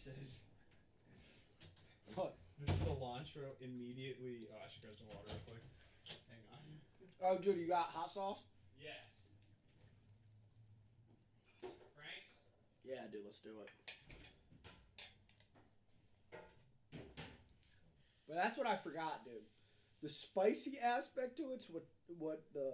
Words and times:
said 0.00 0.14
What? 2.14 2.34
the 2.58 2.72
cilantro 2.72 3.52
immediately. 3.60 4.48
Oh, 4.50 4.56
I 4.64 4.68
should 4.68 4.80
grab 4.82 4.96
some 4.96 5.08
water 5.08 5.28
real 5.28 5.36
quick. 5.46 5.62
Hang 6.32 6.40
on. 6.56 7.36
Oh, 7.36 7.42
dude, 7.42 7.58
you 7.58 7.68
got 7.68 7.90
hot 7.92 8.10
sauce? 8.10 8.44
Yes. 8.80 9.26
Frank's. 11.60 12.40
Yeah, 12.82 13.04
dude, 13.12 13.24
let's 13.24 13.40
do 13.40 13.50
it. 13.62 13.70
But 18.26 18.36
that's 18.36 18.56
what 18.56 18.66
I 18.66 18.76
forgot, 18.76 19.24
dude. 19.24 19.34
The 20.02 20.08
spicy 20.08 20.78
aspect 20.82 21.36
to 21.38 21.50
it's 21.52 21.68
what 21.68 21.84
what 22.18 22.42
the 22.54 22.72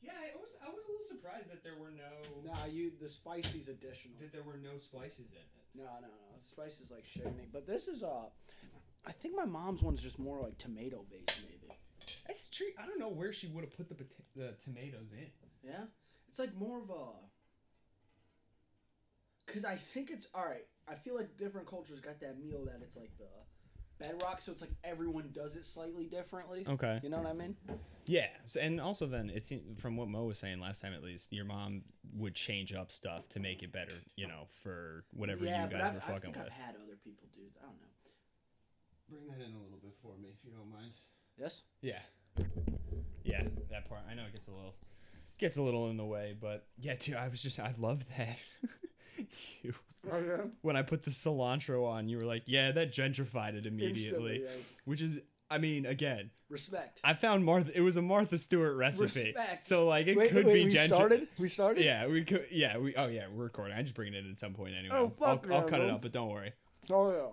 Yeah, 0.00 0.12
I 0.14 0.36
was 0.38 0.56
I 0.62 0.68
was 0.70 0.84
a 0.84 0.88
little 0.88 1.02
surprised 1.08 1.50
that 1.50 1.64
there 1.64 1.74
were 1.80 1.90
no 1.90 2.12
nah 2.44 2.66
you 2.70 2.92
the 3.00 3.08
spicy's 3.08 3.68
additional. 3.68 4.16
that 4.20 4.32
there 4.32 4.44
were 4.44 4.58
no 4.62 4.76
spices 4.78 5.32
in 5.32 5.38
it. 5.42 5.66
No, 5.74 5.84
no, 6.00 6.06
no. 6.06 6.27
The 6.38 6.44
spice 6.44 6.80
is 6.80 6.90
like 6.90 7.04
shitting 7.04 7.52
But 7.52 7.66
this 7.66 7.88
is 7.88 8.02
uh 8.02 8.26
I 9.06 9.12
think 9.12 9.34
my 9.36 9.44
mom's 9.44 9.82
one's 9.82 10.02
just 10.02 10.18
more 10.18 10.40
like 10.40 10.58
tomato 10.58 11.04
based 11.10 11.42
maybe. 11.44 11.74
That's 12.26 12.46
a 12.46 12.50
treat. 12.50 12.74
I 12.78 12.86
don't 12.86 12.98
know 12.98 13.08
where 13.08 13.32
she 13.32 13.46
would 13.48 13.64
have 13.64 13.76
put 13.76 13.88
the 13.88 13.94
pota- 13.94 14.22
the 14.36 14.54
tomatoes 14.62 15.12
in. 15.12 15.30
Yeah? 15.62 15.84
It's 16.28 16.38
like 16.38 16.54
more 16.54 16.78
of 16.78 16.90
a 16.90 17.12
Cause 19.52 19.64
I 19.64 19.76
think 19.76 20.10
it's 20.10 20.26
alright. 20.34 20.66
I 20.86 20.94
feel 20.94 21.16
like 21.16 21.36
different 21.38 21.66
cultures 21.66 22.00
got 22.00 22.20
that 22.20 22.38
meal 22.38 22.66
that 22.66 22.80
it's 22.82 22.96
like 22.96 23.16
the 23.18 23.24
bedrock, 23.98 24.40
so 24.40 24.52
it's 24.52 24.60
like 24.60 24.70
everyone 24.84 25.30
does 25.32 25.56
it 25.56 25.64
slightly 25.64 26.06
differently. 26.06 26.64
Okay. 26.68 27.00
You 27.02 27.10
know 27.10 27.18
what 27.18 27.26
I 27.26 27.32
mean? 27.32 27.56
Yeah, 28.06 28.26
so, 28.46 28.60
and 28.60 28.80
also 28.80 29.06
then 29.06 29.30
it 29.30 29.44
seemed 29.44 29.78
from 29.78 29.96
what 29.96 30.08
Mo 30.08 30.24
was 30.24 30.38
saying 30.38 30.60
last 30.60 30.80
time, 30.80 30.94
at 30.94 31.02
least 31.02 31.32
your 31.32 31.44
mom 31.44 31.82
would 32.14 32.34
change 32.34 32.72
up 32.72 32.90
stuff 32.90 33.28
to 33.30 33.40
make 33.40 33.62
it 33.62 33.72
better, 33.72 33.94
you 34.16 34.26
know, 34.26 34.46
for 34.50 35.04
whatever 35.12 35.44
yeah, 35.44 35.64
you 35.64 35.70
but 35.70 35.78
guys 35.78 35.96
I've, 35.96 36.08
were 36.08 36.14
I 36.14 36.18
think 36.18 36.36
with. 36.36 36.46
I've 36.46 36.52
had 36.52 36.74
other 36.76 36.96
people 37.04 37.28
do. 37.34 37.42
I 37.60 37.66
don't 37.66 37.74
know. 37.74 37.86
Bring 39.10 39.26
that 39.26 39.44
in 39.44 39.54
a 39.54 39.62
little 39.62 39.78
bit 39.82 39.94
for 40.02 40.16
me, 40.16 40.28
if 40.32 40.44
you 40.44 40.52
don't 40.52 40.70
mind. 40.70 40.92
Yes. 41.38 41.62
Yeah, 41.82 42.00
yeah, 43.24 43.42
that 43.70 43.88
part. 43.88 44.02
I 44.10 44.14
know 44.14 44.22
it 44.24 44.32
gets 44.32 44.48
a 44.48 44.52
little 44.52 44.74
gets 45.38 45.56
a 45.56 45.62
little 45.62 45.90
in 45.90 45.96
the 45.96 46.04
way, 46.04 46.34
but 46.38 46.66
yeah, 46.78 46.94
dude, 46.98 47.16
I 47.16 47.28
was 47.28 47.42
just 47.42 47.60
I 47.60 47.74
love 47.78 48.04
that. 48.16 48.38
you, 49.62 49.74
Oh 50.10 50.18
yeah. 50.18 50.44
when 50.62 50.76
I 50.76 50.82
put 50.82 51.02
the 51.02 51.10
cilantro 51.10 51.86
on, 51.86 52.08
you 52.08 52.18
were 52.18 52.26
like, 52.26 52.44
"Yeah, 52.46 52.70
that 52.72 52.92
gentrified 52.92 53.54
it 53.54 53.66
immediately," 53.66 54.42
yeah. 54.44 54.50
which 54.84 55.00
is, 55.00 55.20
I 55.50 55.58
mean, 55.58 55.86
again, 55.86 56.30
Respect. 56.50 57.00
I 57.04 57.14
found 57.14 57.44
Martha. 57.44 57.76
It 57.76 57.80
was 57.82 57.96
a 57.96 58.02
Martha 58.02 58.38
Stewart 58.38 58.76
recipe, 58.76 59.32
Respect. 59.34 59.64
so 59.64 59.86
like 59.86 60.06
it 60.06 60.16
wait, 60.16 60.30
could 60.30 60.46
wait, 60.46 60.54
be 60.54 60.64
we 60.64 60.70
started. 60.70 61.28
We 61.38 61.48
started. 61.48 61.84
Yeah, 61.84 62.06
we 62.06 62.24
could. 62.24 62.46
Yeah, 62.50 62.78
we. 62.78 62.94
Oh 62.96 63.08
yeah, 63.08 63.26
we're 63.34 63.44
recording. 63.44 63.76
I'm 63.76 63.84
just 63.84 63.94
bringing 63.94 64.14
it 64.14 64.24
in 64.24 64.30
at 64.30 64.38
some 64.38 64.54
point 64.54 64.74
anyway. 64.78 64.96
Oh, 64.96 65.08
fuck 65.08 65.46
I'll, 65.48 65.56
I'll 65.56 65.64
yeah, 65.64 65.68
cut 65.68 65.80
it 65.80 65.86
bro. 65.86 65.94
up, 65.96 66.02
but 66.02 66.12
don't 66.12 66.30
worry. 66.30 66.52
Oh 66.90 67.10
yeah. 67.10 67.26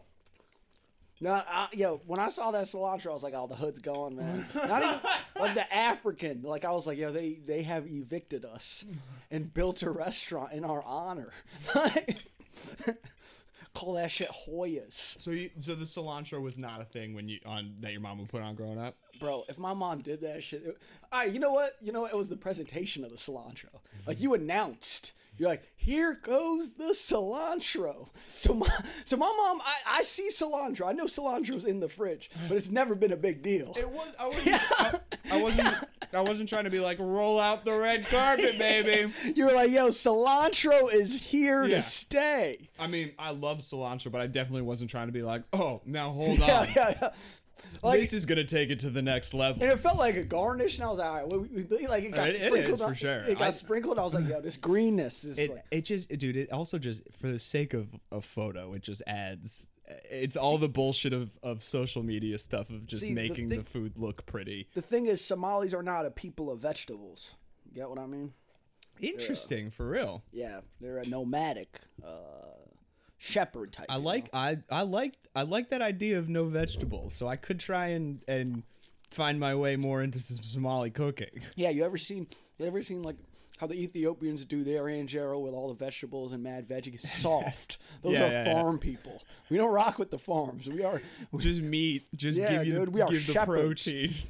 No, 1.22 1.32
I, 1.32 1.68
yo, 1.74 2.02
when 2.08 2.20
I 2.20 2.28
saw 2.28 2.52
that 2.52 2.66
cilantro, 2.66 3.12
I 3.12 3.14
was 3.14 3.24
like, 3.24 3.34
"Oh, 3.36 3.48
the 3.48 3.56
hood's 3.56 3.80
gone, 3.80 4.18
man." 4.18 4.46
Not 4.56 4.84
even 4.84 5.00
like 5.40 5.56
the 5.56 5.74
African. 5.74 6.42
Like 6.44 6.66
I 6.66 6.72
was 6.72 6.86
like, 6.88 6.98
"Yo, 6.98 7.10
they 7.12 7.34
they 7.46 7.64
have 7.64 7.88
evicted 7.88 8.44
us 8.44 8.84
and 9.32 9.54
built 9.54 9.82
a 9.84 9.90
restaurant 9.90 10.52
in 10.52 10.66
our 10.66 10.84
honor." 10.86 11.30
Call 13.74 13.94
that 13.96 14.10
shit 14.10 14.30
Hoyas, 14.30 14.92
So 14.94 15.32
you, 15.32 15.50
so 15.60 15.76
the 15.76 15.84
cilantro 15.84 16.42
was 16.42 16.58
not 16.58 16.80
a 16.80 16.86
thing 16.86 17.14
when 17.14 17.28
you 17.28 17.40
on 17.46 17.74
that 17.82 17.92
your 17.92 18.00
mom 18.00 18.20
would 18.20 18.30
put 18.30 18.42
on 18.42 18.56
growing 18.56 18.80
up. 18.80 18.96
bro. 19.20 19.44
If 19.50 19.60
my 19.60 19.74
mom 19.74 20.00
did 20.00 20.22
that 20.22 20.42
shit, 20.44 20.64
it, 20.64 20.78
all 21.12 21.20
right, 21.20 21.30
you 21.32 21.40
know 21.40 21.52
what? 21.52 21.72
You 21.82 21.92
know 21.92 22.02
what? 22.02 22.14
It 22.14 22.18
was 22.18 22.30
the 22.30 22.38
presentation 22.38 23.04
of 23.04 23.12
the 23.12 23.18
cilantro. 23.18 23.66
Like 24.08 24.22
you 24.22 24.34
announced. 24.34 25.12
You're 25.38 25.50
like, 25.50 25.64
here 25.76 26.16
goes 26.22 26.74
the 26.74 26.94
cilantro. 26.94 28.10
So 28.34 28.54
my, 28.54 28.68
so 29.04 29.18
my 29.18 29.26
mom, 29.26 29.60
I, 29.66 30.00
I 30.00 30.02
see 30.04 30.30
cilantro. 30.32 30.88
I 30.88 30.94
know 30.94 31.06
cilantro's 31.06 31.66
in 31.66 31.80
the 31.80 31.90
fridge, 31.90 32.30
but 32.48 32.56
it's 32.56 32.70
never 32.72 32.96
been 32.96 33.12
a 33.12 33.18
big 33.18 33.42
deal. 33.42 33.74
It 33.78 33.90
was. 33.90 34.16
I 34.20 34.28
wasn't. 34.28 34.62
I, 34.80 35.00
I 35.32 35.42
wasn't. 35.42 35.70
I 36.14 36.22
wasn't 36.22 36.48
trying 36.50 36.64
to 36.64 36.70
be 36.70 36.80
like 36.80 36.98
roll 37.00 37.40
out 37.40 37.66
the 37.66 37.78
red 37.78 38.06
carpet, 38.08 38.56
baby. 38.60 39.12
You 39.36 39.46
were 39.48 39.54
like, 39.54 39.72
yo, 39.72 39.88
cilantro 39.90 40.94
is 40.94 41.30
here 41.32 41.66
Yeah. 41.66 41.76
to 41.78 41.82
stay. 41.82 42.70
I 42.80 42.88
mean, 42.88 43.12
I 43.20 43.32
love 43.32 43.60
cilantro, 43.60 44.12
but 44.12 44.22
I 44.22 44.28
definitely 44.28 44.62
wasn't 44.62 44.90
trying 44.90 45.08
to 45.08 45.14
be 45.14 45.22
like, 45.24 45.44
oh, 45.52 45.82
now 45.86 46.12
hold 46.12 46.40
Yeah, 46.40 46.60
on. 46.62 46.68
yeah, 46.76 46.94
yeah. 47.02 47.10
Like, 47.82 48.00
this 48.02 48.14
is 48.14 48.26
gonna 48.26 48.44
take 48.44 48.70
it 48.70 48.80
to 48.80 48.90
the 48.90 49.02
next 49.02 49.34
level. 49.34 49.64
and 49.64 49.72
it 49.72 49.78
felt 49.80 49.98
like 49.98 50.16
a 50.16 50.24
garnish, 50.24 50.78
and 50.78 50.86
I 50.86 50.90
was 50.90 51.00
like, 51.00 51.08
all 51.08 51.16
right, 51.16 51.28
well, 51.28 51.40
we, 51.42 51.64
we- 51.64 51.88
like 51.88 52.04
it 52.04 52.12
got 52.14 52.28
It- 52.28 52.42
it 52.42 52.48
sprinkled. 52.48 52.82
is, 52.82 52.88
for 52.88 52.96
sure. 52.96 53.18
It 53.20 53.38
got 53.38 53.48
I- 53.48 53.52
sprinkled. 53.52 53.98
I 54.00 54.04
was 54.04 54.14
like, 54.14 54.28
yo, 54.28 54.42
this 54.42 54.58
greenness 54.68 55.24
is 55.24 55.40
It, 55.40 55.52
like, 55.52 55.64
it 55.72 55.86
just, 55.86 56.10
dude. 56.18 56.38
It 56.38 56.52
also 56.52 56.78
just 56.80 57.04
for 57.20 57.28
the 57.28 57.40
sake 57.40 57.74
of 57.74 57.88
a 58.12 58.22
photo, 58.22 58.74
it 58.74 58.82
just 58.84 59.02
adds. 59.08 59.68
It's 60.10 60.36
all 60.36 60.58
the 60.58 60.68
bullshit 60.68 61.14
of, 61.14 61.30
of 61.44 61.64
social 61.64 62.02
media 62.02 62.40
stuff 62.40 62.72
of 62.72 62.88
just 62.88 63.04
See, 63.04 63.14
making 63.14 63.50
the, 63.50 63.58
thing- 63.58 63.66
food 63.66 63.98
look 64.00 64.26
pretty. 64.26 64.68
the 64.74 64.82
thing 64.82 65.06
is, 65.06 65.24
Somalis 65.24 65.74
are 65.76 65.84
not 65.84 66.06
a 66.06 66.12
people 66.12 66.50
of 66.52 66.60
vegetables. 66.60 67.38
You 67.66 67.74
get 67.82 67.90
what 67.90 68.00
I 68.00 68.08
mean? 68.08 68.34
Interesting, 69.00 69.70
for 69.70 69.88
real. 69.88 70.24
Yeah, 70.32 70.62
they're 70.80 70.98
a 70.98 71.08
nomadic 71.08 71.82
uh, 72.04 72.10
shepherd 73.26 73.74
type. 73.74 73.88
I 73.90 73.98
like 73.98 74.34
know? 74.34 74.40
I 74.40 74.58
I 74.70 74.82
like 74.84 75.16
I 75.36 75.42
like 75.44 75.70
that 75.70 75.82
idea 75.82 76.20
of 76.20 76.30
no 76.30 76.46
vegetables. 76.46 77.14
So 77.16 77.28
I 77.28 77.36
could 77.36 77.60
try 77.60 77.88
and 77.88 78.24
and 78.28 78.64
find 79.12 79.40
my 79.40 79.56
way 79.56 79.76
more 79.76 80.04
into 80.04 80.20
some 80.20 80.44
Somali 80.44 80.92
cooking. 80.92 81.30
Yeah, 81.56 81.70
you 81.70 81.84
ever 81.86 81.98
seen? 81.98 82.28
You 82.60 82.68
ever 82.68 82.84
seen 82.84 83.02
like 83.02 83.16
how 83.60 83.68
the 83.68 83.82
Ethiopians 83.82 84.44
do 84.46 84.64
their 84.66 84.84
injera 84.84 85.42
with 85.42 85.54
all 85.54 85.70
the 85.70 85.74
vegetables 85.86 86.34
and 86.34 86.44
mad 86.44 86.68
veggie? 86.68 86.94
It's 86.96 87.10
soft. 87.22 87.78
Those 88.04 88.14
Yeah, 88.20 88.26
are 88.28 88.32
yeah, 88.32 88.46
yeah. 88.46 88.54
farm 88.54 88.78
people. 88.80 89.22
We 89.50 89.58
don't 89.58 89.74
rock 89.74 89.98
with 89.98 90.12
the 90.12 90.18
farms. 90.18 90.70
We 90.70 90.84
are. 90.84 91.02
Just 91.40 91.62
meat. 91.62 92.04
Just 92.16 92.38
Yeah, 92.38 92.52
give 92.58 92.66
you 92.68 92.74
dude, 92.80 92.88
the, 92.88 92.92
we 92.92 93.02
are 93.02 93.10
give 93.10 93.26
the 93.28 93.34
protein. 93.46 94.14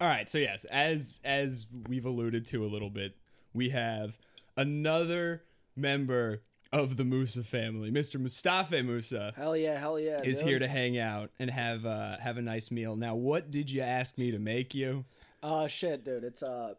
All 0.00 0.06
right, 0.08 0.28
so 0.28 0.38
yes, 0.38 0.64
as 0.66 1.20
as 1.24 1.66
we've 1.88 2.04
alluded 2.04 2.46
to 2.48 2.64
a 2.64 2.68
little 2.68 2.88
bit, 2.90 3.16
we 3.52 3.70
have 3.70 4.16
another 4.56 5.42
member 5.76 6.42
of 6.72 6.96
the 6.96 7.04
Mussa 7.04 7.42
family, 7.44 7.90
Mr. 7.90 8.20
Mustafe 8.20 8.84
Mussa. 8.84 9.32
Hell 9.36 9.56
yeah, 9.56 9.78
hell 9.78 9.98
yeah. 9.98 10.20
Is 10.22 10.40
dude. 10.40 10.48
here 10.48 10.58
to 10.58 10.68
hang 10.68 10.98
out 10.98 11.30
and 11.38 11.50
have 11.50 11.86
uh, 11.86 12.18
have 12.18 12.36
a 12.36 12.42
nice 12.42 12.70
meal. 12.70 12.96
Now, 12.96 13.14
what 13.14 13.50
did 13.50 13.70
you 13.70 13.80
ask 13.82 14.18
me 14.18 14.30
to 14.30 14.38
make 14.38 14.74
you? 14.74 15.04
Uh 15.42 15.66
shit, 15.66 16.04
dude. 16.04 16.24
It's 16.24 16.42
uh, 16.42 16.74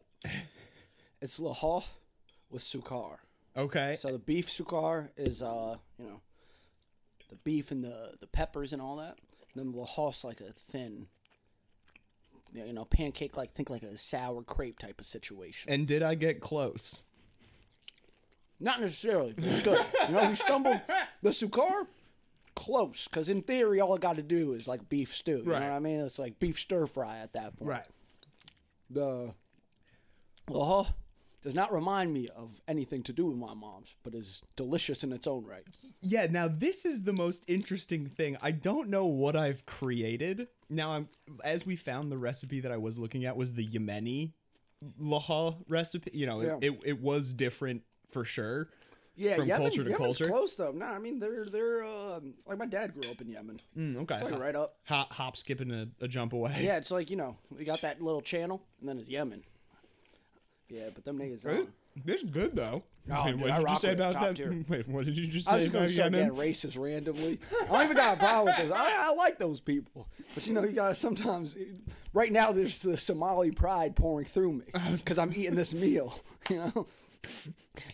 it's 1.22 1.39
lahoh 1.39 1.88
with 2.50 2.61
suqqar. 2.61 3.17
Okay, 3.57 3.95
So 3.97 4.11
the 4.11 4.19
beef 4.19 4.47
suqqar 4.47 5.09
is 5.17 5.41
uh, 5.41 5.75
you 5.97 6.06
know, 6.06 6.21
the 7.29 7.35
beef 7.38 7.71
and 7.71 7.83
the 7.83 8.13
the 8.19 8.27
peppers 8.27 8.73
and 8.73 8.81
all 8.81 8.97
that. 8.97 9.17
And 9.53 9.56
then 9.56 9.71
the 9.71 9.77
lahoh's 9.79 10.23
like 10.23 10.39
a 10.39 10.51
thin, 10.51 11.07
you 12.53 12.71
know, 12.73 12.85
pancake 12.85 13.35
like 13.38 13.51
think 13.51 13.69
like 13.69 13.83
a 13.83 13.97
sour 13.97 14.44
crepe 14.44 14.77
type 14.77 15.00
of 15.00 15.06
situation. 15.07 15.71
and 15.73 15.88
did 15.88 16.03
I 16.03 16.15
get 16.15 16.39
close? 16.41 17.01
Not 18.59 18.81
necessarily, 18.81 19.33
but 19.33 19.45
it's 19.45 19.61
good. 19.61 19.85
You 20.07 20.13
know, 20.15 20.27
he 20.27 20.35
stumbled 20.35 20.79
the 21.21 21.29
suqqar. 21.29 21.88
Close, 22.56 23.07
because 23.07 23.29
in 23.29 23.41
theory, 23.41 23.79
all 23.79 23.95
I 23.95 24.00
got 24.00 24.17
to 24.17 24.21
do 24.23 24.51
is 24.51 24.67
like 24.67 24.89
beef 24.89 25.13
stew. 25.13 25.44
You 25.45 25.51
Right. 25.53 25.59
know 25.61 25.69
what 25.69 25.75
I 25.75 25.79
mean? 25.79 26.01
It's 26.01 26.19
like 26.19 26.39
beef 26.39 26.59
stir 26.59 26.88
fry 26.88 27.19
at 27.19 27.31
that 27.33 27.56
point. 27.56 27.69
Right. 27.69 27.85
The 28.89 29.33
lahoh 30.50 30.91
does 31.41 31.56
not 31.56 31.71
remind 31.71 32.11
me 32.13 32.27
of 32.35 32.59
anything 32.67 33.01
to 33.03 33.13
do 33.13 33.27
with 33.27 33.38
my 33.38 33.53
mom's, 33.53 33.95
but 34.03 34.13
is 34.13 34.41
delicious 34.57 35.05
in 35.05 35.13
its 35.13 35.25
own 35.25 35.45
right. 35.45 35.63
Yeah, 36.01 36.27
now 36.29 36.50
this 36.50 36.85
is 36.85 37.03
the 37.03 37.13
most 37.13 37.45
interesting 37.50 38.07
thing. 38.07 38.35
I 38.41 38.51
don't 38.51 38.89
know 38.89 39.05
what 39.05 39.38
I've 39.38 39.65
created. 39.65 40.47
Now 40.69 40.91
I'm 40.91 41.07
as 41.45 41.65
we 41.65 41.77
found 41.77 42.12
the 42.12 42.17
recipe 42.17 42.59
that 42.59 42.73
I 42.73 42.77
was 42.77 43.00
looking 43.00 43.23
at 43.23 43.38
was 43.38 43.53
the 43.53 43.65
Yemeni 43.65 44.33
lahoh 45.01 45.55
recipe. 45.69 46.12
You 46.13 46.25
know, 46.25 46.41
Yeah. 46.41 46.57
it, 46.62 46.63
it, 46.73 46.81
it 46.85 47.01
was 47.01 47.33
different 47.33 47.83
for 48.09 48.25
sure. 48.25 48.69
Yeah, 49.15 49.35
From 49.35 49.47
Yemen, 49.47 49.61
culture 49.61 49.83
to 49.83 49.89
Yemen's 49.89 50.17
culture? 50.17 50.31
close 50.31 50.56
though. 50.56 50.71
No, 50.71 50.85
I 50.85 50.97
mean 50.97 51.19
they're 51.19 51.44
they're 51.44 51.83
um 51.83 52.33
like 52.47 52.57
my 52.57 52.65
dad 52.65 52.94
grew 52.94 53.11
up 53.11 53.19
in 53.19 53.29
Yemen. 53.29 53.59
Mm, 53.77 53.97
okay. 54.03 54.15
It's 54.15 54.23
like 54.23 54.39
right 54.39 54.56
up. 54.56 54.75
Hop, 54.85 55.11
hop 55.11 55.35
skipping 55.35 55.71
a, 55.71 55.88
a 56.00 56.07
jump 56.07 56.31
away. 56.31 56.56
Yeah, 56.61 56.77
it's 56.77 56.89
like 56.89 57.09
you 57.09 57.17
know 57.17 57.35
we 57.57 57.65
got 57.65 57.81
that 57.81 58.01
little 58.01 58.21
channel 58.21 58.61
and 58.79 58.88
then 58.88 58.97
it's 58.97 59.09
Yemen. 59.09 59.44
Yeah, 60.69 60.89
but 60.94 61.03
them 61.03 61.19
niggas. 61.19 61.45
Right. 61.45 61.59
on. 61.59 61.67
This 62.06 62.23
is 62.23 62.31
good 62.31 62.56
though. 62.56 62.83
Oh, 63.11 63.25
Wait, 63.25 63.31
dude, 63.31 63.41
what 63.41 63.51
I 63.51 63.57
did 63.59 63.69
you 63.69 63.75
say 63.75 63.91
about 63.94 64.13
that? 64.13 64.35
tier. 64.35 64.63
Wait, 64.69 64.88
what 64.88 65.03
did 65.03 65.17
you 65.17 65.25
just 65.25 65.47
say 65.47 65.51
I 65.51 65.55
was 65.55 65.63
just 65.65 65.73
gonna 65.73 65.89
start 65.89 66.13
getting 66.13 66.29
racist 66.29 66.79
randomly. 66.79 67.39
I 67.63 67.65
don't 67.65 67.83
even 67.83 67.97
got 67.97 68.17
a 68.17 68.19
problem 68.19 68.45
with 68.45 68.57
those. 68.57 68.71
I, 68.71 69.09
I 69.09 69.13
like 69.15 69.39
those 69.39 69.59
people, 69.59 70.07
but 70.33 70.47
you 70.47 70.53
know, 70.53 70.63
you 70.63 70.73
gotta 70.73 70.95
sometimes. 70.95 71.57
Right 72.13 72.31
now, 72.31 72.51
there's 72.51 72.81
the 72.83 72.95
Somali 72.97 73.51
pride 73.51 73.95
pouring 73.95 74.25
through 74.25 74.53
me 74.53 74.65
because 74.95 75.17
I'm 75.17 75.31
eating 75.33 75.55
this 75.55 75.73
meal. 75.73 76.13
You 76.50 76.57
know, 76.57 76.88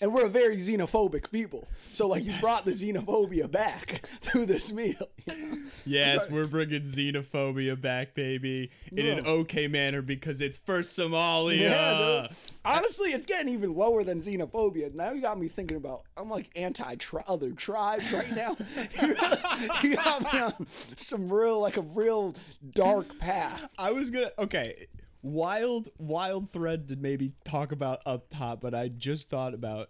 and 0.01 0.13
we're 0.13 0.25
a 0.25 0.29
very 0.29 0.55
xenophobic 0.55 1.31
people. 1.31 1.67
So 1.91 2.07
like, 2.07 2.23
you 2.23 2.33
brought 2.39 2.65
the 2.65 2.71
xenophobia 2.71 3.49
back 3.49 3.87
through 4.05 4.45
this 4.45 4.73
meal. 4.73 5.09
you 5.25 5.35
know? 5.35 5.57
Yes, 5.85 6.29
we're 6.29 6.47
bringing 6.47 6.81
xenophobia 6.81 7.79
back, 7.79 8.13
baby, 8.13 8.71
in 8.91 9.05
an 9.05 9.25
okay 9.25 9.67
manner 9.67 10.01
because 10.01 10.41
it's 10.41 10.57
first 10.57 10.97
Somalia. 10.97 11.59
Yeah. 11.59 12.27
Honestly, 12.65 13.09
it's 13.09 13.25
getting 13.25 13.53
even 13.53 13.73
lower 13.73 14.03
than 14.03 14.17
xenophobia. 14.17 14.93
Now 14.93 15.11
you 15.11 15.21
got 15.21 15.39
me 15.39 15.47
thinking 15.47 15.77
about. 15.77 16.03
I'm 16.17 16.29
like 16.29 16.49
anti 16.55 16.95
other 17.27 17.51
tribes 17.51 18.11
right 18.11 18.35
now. 18.35 18.55
you 19.83 19.95
got 19.95 20.33
me 20.33 20.39
on 20.39 20.67
some 20.67 21.31
real, 21.31 21.61
like 21.61 21.77
a 21.77 21.81
real 21.81 22.35
dark 22.71 23.17
path. 23.19 23.67
I 23.77 23.91
was 23.91 24.09
gonna 24.09 24.31
okay, 24.39 24.87
wild 25.25 25.89
wild 25.97 26.49
thread 26.49 26.87
to 26.89 26.95
maybe 26.95 27.33
talk 27.43 27.71
about 27.71 28.01
up 28.05 28.29
top, 28.29 28.61
but 28.61 28.73
I 28.75 28.87
just 28.89 29.29
thought 29.29 29.53
about 29.53 29.89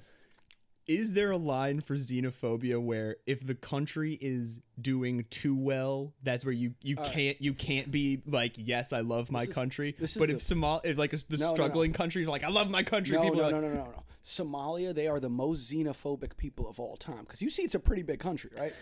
is 0.88 1.14
there 1.14 1.32
a 1.32 1.38
line 1.38 1.82
for 1.82 1.96
xenophobia 1.96 2.80
where 2.80 3.16
if 3.26 3.44
the 3.46 3.56
country 3.56 4.20
is 4.22 4.60
doing 4.80 5.26
too 5.32 5.56
well, 5.56 6.14
that's 6.24 6.46
where 6.46 6.54
you 6.54 6.74
you 6.84 6.96
can't 6.96 7.42
you 7.42 7.54
can't 7.54 7.92
be 7.92 8.22
like 8.28 8.54
yes 8.56 8.94
I 8.94 9.02
love 9.02 9.32
my 9.32 9.44
is- 9.44 9.50
country, 9.54 9.96
this 10.00 10.16
is 10.16 10.20
but 10.20 10.30
the- 10.30 10.36
if 10.36 10.42
Somal 10.42 10.82
if 10.84 10.98
like 10.98 11.14
a, 11.14 11.18
the 11.18 11.38
No, 11.38 11.46
no, 11.46 11.46
no. 11.50 11.54
struggling 11.54 11.92
countries 11.94 12.28
like 12.28 12.44
I 12.44 12.50
love 12.50 12.70
my 12.70 12.84
country, 12.84 13.16
No, 13.16 13.24
people 13.24 13.38
no, 13.40 13.44
are 13.46 13.52
no, 13.52 13.60
no, 13.62 13.70
no, 13.70 13.76
no. 13.86 14.04
Somalia, 14.24 14.94
they 14.94 15.08
are 15.08 15.20
the 15.20 15.30
most 15.30 15.72
xenophobic 15.72 16.36
people 16.38 16.68
of 16.68 16.80
all 16.80 16.96
time. 16.98 17.20
Because 17.22 17.44
you 17.44 17.50
see, 17.52 17.62
it's 17.62 17.76
a 17.76 17.80
pretty 17.80 18.02
big 18.02 18.20
country, 18.20 18.50
right? 18.58 18.74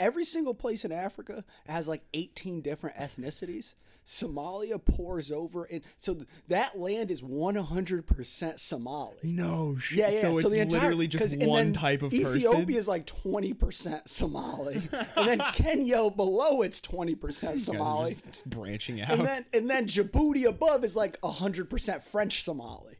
Every 0.00 0.24
single 0.24 0.54
place 0.54 0.86
in 0.86 0.92
Africa 0.92 1.44
has 1.66 1.86
like 1.86 2.02
18 2.14 2.62
different 2.62 2.96
ethnicities. 2.96 3.74
Somalia 4.06 4.82
pours 4.82 5.32
over, 5.32 5.64
and 5.64 5.82
so 5.96 6.14
th- 6.14 6.26
that 6.46 6.78
land 6.78 7.10
is 7.10 7.22
100% 7.22 8.58
Somali. 8.58 9.16
no 9.24 9.76
shit. 9.78 9.98
Yeah, 9.98 10.10
yeah. 10.10 10.20
So, 10.20 10.38
it's 10.38 10.50
the 10.50 10.60
entire, 10.60 10.80
literally 10.82 11.08
just 11.08 11.36
one 11.42 11.72
type 11.72 12.02
of 12.02 12.14
Ethiopia 12.14 12.34
person. 12.40 12.52
Ethiopia 12.52 12.78
is 12.78 12.86
like 12.88 13.04
20% 13.06 14.08
Somali, 14.08 14.80
and 15.16 15.28
then 15.28 15.38
Kenya 15.52 16.08
below 16.10 16.62
it's 16.62 16.80
20% 16.80 17.20
Guys 17.20 17.42
are 17.44 17.58
Somali, 17.58 18.12
it's 18.12 18.42
branching 18.42 19.00
out. 19.00 19.10
and 19.10 19.24
then 19.24 19.44
and 19.52 19.68
then 19.68 19.86
Djibouti 19.86 20.46
above 20.46 20.84
is 20.84 20.94
like 20.94 21.20
100% 21.22 22.02
French 22.02 22.42
Somali. 22.42 22.94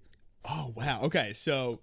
oh 0.51 0.73
wow. 0.75 1.03
Okay, 1.05 1.33
so 1.33 1.79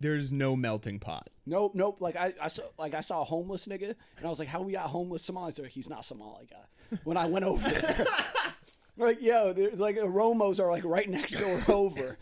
there's 0.00 0.32
no 0.32 0.56
melting 0.56 0.98
pot. 0.98 1.28
Nope, 1.44 1.72
nope. 1.74 2.00
Like 2.00 2.16
I, 2.16 2.32
I 2.40 2.48
saw, 2.48 2.62
like 2.78 2.94
I 2.94 3.02
saw 3.02 3.20
a 3.20 3.24
homeless 3.24 3.66
nigga, 3.68 3.94
and 4.16 4.26
I 4.26 4.28
was 4.28 4.38
like, 4.38 4.48
"How 4.48 4.62
we 4.62 4.72
got 4.72 4.86
homeless 4.86 5.22
Somalis?" 5.22 5.56
They're 5.56 5.64
like, 5.66 5.72
"He's 5.72 5.90
not 5.90 6.04
Somali 6.04 6.46
guy." 6.50 6.64
When 7.04 7.16
I 7.16 7.26
went 7.26 7.44
over 7.44 7.68
there, 7.68 8.06
like, 8.96 9.22
yo, 9.22 9.52
there's 9.52 9.80
like 9.80 9.96
Oromos 9.96 10.60
are 10.60 10.70
like 10.70 10.84
right 10.84 11.08
next 11.08 11.32
door 11.38 11.58
over. 11.76 12.16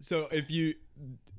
So 0.00 0.28
if 0.32 0.50
you 0.50 0.74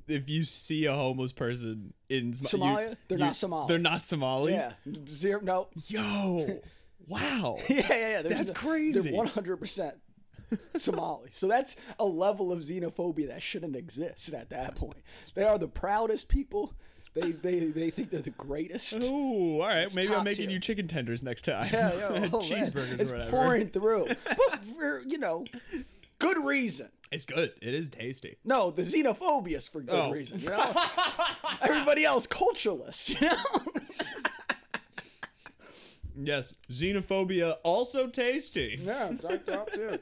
if 0.08 0.28
you 0.28 0.44
see 0.44 0.84
a 0.86 0.92
homeless 0.94 1.32
person 1.32 1.94
in 2.08 2.34
Som- 2.34 2.60
you- 2.60 2.66
Somalia? 2.66 2.96
They're 3.08 3.18
not 3.18 3.36
Somali. 3.36 3.68
They're 3.68 3.78
not 3.78 4.04
Somali. 4.04 4.52
Yeah, 4.52 4.72
zero. 5.06 5.40
No, 5.42 5.68
Yo, 5.86 6.60
wow. 7.08 7.56
yeah, 7.68 7.82
yeah, 7.88 7.96
yeah. 8.08 8.22
There's 8.22 8.36
That's 8.38 8.48
no- 8.48 8.54
crazy. 8.54 9.00
They're 9.00 9.12
100 9.12 9.56
percent 9.58 9.94
Somali. 10.76 11.30
So 11.30 11.48
that's 11.48 11.76
a 11.98 12.04
level 12.04 12.52
of 12.52 12.60
xenophobia 12.60 13.28
that 13.28 13.42
shouldn't 13.42 13.76
exist 13.76 14.32
at 14.34 14.50
that 14.50 14.74
point. 14.76 14.98
They 15.34 15.42
are 15.44 15.58
the 15.58 15.68
proudest 15.68 16.28
people. 16.28 16.74
They 17.14 17.30
they 17.32 17.58
they 17.66 17.90
think 17.90 18.10
they're 18.10 18.20
the 18.20 18.30
greatest. 18.30 19.04
Ooh, 19.08 19.60
all 19.60 19.68
right. 19.68 19.84
It's 19.84 19.94
Maybe 19.94 20.12
I'm 20.12 20.24
making 20.24 20.46
tier. 20.48 20.54
you 20.54 20.60
chicken 20.60 20.88
tenders 20.88 21.22
next 21.22 21.42
time. 21.42 21.68
Yeah, 21.72 21.92
yeah, 21.94 22.08
oh, 22.10 22.18
man. 22.18 22.28
cheeseburgers 22.30 22.98
It's 23.00 23.12
or 23.12 23.16
whatever. 23.18 23.30
pouring 23.30 23.68
through, 23.68 24.06
but 24.26 24.64
for 24.64 25.02
you 25.06 25.18
know, 25.18 25.44
good 26.18 26.36
reason. 26.44 26.88
It's 27.12 27.24
good. 27.24 27.52
It 27.62 27.72
is 27.72 27.88
tasty. 27.90 28.36
No, 28.44 28.72
the 28.72 28.82
xenophobia 28.82 29.56
is 29.58 29.68
for 29.68 29.80
good 29.82 29.94
Oh. 29.94 30.10
reason. 30.10 30.40
You 30.40 30.50
know? 30.50 30.72
Everybody 31.62 32.04
else 32.04 32.26
cultureless. 32.26 33.20
You 33.20 33.28
know? 33.28 33.36
Yes, 36.16 36.54
xenophobia 36.70 37.54
also 37.64 38.06
tasty. 38.08 38.76
yeah, 38.80 39.12
top, 39.20 39.44
top 39.44 39.70
tier. 39.72 39.98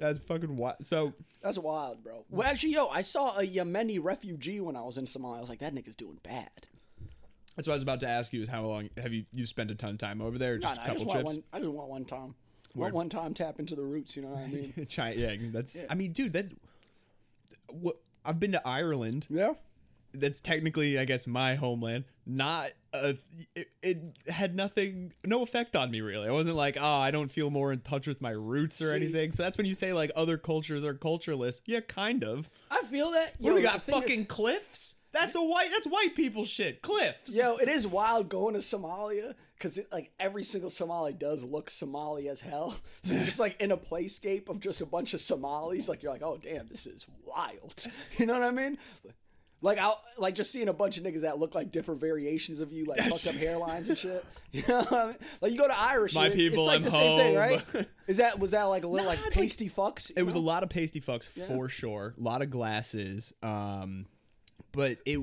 That's 0.00 0.18
fucking 0.20 0.56
wild. 0.56 0.84
So 0.84 1.12
That's 1.42 1.58
wild, 1.58 2.02
bro. 2.02 2.24
Well, 2.30 2.48
actually, 2.48 2.72
yo, 2.72 2.88
I 2.88 3.02
saw 3.02 3.38
a 3.38 3.42
Yemeni 3.46 4.02
refugee 4.02 4.60
when 4.60 4.74
I 4.76 4.82
was 4.82 4.98
in 4.98 5.04
Somalia. 5.04 5.36
I 5.36 5.40
was 5.40 5.48
like, 5.48 5.60
that 5.60 5.74
nigga's 5.74 5.96
doing 5.96 6.18
bad. 6.22 6.50
that's 7.56 7.68
what 7.68 7.74
I 7.74 7.76
was 7.76 7.82
about 7.82 8.00
to 8.00 8.08
ask 8.08 8.32
you. 8.32 8.42
Is 8.42 8.48
how 8.48 8.64
long 8.64 8.90
have 8.96 9.12
you 9.12 9.24
you 9.32 9.46
spent 9.46 9.70
a 9.70 9.74
ton 9.74 9.90
of 9.90 9.98
time 9.98 10.20
over 10.20 10.38
there? 10.38 10.54
Or 10.54 10.58
Nah, 10.58 10.68
just 10.70 10.76
nah, 10.76 10.80
a 10.80 10.84
I 10.84 10.86
couple 10.88 11.04
just 11.04 11.06
want 11.06 11.20
trips. 11.26 11.34
one. 11.36 11.44
I 11.52 11.58
just 11.60 11.70
want 11.70 11.88
one 11.90 12.04
time. 12.04 12.34
Want 12.74 12.94
one 12.94 13.08
time 13.08 13.34
tap 13.34 13.58
into 13.58 13.74
the 13.74 13.82
roots. 13.82 14.16
You 14.16 14.22
know 14.22 14.28
what 14.28 14.44
I 14.44 14.46
mean? 14.46 14.72
China, 14.88 15.16
yeah, 15.16 15.34
that's. 15.52 15.76
Yeah. 15.76 15.86
I 15.90 15.94
mean, 15.94 16.12
dude, 16.12 16.32
that. 16.34 16.46
What 17.68 17.96
I've 18.24 18.40
been 18.40 18.52
to 18.52 18.66
Ireland. 18.66 19.26
yeah. 19.30 19.52
that's 20.12 20.40
technically 20.40 20.98
I 20.98 21.04
guess 21.04 21.26
my 21.26 21.54
homeland. 21.54 22.04
Not 22.26 22.70
uh, 22.92 23.12
it, 23.54 23.68
it 23.82 23.98
had 24.28 24.54
nothing, 24.56 25.12
no 25.24 25.42
effect 25.42 25.76
on 25.76 25.90
me 25.90 26.00
really. 26.00 26.28
I 26.28 26.32
wasn't 26.32 26.56
like, 26.56 26.76
oh, 26.80 26.84
I 26.84 27.10
don't 27.10 27.30
feel 27.30 27.50
more 27.50 27.72
in 27.72 27.80
touch 27.80 28.06
with 28.06 28.20
my 28.20 28.30
roots 28.30 28.80
or 28.80 28.90
See- 28.90 28.96
anything. 28.96 29.32
So 29.32 29.42
that's 29.42 29.56
when 29.56 29.66
you 29.66 29.74
say 29.74 29.92
like 29.92 30.10
other 30.16 30.36
cultures 30.38 30.84
are 30.84 30.94
cultureless. 30.94 31.60
Yeah, 31.66 31.80
kind 31.80 32.24
of. 32.24 32.50
I 32.70 32.82
feel 32.82 33.10
that. 33.12 33.34
Do 33.40 33.54
we 33.54 33.62
got? 33.62 33.82
thing 33.82 33.96
is- 33.96 34.02
Fucking 34.02 34.26
cliffs. 34.26 34.96
That's 35.12 35.34
a 35.34 35.42
white. 35.42 35.70
That's 35.72 35.88
white 35.88 36.14
people 36.14 36.44
shit. 36.44 36.82
Cliffs. 36.82 37.36
Yo, 37.36 37.56
it 37.56 37.68
is 37.68 37.84
wild 37.84 38.28
going 38.28 38.54
to 38.54 38.60
Somalia 38.60 39.34
because 39.54 39.80
like 39.90 40.12
every 40.20 40.44
single 40.44 40.70
Somali 40.70 41.12
does 41.12 41.42
look 41.42 41.68
Somali 41.68 42.28
as 42.28 42.40
hell. 42.40 42.76
So 43.02 43.14
you're 43.14 43.24
just 43.24 43.40
like 43.40 43.60
in 43.60 43.72
a 43.72 43.76
playscape 43.76 44.48
of 44.48 44.60
just 44.60 44.80
a 44.80 44.86
bunch 44.86 45.12
of 45.12 45.20
Somalis. 45.20 45.88
Like 45.88 46.04
you're 46.04 46.12
like, 46.12 46.22
oh 46.22 46.38
damn, 46.40 46.68
this 46.68 46.86
is 46.86 47.08
wild. 47.26 47.86
You 48.18 48.26
know 48.26 48.34
what 48.34 48.42
I 48.42 48.50
mean? 48.52 48.78
Like 49.62 49.78
I 49.78 49.92
like 50.18 50.34
just 50.34 50.50
seeing 50.52 50.68
a 50.68 50.72
bunch 50.72 50.96
of 50.96 51.04
niggas 51.04 51.20
that 51.20 51.38
look 51.38 51.54
like 51.54 51.70
different 51.70 52.00
variations 52.00 52.60
of 52.60 52.72
you, 52.72 52.86
like 52.86 52.98
fucked 52.98 53.26
up 53.28 53.34
hairlines 53.34 53.88
and 53.88 53.98
shit. 53.98 54.24
You 54.52 54.62
know 54.68 54.78
what 54.78 54.92
I 54.92 55.06
mean? 55.08 55.16
Like 55.42 55.52
you 55.52 55.58
go 55.58 55.68
to 55.68 55.78
Irish, 55.78 56.14
My 56.14 56.30
people, 56.30 56.58
it's 56.60 56.66
like 56.66 56.76
I'm 56.76 56.82
the 56.82 56.90
same 56.90 57.18
thing, 57.18 57.34
home. 57.34 57.36
right? 57.74 57.86
Is 58.06 58.16
that 58.16 58.38
was 58.38 58.52
that 58.52 58.64
like 58.64 58.84
a 58.84 58.88
little 58.88 59.04
Nah, 59.04 59.10
like 59.12 59.22
like- 59.24 59.32
pasty 59.32 59.68
fucks? 59.68 60.10
It 60.16 60.22
was 60.22 60.34
a 60.34 60.38
lot 60.40 60.62
of 60.62 60.70
pasty 60.70 61.00
fucks 61.00 61.28
for 61.28 61.68
sure. 61.68 62.14
A 62.18 62.22
lot 62.22 62.40
of 62.42 62.50
glasses. 62.50 63.32
Um, 63.42 64.06
but 64.72 64.96
it. 65.04 65.20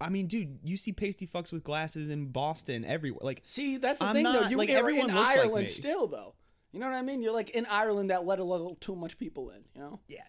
I 0.00 0.10
mean, 0.10 0.26
dude, 0.26 0.58
you 0.62 0.76
see 0.76 0.92
pasty 0.92 1.26
fucks 1.26 1.52
with 1.52 1.64
glasses 1.64 2.10
in 2.10 2.26
Boston 2.26 2.84
everywhere. 2.84 3.20
Like, 3.22 3.38
See, 3.42 3.78
that's 3.78 4.00
the 4.00 4.04
I'm 4.06 4.14
thing 4.14 4.24
though. 4.24 4.32
not- 4.42 4.50
You 4.50 4.58
like, 4.58 4.68
are 4.68 4.72
everyone 4.76 5.08
in 5.08 5.14
looks 5.16 5.28
like 5.28 5.38
Ireland 5.38 5.62
me. 5.62 5.66
still 5.68 6.06
though. 6.06 6.34
You 6.72 6.80
know 6.80 6.90
what 6.90 6.96
I 6.96 7.02
mean? 7.02 7.22
You're 7.22 7.32
like 7.32 7.50
in 7.50 7.64
Ireland 7.70 8.10
that 8.10 8.26
let 8.26 8.38
a 8.38 8.44
little 8.44 8.74
too 8.74 8.94
much 8.94 9.16
people 9.16 9.48
in. 9.50 9.62
You 9.74 9.80
know? 9.80 10.00
yeah. 10.08 10.24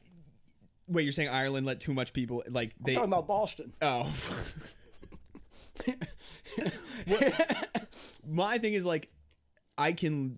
Wait, 0.88 1.04
you're 1.04 1.12
saying 1.12 1.30
Ireland 1.30 1.66
let 1.66 1.80
too 1.80 1.94
much 1.94 2.14
people 2.14 2.44
like 2.50 2.74
they? 2.80 2.94
talking 2.96 3.10
about 3.10 3.28
Boston. 3.28 3.74
Oh. 3.82 4.14
My 8.28 8.58
thing 8.58 8.74
is 8.74 8.86
like 8.86 9.10
I 9.78 9.94
can 9.94 10.38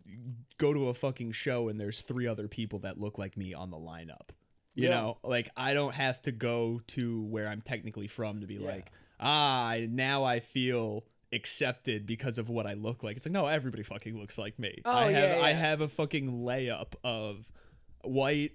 go 0.57 0.73
to 0.73 0.89
a 0.89 0.93
fucking 0.93 1.31
show 1.31 1.69
and 1.69 1.79
there's 1.79 2.01
three 2.01 2.27
other 2.27 2.47
people 2.47 2.79
that 2.79 2.99
look 2.99 3.17
like 3.17 3.37
me 3.37 3.53
on 3.53 3.69
the 3.71 3.77
lineup. 3.77 4.29
You 4.75 4.85
Yeah. 4.85 4.89
know, 4.89 5.17
like 5.23 5.49
I 5.57 5.73
don't 5.73 5.93
have 5.93 6.21
to 6.23 6.31
go 6.31 6.81
to 6.87 7.23
where 7.23 7.47
I'm 7.47 7.61
technically 7.61 8.07
from 8.07 8.41
to 8.41 8.47
be 8.47 8.57
like, 8.59 8.91
ah, 9.19 9.67
I- 9.69 9.87
now 9.89 10.23
I 10.23 10.39
feel 10.39 11.05
accepted 11.31 12.05
because 12.07 12.37
of 12.37 12.49
what 12.49 12.65
I 12.65 12.73
look 12.73 13.03
like. 13.03 13.17
It's 13.17 13.25
like 13.25 13.33
no, 13.33 13.47
everybody 13.47 13.83
fucking 13.83 14.17
looks 14.19 14.37
like 14.37 14.57
me. 14.59 14.81
Oh, 14.85 14.91
I 14.91 15.03
have 15.11 15.37
yeah, 15.37 15.43
I 15.45 15.49
yeah. 15.49 15.55
have 15.59 15.81
a 15.81 15.87
fucking 15.87 16.31
layup 16.43 16.93
of 17.03 17.49
white 18.03 18.53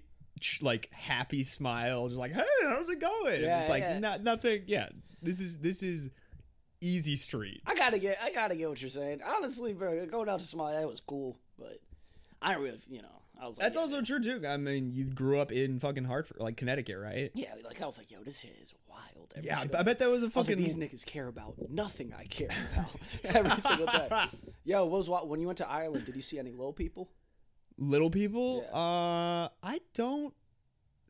like 0.61 0.91
happy 0.93 1.43
smile 1.43 2.07
just 2.07 2.19
like 2.19 2.33
hey 2.33 2.43
how's 2.63 2.89
it 2.89 2.99
going 2.99 3.41
Yeah, 3.41 3.61
it's 3.61 3.69
like 3.69 3.83
yeah. 3.83 3.99
not 3.99 4.23
nothing 4.23 4.63
yeah 4.67 4.89
this 5.21 5.39
is 5.39 5.59
this 5.59 5.81
is 5.83 6.09
easy 6.81 7.15
street 7.15 7.61
I 7.65 7.75
gotta 7.75 7.99
get, 7.99 8.17
I 8.23 8.31
gotta 8.31 8.55
get 8.55 8.69
what 8.69 8.81
you're 8.81 8.89
saying. 8.89 9.21
Honestly, 9.25 9.73
bro, 9.73 10.05
going 10.05 10.29
out 10.29 10.39
to 10.39 10.45
Somalia 10.45 10.81
that 10.81 10.87
was 10.87 10.99
cool, 11.01 11.37
but 11.57 11.79
I 12.41 12.55
really, 12.55 12.77
you 12.89 13.01
know, 13.01 13.07
I 13.41 13.47
was 13.47 13.57
like, 13.57 13.65
that's 13.65 13.75
yeah, 13.75 13.81
also 13.81 14.01
true 14.01 14.21
too 14.21 14.45
i 14.47 14.55
mean 14.55 14.91
you 14.93 15.05
grew 15.05 15.39
up 15.39 15.51
in 15.51 15.79
fucking 15.79 16.05
hartford 16.05 16.37
like 16.39 16.55
connecticut 16.57 16.97
right 16.97 17.31
yeah, 17.33 17.53
like 17.65 17.81
I 17.81 17.85
was 17.85 17.97
like, 17.97 18.11
yo, 18.11 18.19
this 18.23 18.39
shit 18.39 18.55
is 18.61 18.73
wild. 18.89 19.33
Every 19.35 19.49
yeah 19.49 19.63
i 19.77 19.83
bet 19.83 19.99
that 19.99 20.09
was 20.09 20.23
a 20.23 20.25
I 20.25 20.27
was 20.27 20.35
like, 20.35 20.45
fucking 20.45 20.57
these 20.57 20.75
niggas 20.75 21.05
care 21.05 21.27
about 21.27 21.55
nothing 21.69 22.13
I 22.17 22.25
care 22.25 22.49
about 22.73 23.17
every 23.35 23.59
single 23.59 23.87
day. 23.87 24.09
Yo, 24.63 24.85
what 24.85 24.97
was 24.97 25.09
what 25.09 25.27
when 25.27 25.39
you 25.39 25.47
went 25.47 25.57
to 25.59 25.69
Ireland? 25.69 26.05
Did 26.05 26.15
you 26.15 26.21
see 26.21 26.39
any 26.39 26.51
low 26.51 26.71
people? 26.71 27.09
Little 27.77 28.09
people 28.09 28.63
Yeah. 28.71 28.77
uh 28.79 29.49
i 29.63 29.79
don't 29.93 30.33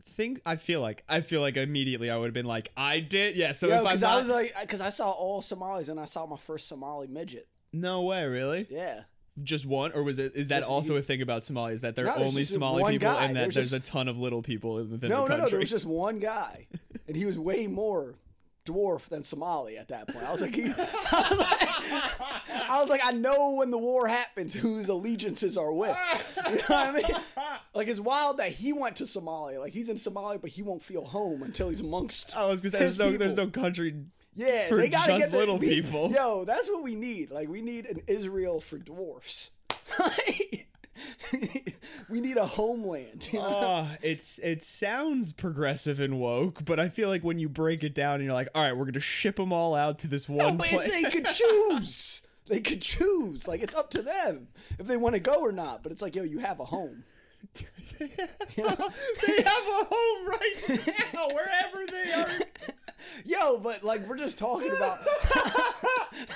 think 0.07 0.41
i 0.45 0.55
feel 0.55 0.81
like 0.81 1.03
i 1.10 1.22
feel 1.22 1.41
like 1.41 1.57
immediately 1.57 2.10
i 2.10 2.17
would 2.17 2.25
have 2.27 2.34
been 2.34 2.45
like 2.45 2.72
i 2.77 3.00
did 3.00 3.36
yeah 3.36 3.51
so 3.51 3.67
Yo, 3.67 3.74
if 3.74 3.79
i'm 3.79 3.86
because 3.86 4.03
I 4.03 4.17
was 4.17 4.29
like, 4.29 4.53
because 4.62 4.81
I 4.81 4.89
saw 4.89 5.10
all 5.12 5.41
Somalis 5.41 5.89
and 5.89 6.00
I 6.00 6.05
saw 6.05 6.25
my 6.25 6.38
first 6.38 6.67
Somali 6.67 7.07
midget. 7.07 7.48
no 7.74 8.03
way 8.03 8.25
really 8.25 8.67
Yeah. 8.69 9.01
just 9.43 9.65
one 9.65 9.91
or 9.93 10.03
was 10.03 10.17
it 10.19 10.36
is 10.36 10.48
that 10.50 10.60
Just- 10.60 10.72
also 10.72 10.95
a 10.95 11.01
thing 11.01 11.22
about 11.22 11.41
somalia 11.43 11.74
is 11.74 11.81
that 11.81 11.95
they're 11.95 12.05
No, 12.05 12.15
only 12.15 12.43
somali 12.43 12.93
people 12.93 13.10
guy. 13.12 13.25
and 13.25 13.36
that 13.36 13.41
There's 13.41 13.55
there's 13.55 13.72
just- 13.72 13.88
a 13.89 13.91
ton 13.91 14.07
of 14.07 14.17
little 14.17 14.41
people 14.41 14.75
within 14.75 15.10
No, 15.10 15.24
the 15.27 15.38
no, 15.38 15.43
no. 15.43 15.50
There 15.50 15.60
was 15.60 15.69
just 15.72 15.86
one 15.86 16.19
guy. 16.19 16.67
and 17.07 17.15
he 17.17 17.25
was 17.25 17.38
way 17.38 17.67
more 17.67 18.15
dwarf 18.65 19.10
than 19.10 19.24
Somali 19.24 19.77
at 19.77 19.89
that 19.89 20.07
point. 20.07 20.25
I 20.25 20.31
was 20.31 20.41
like, 20.41 20.57
I, 20.57 20.62
was 20.67 21.39
like 21.39 22.69
I 22.69 22.77
was 22.81 22.89
like, 22.89 23.01
I 23.03 23.12
know 23.12 23.55
when 23.55 23.72
the 23.72 23.77
war 23.77 24.07
happens 24.07 24.53
whose 24.53 24.89
allegiances 24.89 25.57
are 25.57 25.72
with. 25.72 25.98
You 26.38 26.51
know 26.51 26.57
what 26.57 26.72
I 26.72 26.91
mean? 26.91 27.03
Like 27.74 27.89
it's 27.89 28.00
wild 28.00 28.38
that 28.38 28.53
he 28.53 28.72
went 28.72 28.95
to 28.98 29.03
Somalia. 29.03 29.60
Like 29.60 29.74
he's 29.74 29.89
in 29.89 29.98
Somalia, 29.98 30.39
but 30.39 30.50
he 30.50 30.62
won't 30.62 30.81
feel 30.81 31.03
home 31.03 31.43
until 31.43 31.67
he's 31.67 31.81
amongst. 31.81 32.38
I 32.38 32.45
was 32.48 32.62
gonna 32.62 32.69
say 32.72 32.79
there's 32.79 32.98
no 32.98 33.12
there's 33.12 33.36
no 33.36 33.48
country. 33.48 34.05
Yeah, 34.34 34.67
for 34.69 34.77
they 34.77 34.88
gotta 34.88 35.12
just 35.13 35.25
get 35.25 35.31
the, 35.31 35.38
little 35.38 35.57
we- 35.57 35.81
people. 35.81 36.10
Yo, 36.10 36.45
that's 36.45 36.69
what 36.69 36.84
we 36.86 36.95
need. 36.95 37.31
Like 37.31 37.50
we 37.50 37.62
need 37.62 37.86
an 37.86 38.01
Israel 38.07 38.62
for 38.62 38.77
dwarfs. 38.77 39.51
we 42.09 42.21
need 42.21 42.38
a 42.38 42.45
homeland. 42.45 43.29
You 43.31 43.39
know? 43.39 43.45
Uh, 43.45 43.88
it's 44.01 44.39
it 44.39 44.63
sounds 44.63 45.33
progressive 45.33 46.00
and 46.00 46.19
woke, 46.19 46.65
but 46.65 46.79
I 46.79 46.89
feel 46.89 47.09
like 47.09 47.24
when 47.24 47.39
you 47.39 47.50
break 47.50 47.83
it 47.83 47.93
down 47.93 48.15
and 48.15 48.24
you're 48.24 48.33
like, 48.33 48.50
all 48.55 48.63
right, 48.63 48.75
we're 48.75 48.85
gonna 48.85 49.00
ship 49.00 49.35
them 49.35 49.51
all 49.51 49.75
out 49.75 50.00
to 50.00 50.07
this 50.07 50.29
no, 50.29 50.45
one 50.45 50.57
but 50.57 50.67
place. 50.67 50.91
they 50.91 51.09
could 51.09 51.25
choose. 51.65 52.27
They 52.47 52.59
could 52.59 52.81
choose. 52.81 53.47
Like 53.47 53.62
it's 53.62 53.75
up 53.75 53.89
to 53.91 54.01
them 54.01 54.47
if 54.79 54.88
they 54.88 54.97
want 54.97 55.15
to 55.15 55.21
go 55.21 55.41
or 55.41 55.51
not. 55.51 55.83
But 55.83 55.91
it's 55.91 56.01
like, 56.01 56.15
yo, 56.15 56.24
you 56.24 56.39
have 56.39 56.59
a 56.59 56.65
home. 56.65 57.03
they 58.00 58.07
have 58.07 58.79
a 58.79 59.85
home 59.89 60.27
right 60.27 60.93
now, 61.13 61.27
wherever 61.27 61.85
they 61.89 62.12
are. 62.12 62.27
Yo, 63.24 63.59
but 63.59 63.83
like 63.83 64.05
we're 64.07 64.17
just 64.17 64.38
talking 64.38 64.71
about. 64.71 65.00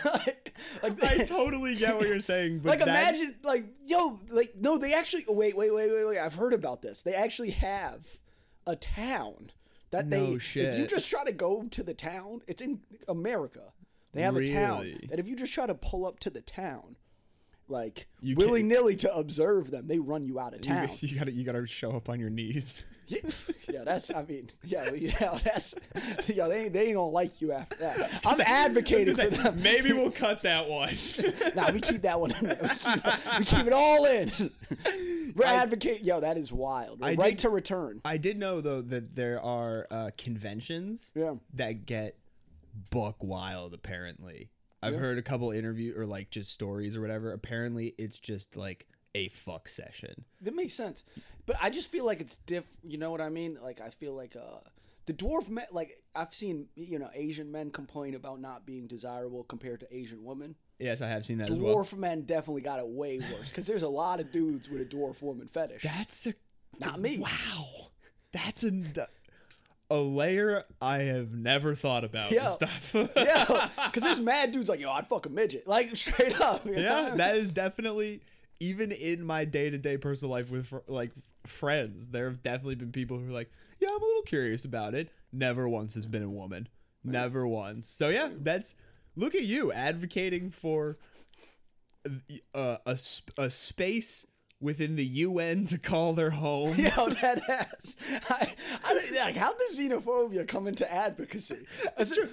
like, 0.06 0.49
like, 0.84 1.04
I 1.04 1.24
totally 1.26 1.76
get 1.76 1.96
what 1.96 2.08
you're 2.08 2.20
saying, 2.20 2.60
but 2.60 2.70
like 2.70 2.80
that- 2.80 2.88
imagine 2.88 3.36
like 3.44 3.66
yo 3.86 4.18
like 4.30 4.54
no 4.60 4.78
they 4.78 4.94
actually 4.94 5.24
oh, 5.30 5.34
wait 5.34 5.56
wait 5.56 5.74
wait 5.74 5.92
wait 5.92 6.06
wait 6.06 6.20
I've 6.20 6.36
heard 6.36 6.54
about 6.54 6.82
this. 6.82 7.02
They 7.04 7.14
actually 7.14 7.52
have 7.52 8.06
a 8.68 8.76
town 8.76 9.52
that 9.92 10.10
they 10.10 10.32
No 10.32 10.36
if 10.36 10.80
you 10.80 10.88
just 10.88 11.10
try 11.10 11.24
to 11.24 11.32
go 11.32 11.64
to 11.64 11.84
the 11.84 11.94
town 11.94 12.42
it's 12.48 12.62
in 12.62 12.82
America. 13.08 13.74
They 14.12 14.22
have 14.22 14.36
a 14.36 14.46
town 14.46 14.92
that 15.10 15.20
if 15.20 15.28
you 15.28 15.36
just 15.36 15.54
try 15.54 15.68
to 15.68 15.76
pull 15.76 16.06
up 16.06 16.20
to 16.22 16.30
the 16.30 16.42
town 16.42 16.96
like 17.68 18.08
willy 18.24 18.64
nilly 18.64 18.96
to 18.96 19.16
observe 19.16 19.70
them 19.70 19.88
they 19.88 20.00
run 20.00 20.24
you 20.24 20.40
out 20.40 20.54
of 20.56 20.62
town. 20.62 20.90
you, 21.00 21.10
you 21.10 21.20
gotta 21.20 21.32
you 21.32 21.44
gotta 21.44 21.66
show 21.68 21.92
up 21.92 22.10
on 22.10 22.20
your 22.20 22.30
knees. 22.30 22.84
Yeah, 23.10 23.20
yeah, 23.72 23.84
that's 23.84 24.14
I 24.14 24.24
mean 24.24 24.48
yeah 24.64 24.90
yeah 24.94 25.38
that's 25.44 25.76
yeah 26.28 26.48
they 26.48 26.64
ain't, 26.66 26.74
they 26.74 26.86
ain't 26.88 26.96
gonna 26.96 27.10
like 27.10 27.42
you 27.42 27.52
after 27.52 27.76
that 27.78 28.22
I'm 28.26 28.40
advocating 28.42 29.16
for 29.16 29.28
them 29.30 29.62
Maybe 29.62 29.92
we'll 29.94 30.12
cut 30.12 30.44
that 30.44 30.68
one. 30.70 30.94
Nah, 31.56 31.72
we 31.72 31.82
keep 31.82 32.02
that 32.04 32.20
one 32.20 32.32
in 32.32 32.46
there. 32.48 32.60
We 32.62 32.70
keep, 32.70 33.40
we 33.40 33.46
keep 33.46 33.66
it 33.68 33.74
all 33.74 34.06
in. 34.06 34.30
We're 35.36 35.46
advocating. 35.46 36.06
Yo, 36.06 36.20
that 36.20 36.38
is 36.38 36.54
wild. 36.54 37.00
I 37.02 37.16
right 37.16 37.32
did- 37.32 37.40
to 37.40 37.50
return. 37.50 38.02
I 38.06 38.18
did 38.18 38.38
know 38.38 38.62
though 38.62 38.82
that 38.84 39.16
there 39.16 39.42
are 39.42 39.88
uh, 39.92 40.10
conventions 40.18 41.12
Yeah. 41.16 41.36
that 41.56 41.86
get 41.86 42.16
buck 42.92 43.24
wild. 43.24 43.74
Apparently, 43.74 44.50
I've 44.82 44.96
heard 44.96 45.18
a 45.18 45.22
couple 45.22 45.52
interview 45.52 45.94
or 45.98 46.06
like 46.06 46.30
just 46.30 46.52
stories 46.54 46.96
or 46.96 47.02
whatever. 47.02 47.34
Apparently, 47.34 47.94
it's 47.98 48.20
just 48.20 48.56
like 48.56 48.86
a 49.16 49.28
fuck 49.30 49.68
session. 49.68 50.26
That 50.42 50.56
makes 50.56 50.74
sense. 50.74 51.04
But 51.46 51.58
I 51.62 51.70
just 51.70 51.92
feel 51.92 52.06
like 52.06 52.20
it's 52.22 52.38
diff. 52.38 52.66
You 52.84 52.98
know 52.98 53.12
what 53.12 53.22
I 53.22 53.30
mean? 53.30 53.58
Like 53.62 53.82
I 53.82 53.90
feel 53.90 54.14
like 54.14 54.36
uh, 54.36 54.60
the 55.06 55.14
dwarf 55.14 55.50
men. 55.50 55.66
Like 55.72 55.92
I've 56.16 56.34
seen 56.34 56.68
you 56.76 57.00
know 57.00 57.10
Asian 57.14 57.52
men 57.52 57.72
complain 57.72 58.16
about 58.16 58.40
not 58.40 58.66
being 58.66 58.88
desirable 58.88 59.44
compared 59.44 59.80
to 59.82 59.96
Asian 59.96 60.24
women. 60.24 60.56
Yes, 60.80 61.02
I 61.02 61.08
have 61.08 61.26
seen 61.26 61.40
that 61.40 61.50
as 61.50 61.58
well. 61.58 61.76
Dwarf 61.76 61.98
men 61.98 62.22
definitely 62.22 62.62
got 62.62 62.80
it 62.80 62.88
way 62.88 63.20
worse 63.20 63.50
because 63.50 63.68
there's 63.68 63.84
a 63.84 63.90
lot 63.90 64.20
of 64.20 64.32
dudes 64.32 64.70
with 64.70 64.82
a 64.82 64.86
dwarf 64.86 65.22
woman 65.22 65.48
fetish. 65.48 65.84
That's 65.84 66.28
a 66.28 66.34
Not 66.80 67.00
me. 67.00 67.18
Wow, 67.20 67.90
that's 68.32 68.64
a 68.64 69.08
a 69.92 69.98
layer 69.98 70.64
I 70.82 71.00
have 71.00 71.34
never 71.34 71.76
thought 71.76 72.04
about. 72.04 72.32
Yo. 72.32 72.44
with 72.44 72.54
stuff. 72.54 72.92
yeah, 73.16 73.70
because 73.86 74.04
there's 74.04 74.20
mad 74.20 74.52
dudes 74.52 74.70
like 74.70 74.80
yo, 74.80 74.92
I'd 74.92 75.08
fuck 75.08 75.26
a 75.26 75.30
midget, 75.30 75.68
like 75.68 75.88
straight 75.96 76.40
up. 76.40 76.66
you 76.66 76.76
know? 76.76 76.82
yeah, 76.82 77.16
that 77.16 77.36
is 77.36 77.52
definitely 77.52 78.22
even 78.60 78.92
in 78.92 79.24
my 79.24 79.46
day 79.46 79.70
to 79.70 79.78
day 79.78 79.98
personal 79.98 80.32
life 80.32 80.52
with 80.52 80.74
like 80.88 81.12
friends. 81.46 82.10
There 82.10 82.26
have 82.26 82.44
definitely 82.44 82.76
been 82.76 82.92
people 82.92 83.18
who 83.18 83.30
are 83.30 83.34
like, 83.34 83.52
"Yeah, 83.80 83.90
I'm 83.92 84.02
a 84.02 84.06
little 84.06 84.22
curious 84.24 84.66
about 84.66 84.96
it." 84.96 85.10
Never 85.32 85.68
once 85.68 85.94
has 85.96 86.08
been 86.08 86.24
a 86.24 86.30
woman. 86.30 86.68
Never 87.04 87.48
once. 87.48 87.88
So 87.88 88.10
yeah, 88.10 88.30
that's 88.36 88.76
look 89.16 89.36
at 89.36 89.44
you 89.44 89.72
advocating 89.72 90.52
for 90.52 90.98
uh, 92.54 92.78
a 92.86 92.98
a 93.38 93.50
space 93.50 94.26
within 94.62 94.96
the 94.96 95.06
UN 95.06 95.66
to 95.68 95.78
call 95.78 96.14
their 96.14 96.32
home. 96.32 96.70
Yo, 96.78 97.10
that 97.10 97.42
ass. 97.50 97.96
I, 98.30 98.54
I, 98.84 99.24
like, 99.24 99.36
how 99.36 99.54
does 99.54 99.80
xenophobia 99.80 100.48
come 100.48 100.68
into 100.68 100.92
advocacy? 100.92 101.66
That's 101.98 102.14
true. 102.14 102.30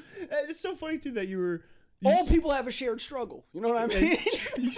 It's 0.48 0.60
so 0.60 0.74
funny 0.74 0.98
too 0.98 1.12
that 1.12 1.28
you 1.28 1.38
were. 1.38 1.62
All 2.04 2.12
s- 2.12 2.30
people 2.30 2.50
have 2.50 2.66
a 2.66 2.70
shared 2.70 3.00
struggle. 3.00 3.46
You 3.52 3.60
know 3.60 3.68
what 3.70 3.82
I 3.82 3.86
mean? 3.86 4.16
you, 4.58 4.70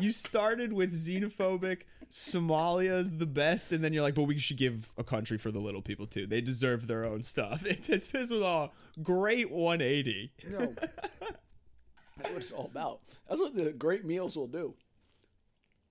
you 0.00 0.12
started 0.12 0.72
with 0.72 0.92
xenophobic. 0.92 1.82
Somalia's 2.10 3.16
the 3.18 3.26
best, 3.26 3.72
and 3.72 3.84
then 3.84 3.92
you're 3.92 4.02
like, 4.02 4.14
but 4.14 4.22
we 4.22 4.38
should 4.38 4.56
give 4.56 4.90
a 4.96 5.04
country 5.04 5.36
for 5.36 5.50
the 5.50 5.58
little 5.58 5.82
people 5.82 6.06
too. 6.06 6.26
They 6.26 6.40
deserve 6.40 6.86
their 6.86 7.04
own 7.04 7.22
stuff. 7.22 7.66
It, 7.66 7.88
it's 7.90 8.06
this 8.06 8.30
was 8.30 8.40
a 8.42 8.70
great 9.02 9.50
180. 9.50 10.32
no. 10.50 10.74
That's 12.16 12.30
what 12.30 12.36
it's 12.38 12.50
all 12.52 12.66
about. 12.70 13.00
That's 13.28 13.40
what 13.40 13.54
the 13.54 13.72
great 13.72 14.04
meals 14.04 14.36
will 14.36 14.46
do. 14.48 14.74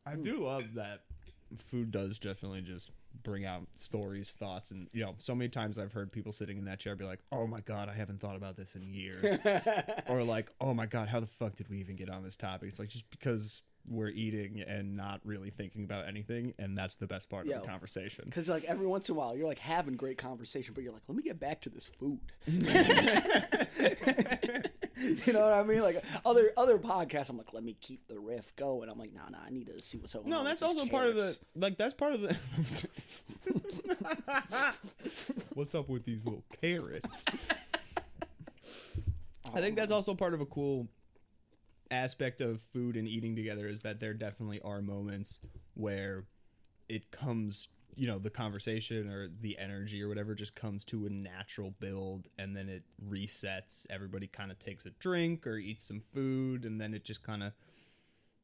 I 0.06 0.16
do 0.16 0.44
love 0.46 0.74
that. 0.76 1.02
Food 1.56 1.92
does 1.92 2.20
definitely 2.20 2.62
just 2.62 2.92
bring 3.24 3.46
out 3.46 3.64
stories, 3.76 4.34
thoughts, 4.34 4.72
and 4.72 4.88
you 4.94 5.04
know, 5.04 5.16
so 5.18 5.34
many 5.34 5.50
times 5.50 5.80
I've 5.80 5.94
heard 5.94 6.12
people 6.12 6.32
sitting 6.32 6.58
in 6.58 6.66
that 6.66 6.80
chair 6.80 6.96
be 6.96 7.06
like, 7.06 7.20
"Oh 7.32 7.48
my 7.48 7.62
god, 7.62 7.90
I 7.90 7.94
haven't 7.94 8.20
thought 8.20 8.36
about 8.36 8.56
this 8.56 8.76
in 8.76 8.94
years," 8.94 9.40
or 10.08 10.24
like, 10.24 10.52
"Oh 10.60 10.74
my 10.74 10.86
god, 10.86 11.08
how 11.08 11.20
the 11.20 11.28
fuck 11.28 11.56
did 11.56 11.70
we 11.70 11.78
even 11.80 11.96
get 11.96 12.10
on 12.10 12.24
this 12.24 12.36
topic?" 12.36 12.70
It's 12.70 12.80
like 12.80 12.90
just 12.90 13.10
because 13.10 13.62
we're 13.88 14.10
eating 14.10 14.62
and 14.62 14.96
not 14.96 15.22
really 15.24 15.50
thinking 15.50 15.84
about 15.84 16.08
anything, 16.08 16.54
and 16.60 16.78
that's 16.78 16.96
the 16.96 17.08
best 17.08 17.30
part 17.30 17.46
Yo. 17.46 17.56
of 17.56 17.62
the 17.62 17.68
conversation. 17.68 18.26
Because 18.26 18.50
like 18.50 18.64
every 18.66 18.88
once 18.88 19.10
in 19.10 19.16
a 19.16 19.18
while, 19.18 19.36
you're 19.36 19.48
like 19.48 19.60
having 19.60 19.96
great 19.96 20.18
conversation, 20.18 20.74
but 20.74 20.84
you're 20.84 20.94
like, 20.94 21.04
let 21.08 21.16
me 21.16 21.24
get 21.24 21.40
back 21.40 21.62
to 21.62 21.70
this 21.70 21.88
food. 21.88 22.20
you 25.26 25.34
know 25.34 25.42
what 25.42 25.54
I 25.54 25.64
mean? 25.64 25.82
Like 25.82 25.98
other 26.26 26.50
other 26.58 26.78
podcasts, 26.78 27.30
I'm 27.30 27.38
like, 27.38 27.54
let 27.54 27.64
me 27.64 27.76
keep 27.80 28.08
the 28.08 28.20
riff 28.20 28.56
going. 28.56 28.90
I'm 28.90 29.00
like, 29.00 29.14
nah, 29.14 29.30
nah, 29.30 29.40
I 29.46 29.50
need 29.50 29.68
to 29.68 29.82
see 29.82 29.98
what's 29.98 30.14
going 30.14 30.26
on. 30.26 30.32
No, 30.32 30.44
that's 30.44 30.62
also 30.62 30.86
part 30.86 31.08
of 31.08 31.16
the 31.16 31.40
like 31.56 31.78
that's 31.78 31.94
part 31.94 32.14
of 32.14 32.22
the. 32.22 32.36
What's 35.54 35.76
up 35.76 35.90
with 35.90 36.04
these 36.04 36.26
little 36.26 36.44
carrots? 36.62 37.26
I 39.54 39.62
think 39.62 39.76
that's 39.76 39.92
oh. 39.92 39.96
also 39.96 40.14
part 40.14 40.34
of 40.34 40.42
a 40.42 40.46
cool 40.46 40.88
aspect 41.92 42.42
of 42.42 42.62
food 42.62 42.96
and 42.96 43.08
eating 43.08 43.36
together 43.36 43.68
is 43.68 43.82
that 43.82 44.00
there 44.00 44.14
definitely 44.14 44.62
are 44.62 44.82
moments 44.82 45.40
where 45.74 46.26
it 46.90 47.12
comes, 47.12 47.70
you 47.96 48.08
know, 48.08 48.20
the 48.20 48.30
conversation 48.30 49.10
or 49.10 49.30
the 49.42 49.58
energy 49.58 50.02
or 50.02 50.08
whatever 50.08 50.36
just 50.36 50.56
comes 50.56 50.86
to 50.86 51.06
a 51.06 51.10
natural 51.10 51.74
build 51.80 52.30
and 52.38 52.56
then 52.56 52.70
it 52.70 52.84
resets. 53.10 53.86
Everybody 53.90 54.28
kind 54.28 54.52
of 54.52 54.60
takes 54.60 54.86
a 54.86 54.92
drink 54.92 55.46
or 55.46 55.58
eats 55.58 55.84
some 55.84 56.02
food 56.14 56.66
and 56.66 56.80
then 56.80 56.94
it 56.94 57.04
just 57.04 57.24
kind 57.24 57.44
of 57.44 57.54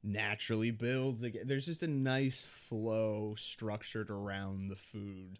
naturally 0.04 0.72
builds 0.72 1.24
again. 1.24 1.44
There's 1.46 1.66
just 1.66 1.84
a 1.84 1.88
nice 1.88 2.42
flow 2.42 3.36
structured 3.38 4.10
around 4.10 4.68
the 4.68 4.76
food. 4.76 5.40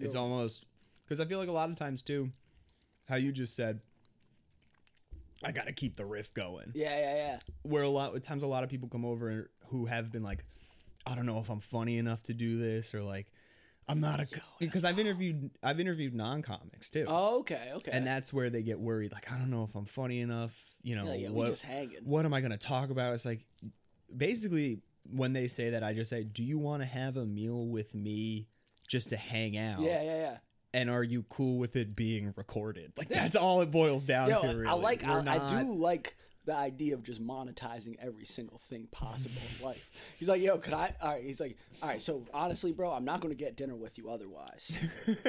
It's 0.00 0.14
almost 0.14 0.64
because 1.02 1.20
I 1.20 1.24
feel 1.24 1.38
like 1.38 1.48
a 1.48 1.52
lot 1.52 1.70
of 1.70 1.76
times 1.76 2.02
too, 2.02 2.30
how 3.08 3.16
you 3.16 3.32
just 3.32 3.56
said, 3.56 3.80
I 5.44 5.52
gotta 5.52 5.72
keep 5.72 5.96
the 5.96 6.04
riff 6.04 6.34
going. 6.34 6.72
Yeah, 6.74 6.96
yeah, 6.98 7.14
yeah. 7.16 7.38
Where 7.62 7.82
a 7.82 7.88
lot 7.88 8.14
of 8.14 8.22
times 8.22 8.42
a 8.42 8.46
lot 8.46 8.64
of 8.64 8.70
people 8.70 8.88
come 8.88 9.04
over 9.04 9.50
who 9.68 9.86
have 9.86 10.10
been 10.10 10.22
like, 10.22 10.44
I 11.06 11.14
don't 11.14 11.26
know 11.26 11.38
if 11.38 11.48
I'm 11.48 11.60
funny 11.60 11.98
enough 11.98 12.22
to 12.24 12.34
do 12.34 12.58
this 12.58 12.94
or 12.94 13.02
like. 13.02 13.26
I'm 13.90 14.02
not 14.02 14.20
a 14.20 14.26
because 14.60 14.84
I've 14.84 14.98
interviewed 14.98 15.50
I've 15.62 15.80
interviewed 15.80 16.14
non 16.14 16.42
comics 16.42 16.90
too, 16.90 17.06
Oh, 17.08 17.38
okay, 17.38 17.70
okay. 17.76 17.90
and 17.94 18.06
that's 18.06 18.34
where 18.34 18.50
they 18.50 18.60
get 18.62 18.78
worried. 18.78 19.12
Like 19.12 19.32
I 19.32 19.38
don't 19.38 19.48
know 19.48 19.64
if 19.64 19.74
I'm 19.74 19.86
funny 19.86 20.20
enough. 20.20 20.62
You 20.82 20.94
know 20.96 21.06
yeah, 21.06 21.14
yeah, 21.14 21.28
what 21.30 21.48
just 21.48 21.62
hanging. 21.62 22.00
what 22.04 22.26
am 22.26 22.34
I 22.34 22.40
going 22.42 22.50
to 22.50 22.58
talk 22.58 22.90
about? 22.90 23.14
It's 23.14 23.24
like 23.24 23.46
basically 24.14 24.80
when 25.10 25.32
they 25.32 25.48
say 25.48 25.70
that, 25.70 25.82
I 25.82 25.94
just 25.94 26.10
say, 26.10 26.24
do 26.24 26.44
you 26.44 26.58
want 26.58 26.82
to 26.82 26.86
have 26.86 27.16
a 27.16 27.24
meal 27.24 27.66
with 27.66 27.94
me 27.94 28.48
just 28.86 29.08
to 29.10 29.16
hang 29.16 29.56
out? 29.56 29.80
Yeah, 29.80 30.02
yeah, 30.02 30.16
yeah. 30.16 30.36
And 30.74 30.90
are 30.90 31.02
you 31.02 31.24
cool 31.30 31.58
with 31.58 31.76
it 31.76 31.96
being 31.96 32.34
recorded? 32.36 32.92
Like 32.96 33.08
that's 33.08 33.36
all 33.36 33.62
it 33.62 33.70
boils 33.70 34.04
down 34.04 34.28
Yo, 34.28 34.40
to. 34.40 34.48
Really. 34.48 34.66
I 34.66 34.72
like. 34.74 35.04
I, 35.04 35.14
We're 35.14 35.28
I 35.28 35.46
do 35.46 35.72
like 35.72 36.14
the 36.48 36.56
idea 36.56 36.94
of 36.94 37.02
just 37.02 37.22
monetizing 37.22 37.96
every 38.00 38.24
single 38.24 38.56
thing 38.56 38.88
possible 38.90 39.40
in 39.58 39.66
life. 39.66 40.14
He's 40.18 40.30
like, 40.30 40.40
yo, 40.40 40.56
could 40.56 40.72
I? 40.72 40.94
All 41.02 41.10
right. 41.10 41.22
He's 41.22 41.40
like, 41.40 41.58
all 41.82 41.90
right. 41.90 42.00
So 42.00 42.24
honestly, 42.32 42.72
bro, 42.72 42.90
I'm 42.90 43.04
not 43.04 43.20
going 43.20 43.32
to 43.32 43.38
get 43.38 43.54
dinner 43.54 43.76
with 43.76 43.98
you 43.98 44.08
otherwise, 44.08 44.78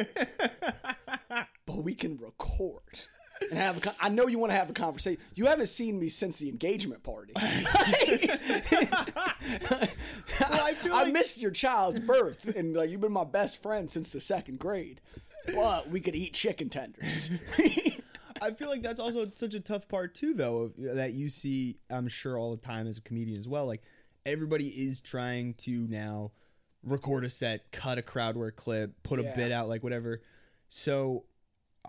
but 1.65 1.77
we 1.83 1.93
can 1.93 2.17
record. 2.17 3.01
And 3.49 3.57
have 3.57 3.77
a 3.77 3.81
con- 3.81 3.93
I 4.01 4.09
know 4.09 4.27
you 4.27 4.39
want 4.39 4.51
to 4.51 4.57
have 4.57 4.69
a 4.69 4.73
conversation. 4.73 5.21
You 5.35 5.45
haven't 5.45 5.67
seen 5.67 5.99
me 5.99 6.09
since 6.09 6.39
the 6.39 6.49
engagement 6.49 7.03
party. 7.03 7.33
I, 7.37 7.53
feel 10.73 10.93
like- 10.93 11.13
missed 11.13 11.41
your 11.41 11.51
child's 11.51 11.99
birth, 11.99 12.53
and 12.55 12.75
like 12.75 12.89
you've 12.89 13.01
been 13.01 13.11
my 13.11 13.23
best 13.23 13.61
friend 13.61 13.89
since 13.89 14.11
the 14.13 14.21
second 14.21 14.59
grade. 14.59 15.01
But 15.55 15.87
we 15.87 15.99
could 16.01 16.15
eat 16.15 16.33
chicken 16.33 16.69
tenders. 16.69 17.29
I 18.41 18.51
feel 18.51 18.69
like 18.69 18.81
that's 18.81 18.99
also 19.01 19.27
such 19.29 19.53
a 19.53 19.59
tough 19.59 19.87
part 19.89 20.15
too, 20.15 20.33
though, 20.33 20.57
of- 20.63 20.73
that 20.95 21.13
you 21.13 21.29
see. 21.29 21.77
I'm 21.89 22.07
sure 22.07 22.37
all 22.37 22.51
the 22.55 22.61
time 22.61 22.87
as 22.87 22.97
a 22.97 23.01
comedian 23.01 23.37
as 23.39 23.47
well. 23.47 23.65
Like 23.65 23.81
everybody 24.25 24.67
is 24.67 24.99
trying 25.01 25.55
to 25.55 25.71
now 25.89 26.31
record 26.83 27.25
a 27.25 27.29
set, 27.29 27.71
cut 27.71 27.97
a 27.97 28.01
crowd 28.01 28.35
work 28.35 28.55
clip, 28.55 28.91
put 29.03 29.21
Yeah. 29.21 29.29
a 29.31 29.35
bit 29.35 29.51
out, 29.51 29.67
like 29.67 29.83
whatever. 29.83 30.21
So 30.69 31.25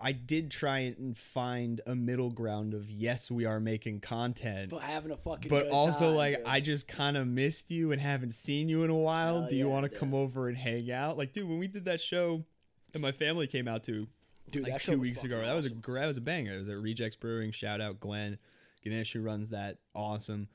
I 0.03 0.11
did 0.13 0.49
try 0.51 0.79
and 0.79 1.15
find 1.15 1.79
a 1.85 1.93
middle 1.95 2.31
ground 2.31 2.73
of 2.73 2.89
yes, 2.89 3.29
we 3.31 3.45
are 3.45 3.59
making 3.59 3.99
content. 4.01 4.71
but 4.71 4.81
having 4.81 5.11
a 5.11 5.17
fucking 5.17 5.49
But 5.49 5.69
also, 5.69 6.07
time, 6.07 6.15
like, 6.15 6.37
dude. 6.37 6.47
I 6.47 6.59
just 6.59 6.87
kind 6.87 7.15
of 7.15 7.27
missed 7.27 7.69
you 7.71 7.91
and 7.91 8.01
haven't 8.01 8.33
seen 8.33 8.67
you 8.67 8.83
in 8.83 8.89
a 8.89 8.95
while. 8.95 9.41
Hell 9.41 9.49
Do 9.49 9.55
you 9.55 9.67
yeah, 9.67 9.71
want 9.73 9.89
to 9.91 9.97
come 9.97 10.13
over 10.13 10.47
and 10.49 10.57
hang 10.57 10.91
out? 10.91 11.17
Like, 11.17 11.31
dude, 11.33 11.47
when 11.47 11.59
we 11.59 11.67
did 11.67 11.85
that 11.85 12.01
show 12.01 12.43
that 12.93 12.99
my 12.99 13.11
family 13.11 13.47
came 13.47 13.67
out 13.67 13.83
to, 13.85 14.07
dude, 14.49 14.67
like 14.67 14.81
two 14.81 14.99
weeks 14.99 15.23
ago. 15.23 15.35
fucking 15.35 15.47
That 15.47 15.55
was 15.55 15.65
a 15.65 15.69
awesome. 15.69 15.93
that 15.95 16.07
was 16.07 16.17
a 16.17 16.21
banger. 16.21 16.55
It 16.55 16.59
was 16.59 16.69
at 16.69 16.77
Rejects 16.77 17.15
Brewing. 17.15 17.51
Shout 17.51 17.81
out 17.81 17.99
Glenn 17.99 18.37
Ganesh 18.83 19.13
who 19.13 19.21
runs 19.21 19.51
that. 19.51 19.77
Awesome. 19.95 20.47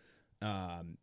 Um, 0.42 0.98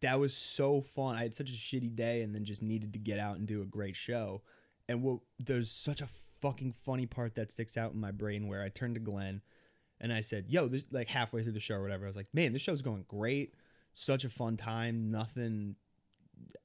that 0.00 0.20
was 0.20 0.34
so 0.36 0.80
fun. 0.80 1.16
I 1.16 1.22
had 1.22 1.34
such 1.34 1.50
a 1.50 1.54
shitty 1.54 1.94
day 1.96 2.22
and 2.22 2.34
then 2.34 2.44
just 2.44 2.62
needed 2.62 2.92
to 2.92 2.98
get 2.98 3.18
out 3.18 3.36
and 3.36 3.46
do 3.46 3.62
a 3.62 3.66
great 3.66 3.96
show. 3.96 4.42
And 4.88 5.02
what 5.02 5.20
there's 5.38 5.70
such 5.70 6.02
a 6.02 6.06
fucking 6.40 6.72
funny 6.72 7.06
part 7.06 7.36
that 7.36 7.50
sticks 7.50 7.76
out 7.78 7.92
in 7.94 8.00
my 8.00 8.10
brain 8.10 8.48
where 8.48 8.62
I 8.62 8.68
turned 8.68 8.94
to 8.96 9.00
Glenn 9.00 9.40
and 10.00 10.12
I 10.12 10.20
said, 10.20 10.46
"Yo, 10.48 10.68
this 10.68 10.84
like 10.90 11.08
halfway 11.08 11.42
through 11.42 11.52
the 11.52 11.60
show 11.60 11.76
or 11.76 11.82
whatever." 11.82 12.04
I 12.04 12.08
was 12.08 12.16
like, 12.16 12.32
"Man, 12.34 12.52
this 12.52 12.60
show's 12.60 12.82
going 12.82 13.06
great. 13.08 13.54
Such 13.92 14.24
a 14.24 14.28
fun 14.28 14.56
time. 14.56 15.10
Nothing." 15.10 15.76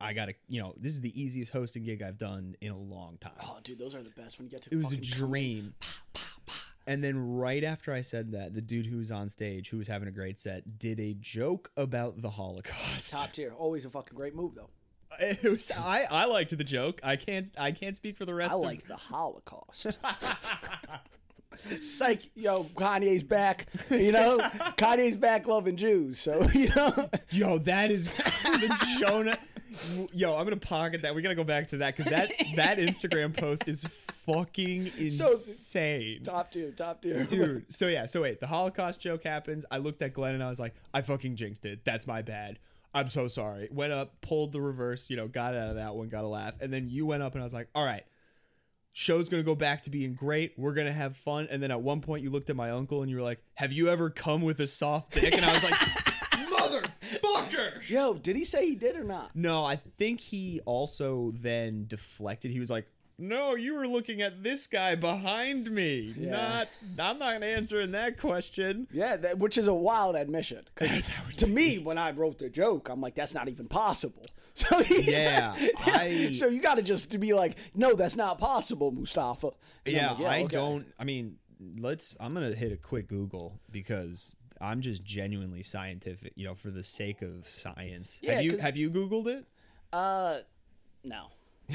I 0.02 0.14
gotta, 0.14 0.34
you 0.48 0.62
know, 0.62 0.74
this 0.78 0.94
is 0.94 1.02
the 1.02 1.22
easiest 1.22 1.52
hosting 1.52 1.84
gig 1.84 2.02
I've 2.02 2.18
done 2.18 2.56
in 2.62 2.72
a 2.72 2.78
long 2.78 3.18
time 3.20 3.34
Oh, 3.44 3.60
dude, 3.64 3.80
those 3.80 3.96
are 3.96 4.02
the 4.04 4.10
best 4.12 4.38
when 4.38 4.46
you 4.46 4.52
get 4.52 4.62
to. 4.64 4.70
it 4.74 4.78
was 4.78 4.86
a 4.94 4.96
fucking 4.98 5.10
come 5.10 5.24
in. 5.24 5.30
dream. 5.30 5.74
And 6.88 7.04
then 7.04 7.20
right 7.36 7.64
after 7.64 7.94
I 7.94 8.02
said 8.02 8.32
that, 8.32 8.56
the 8.56 8.62
dude 8.62 8.88
who 8.88 8.98
was 8.98 9.12
on 9.12 9.30
stage, 9.30 9.70
who 9.70 9.78
was 9.78 9.88
having 9.88 10.08
a 10.08 10.12
great 10.12 10.40
set, 10.40 10.80
did 10.80 11.00
a 11.00 11.14
joke 11.20 11.70
about 11.78 12.20
the 12.22 12.30
Holocaust. 12.32 13.12
Top 13.14 13.32
tier, 13.32 13.54
always 13.56 13.86
a 13.86 13.90
fucking 13.92 14.16
great 14.16 14.34
move 14.36 14.56
though. 14.56 14.70
It 15.20 15.44
was, 15.44 15.72
I, 15.72 16.06
I 16.10 16.26
liked 16.26 16.56
the 16.56 16.64
joke. 16.64 17.02
I 17.04 17.16
can't 17.16 17.50
I 17.58 17.72
can't 17.72 17.96
speak 17.96 18.16
for 18.16 18.26
the 18.26 18.34
rest 18.34 18.54
I 18.54 18.56
of 18.58 18.62
like 18.64 18.84
the 18.84 18.96
Holocaust. 18.96 20.00
Psych, 21.80 22.22
yo, 22.36 22.64
Kanye's 22.64 23.24
back. 23.24 23.68
You 23.90 24.12
know, 24.12 24.40
Kanye's 24.78 25.18
back 25.18 25.48
loving 25.48 25.76
Jews. 25.76 26.20
So 26.20 26.42
you 26.54 26.70
know, 26.76 27.10
Yo, 27.32 27.58
that 27.60 27.92
is 27.92 28.16
the 28.18 28.98
Jonah. 29.00 29.38
Yo, 30.14 30.36
I'm 30.36 30.46
gonna 30.46 30.58
pocket 30.58 31.04
that. 31.04 31.14
We 31.14 31.22
gotta 31.22 31.36
go 31.36 31.44
back 31.44 31.68
to 31.68 31.78
that 31.78 31.96
because 31.96 32.12
that 32.12 32.32
that 32.56 32.78
Instagram 32.80 33.38
post 33.38 33.68
is 33.68 33.86
fucking 33.86 34.88
insane. 34.98 36.24
top 36.24 36.52
tier, 36.52 36.72
top 36.72 37.02
tier, 37.02 37.24
dude. 37.26 37.72
So 37.72 37.88
yeah, 37.88 38.08
so 38.08 38.24
wait, 38.24 38.40
the 38.40 38.48
Holocaust 38.48 39.00
joke 39.00 39.24
happens. 39.24 39.66
I 39.70 39.78
looked 39.78 40.02
at 40.02 40.14
Glenn 40.14 40.34
and 40.34 40.44
I 40.44 40.50
was 40.50 40.60
like, 40.60 40.74
I 40.94 41.02
fucking 41.02 41.36
jinxed 41.36 41.66
it. 41.66 41.86
That's 41.86 42.08
my 42.08 42.22
bad. 42.24 42.58
I'm 42.96 43.08
so 43.08 43.28
sorry. 43.28 43.70
Went 43.72 43.94
up, 43.94 44.20
pulled 44.22 44.52
the 44.52 44.62
reverse, 44.62 45.12
you 45.12 45.18
know, 45.18 45.28
got 45.28 45.54
out 45.54 45.70
of 45.70 45.76
that 45.76 45.96
one, 45.96 46.10
got 46.10 46.24
a 46.24 46.28
laugh, 46.28 46.56
and 46.60 46.74
then 46.74 46.90
you 46.90 47.06
went 47.06 47.22
up 47.22 47.34
and 47.34 47.42
I 47.42 47.46
was 47.46 47.54
like, 47.54 47.68
all 47.76 47.86
right. 47.86 48.04
Show's 48.94 49.30
gonna 49.30 49.44
go 49.44 49.56
back 49.56 49.84
to 49.84 49.90
being 49.90 50.14
great. 50.14 50.54
We're 50.58 50.74
gonna 50.74 50.92
have 50.92 51.16
fun. 51.16 51.48
And 51.50 51.62
then 51.64 51.72
at 51.72 51.82
one 51.82 52.02
point, 52.02 52.24
you 52.24 52.30
looked 52.30 52.50
at 52.50 52.56
my 52.56 52.72
uncle 52.72 53.02
and 53.02 53.10
you 53.10 53.18
were 53.18 53.24
like, 53.24 53.40
"Have 53.56 53.72
you 53.72 53.88
ever 53.90 54.10
come 54.10 54.42
with 54.42 54.60
a 54.60 54.68
soft 54.68 55.14
dick?" 55.14 55.34
And 55.34 55.46
I 55.46 55.54
was 55.54 55.64
like, 55.64 55.74
"Motherfucker!" 56.50 57.88
Yo, 57.90 58.16
did 58.16 58.36
he 58.36 58.44
say 58.44 58.68
he 58.68 58.76
did 58.76 58.96
or 58.96 59.04
not? 59.04 59.36
No, 59.36 59.64
I 59.64 59.76
think 59.76 60.20
he 60.20 60.62
also 60.66 61.32
then 61.36 61.86
deflected. 61.88 62.52
He 62.52 62.60
was 62.60 62.70
like, 62.70 62.88
"No, 63.18 63.56
you 63.56 63.74
were 63.76 63.88
looking 63.88 64.22
at 64.22 64.44
this 64.44 64.68
guy 64.68 64.96
behind 64.96 65.70
me. 65.72 66.14
Yeah. 66.18 66.32
Not, 66.32 66.68
I'm 67.00 67.20
not 67.20 67.44
answering 67.44 67.92
that 67.92 68.20
question." 68.20 68.88
Yeah, 68.92 69.18
that, 69.18 69.38
which 69.40 69.58
is 69.58 69.68
a 69.68 69.74
wild 69.74 70.16
admission. 70.16 70.66
Because 70.74 71.10
to 71.38 71.48
me, 71.48 71.78
when 71.84 71.98
I 71.98 72.12
wrote 72.12 72.40
the 72.40 72.50
joke, 72.50 72.90
I'm 72.90 73.02
like, 73.02 73.16
that's 73.16 73.34
not 73.34 73.48
even 73.48 73.68
possible. 73.68 74.24
So 74.70 74.80
Yeah, 75.00 75.54
I- 75.86 76.32
so 76.34 76.48
you 76.48 76.62
got 76.62 76.76
to 76.76 76.82
just 76.84 77.12
to 77.12 77.18
be 77.18 77.34
like, 77.34 77.58
no, 77.76 77.94
that's 77.96 78.16
not 78.16 78.38
possible, 78.38 78.92
Mustafe. 78.92 79.54
And 79.86 79.98
I'm 79.98 80.20
Yeah, 80.22 80.28
I 80.28 80.40
okay. 80.44 80.48
don't. 80.56 80.86
I 81.00 81.04
mean, 81.06 81.38
let's. 81.80 82.18
I'm 82.20 82.34
gonna 82.34 82.54
hit 82.54 82.72
a 82.72 82.78
quick 82.78 83.08
Google 83.08 83.60
because 83.72 84.36
I'm 84.62 84.82
just 84.82 85.04
genuinely 85.04 85.64
scientific. 85.64 86.34
You 86.36 86.48
know, 86.48 86.56
for 86.56 86.72
the 86.72 86.84
sake 86.84 87.22
of 87.22 87.46
science. 87.46 88.20
Yeah, 88.22 88.34
have 88.36 88.44
you 88.44 88.58
have 88.58 88.78
you 88.78 88.90
Googled 88.90 89.28
it? 89.28 89.46
Uh, 89.94 90.40
no. 91.06 91.28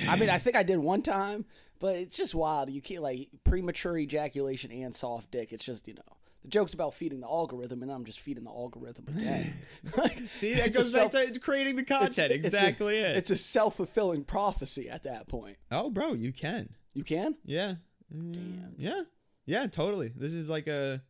I 0.08 0.16
mean, 0.16 0.28
I 0.28 0.38
think 0.38 0.56
I 0.56 0.62
did 0.64 0.78
one 0.78 1.02
time, 1.02 1.44
but 1.78 1.96
it's 1.96 2.16
just 2.16 2.34
wild. 2.34 2.68
You 2.68 2.80
can't 2.82 3.02
like 3.02 3.28
premature 3.44 3.96
ejaculation 3.96 4.70
and 4.72 4.94
soft 4.94 5.30
dick. 5.30 5.52
It's 5.52 5.64
just 5.64 5.86
you 5.88 5.94
know 5.94 6.02
the 6.44 6.48
joke's 6.50 6.74
about 6.74 6.94
feeding 6.94 7.20
the 7.20 7.26
algorithm, 7.26 7.82
and 7.82 7.90
I'm 7.90 8.04
just 8.04 8.20
feeding 8.20 8.44
the 8.44 8.50
algorithm 8.50 9.06
again. 9.08 9.54
Like, 9.96 10.18
See, 10.26 10.54
that 10.54 10.72
goes 10.74 10.94
back 10.94 11.12
self- 11.12 11.32
to 11.32 11.40
creating 11.40 11.76
the 11.76 11.82
it's- 11.82 11.98
content. 12.16 12.32
it's 12.32 12.44
a- 12.44 12.46
exactly 12.58 12.98
it. 12.98 13.16
It's 13.16 13.30
a 13.30 13.36
self 13.36 13.76
fulfilling 13.76 14.24
prophecy 14.24 14.88
at 14.88 15.02
that 15.04 15.26
point. 15.26 15.56
oh, 15.72 15.90
bro, 15.90 16.12
you 16.14 16.32
can. 16.32 16.68
You 16.94 17.02
can. 17.04 17.34
Yeah. 17.44 17.74
Damn. 18.12 18.74
Yeah. 18.78 19.02
Yeah. 19.46 19.66
Totally. 19.66 20.12
This 20.14 20.34
is 20.34 20.48
like 20.48 20.68
a. 20.68 21.02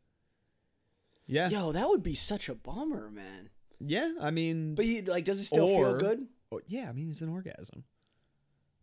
Yeah. 1.27 1.49
Yo, 1.49 1.73
that 1.73 1.89
would 1.89 2.03
be 2.03 2.15
such 2.15 2.49
a 2.49 2.55
bummer, 2.55 3.11
man. 3.11 3.51
Yeah. 3.81 4.13
I 4.21 4.31
mean. 4.31 4.75
But 4.75 4.87
you, 4.87 5.03
like, 5.03 5.25
does 5.25 5.41
it 5.41 5.45
still 5.45 5.67
Or- 5.67 5.91
feel 5.91 5.99
good? 5.99 6.27
Oh, 6.53 6.61
yeah, 6.69 6.89
I 6.89 6.93
mean 6.93 7.11
it's 7.11 7.21
an 7.21 7.29
orgasm. 7.31 7.83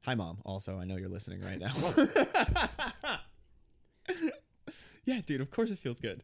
Hi, 0.04 0.14
mom. 0.16 0.40
Also, 0.44 0.78
I 0.80 0.84
know 0.84 0.98
you're 0.98 1.08
listening 1.10 1.42
right 1.42 1.60
now. 1.60 1.72
yeah, 5.06 5.22
dude. 5.26 5.42
Of 5.42 5.52
course, 5.52 5.70
it 5.72 5.78
feels 5.80 6.00
good. 6.00 6.24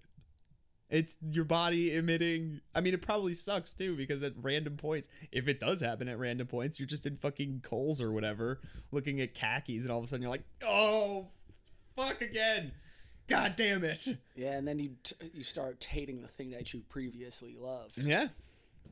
It's 0.89 1.17
your 1.30 1.43
body 1.43 1.93
emitting. 1.95 2.62
I 2.73 2.80
mean, 2.80 2.93
it 2.93 3.02
probably 3.02 3.34
sucks 3.34 3.73
too 3.73 3.97
because 3.97 4.23
at 4.23 4.34
random 4.41 4.78
points, 4.78 5.10
if 5.32 5.47
it 5.47 5.60
does 5.60 5.82
happen 5.82 6.08
at 6.08 6.17
random 6.17 6.47
points, 6.47 6.80
you're 6.80 6.88
just 6.88 7.06
in 7.06 7.17
fucking 7.17 7.62
Kohl's 7.62 8.02
or 8.02 8.12
whatever, 8.12 8.62
looking 8.91 9.19
at 9.19 9.34
khakis, 9.34 9.82
and 9.82 9.91
all 9.91 10.00
of 10.00 10.06
a 10.06 10.08
sudden 10.08 10.21
you're 10.21 10.32
like, 10.32 10.45
"Oh, 10.65 11.28
fuck 11.95 12.21
again! 12.21 12.71
God 13.28 13.56
damn 13.58 13.84
it!" 13.84 14.08
Yeah, 14.36 14.54
and 14.54 14.65
then 14.65 14.80
you 14.80 14.95
t- 15.04 15.15
you 15.34 15.43
start 15.43 15.84
hating 15.84 16.21
the 16.21 16.28
thing 16.30 16.52
that 16.52 16.73
you 16.73 16.82
previously 16.88 17.58
loved. 17.60 17.97
Yeah, 17.97 18.30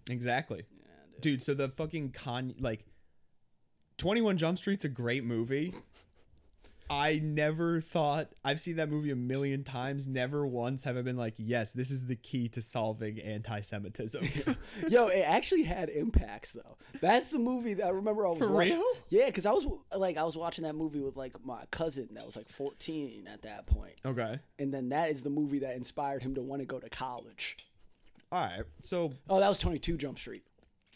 exactly. 0.10 0.66
Yeah, 0.76 0.82
dude. 1.14 1.22
dude 1.22 1.42
so 1.44 1.54
the 1.54 1.70
fucking 1.70 2.12
con 2.12 2.56
like 2.60 2.86
21 3.98 4.36
jump 4.36 4.58
street's 4.58 4.84
a 4.84 4.90
great 4.90 5.24
movie 5.24 5.74
i 6.90 7.20
never 7.24 7.82
thought 7.82 8.28
i've 8.44 8.60
seen 8.60 8.76
that 8.76 8.90
movie 8.90 9.12
a 9.12 9.16
million 9.16 9.64
times 9.64 10.08
never 10.08 10.46
once 10.46 10.84
have 10.84 10.98
i 10.98 11.02
been 11.02 11.18
like 11.18 11.34
yes 11.38 11.74
this 11.74 11.90
is 11.92 12.06
the 12.06 12.16
key 12.16 12.48
to 12.48 12.62
solving 12.62 13.20
anti-semitism 13.20 14.24
Yo, 14.90 15.08
it 15.08 15.24
actually 15.28 15.64
had 15.64 15.90
impacts 15.90 16.54
though. 16.54 16.78
That's 17.02 17.32
the 17.32 17.40
movie 17.40 17.74
that 17.76 17.86
I 17.86 17.90
remember 17.90 18.26
I 18.28 18.32
was 18.32 18.40
For 18.40 18.52
watching. 18.52 18.78
real? 18.78 18.86
Yeah, 19.10 19.26
because 19.28 19.46
I 19.46 19.52
was 19.52 19.66
like 19.98 20.18
I 20.18 20.24
was 20.24 20.38
watching 20.38 20.64
that 20.66 20.76
movie 20.76 21.00
with 21.00 21.16
like 21.16 21.34
my 21.44 21.64
cousin 21.72 22.10
that 22.14 22.26
was 22.26 22.36
like 22.36 22.50
14 22.50 23.28
at 23.32 23.42
that 23.44 23.66
point, 23.68 23.96
okay 24.06 24.40
and 24.60 24.74
then 24.74 24.90
that 24.90 25.10
is 25.10 25.24
the 25.24 25.30
movie 25.30 25.60
that 25.60 25.76
inspired 25.76 26.22
him 26.24 26.36
to 26.36 26.42
want 26.42 26.62
to 26.62 26.66
go 26.66 26.80
to 26.80 26.90
college. 26.90 27.58
all 28.32 28.40
right 28.40 28.64
so 28.80 29.12
Oh, 29.30 29.40
that 29.40 29.50
was 29.50 29.58
22 29.60 29.98
Jump 29.98 30.20
Street. 30.20 30.44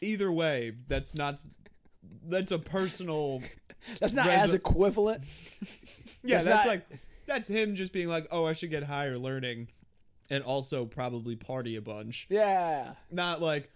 either 0.02 0.32
way 0.32 0.74
that's 0.88 1.16
not 1.16 1.44
that's 2.28 2.52
a 2.52 2.60
personal 2.60 3.42
That's 4.00 4.14
not 4.14 4.28
as 4.28 4.54
equivalent. 4.54 5.24
yeah 6.24 6.36
That's 6.36 6.46
that's 6.46 6.66
not- 6.66 6.72
like 6.72 6.88
that's 7.28 7.48
him 7.48 7.76
just 7.76 7.94
being 7.94 8.08
like 8.08 8.28
oh 8.32 8.46
i 8.46 8.54
should 8.54 8.72
get 8.72 8.84
higher 8.84 9.18
learning 9.18 9.68
and 10.32 10.44
also 10.44 10.86
probably 10.86 11.36
party 11.36 11.76
a 11.76 11.82
bunch 11.82 12.28
Yeah. 12.30 12.94
not 13.12 13.42
like, 13.42 13.70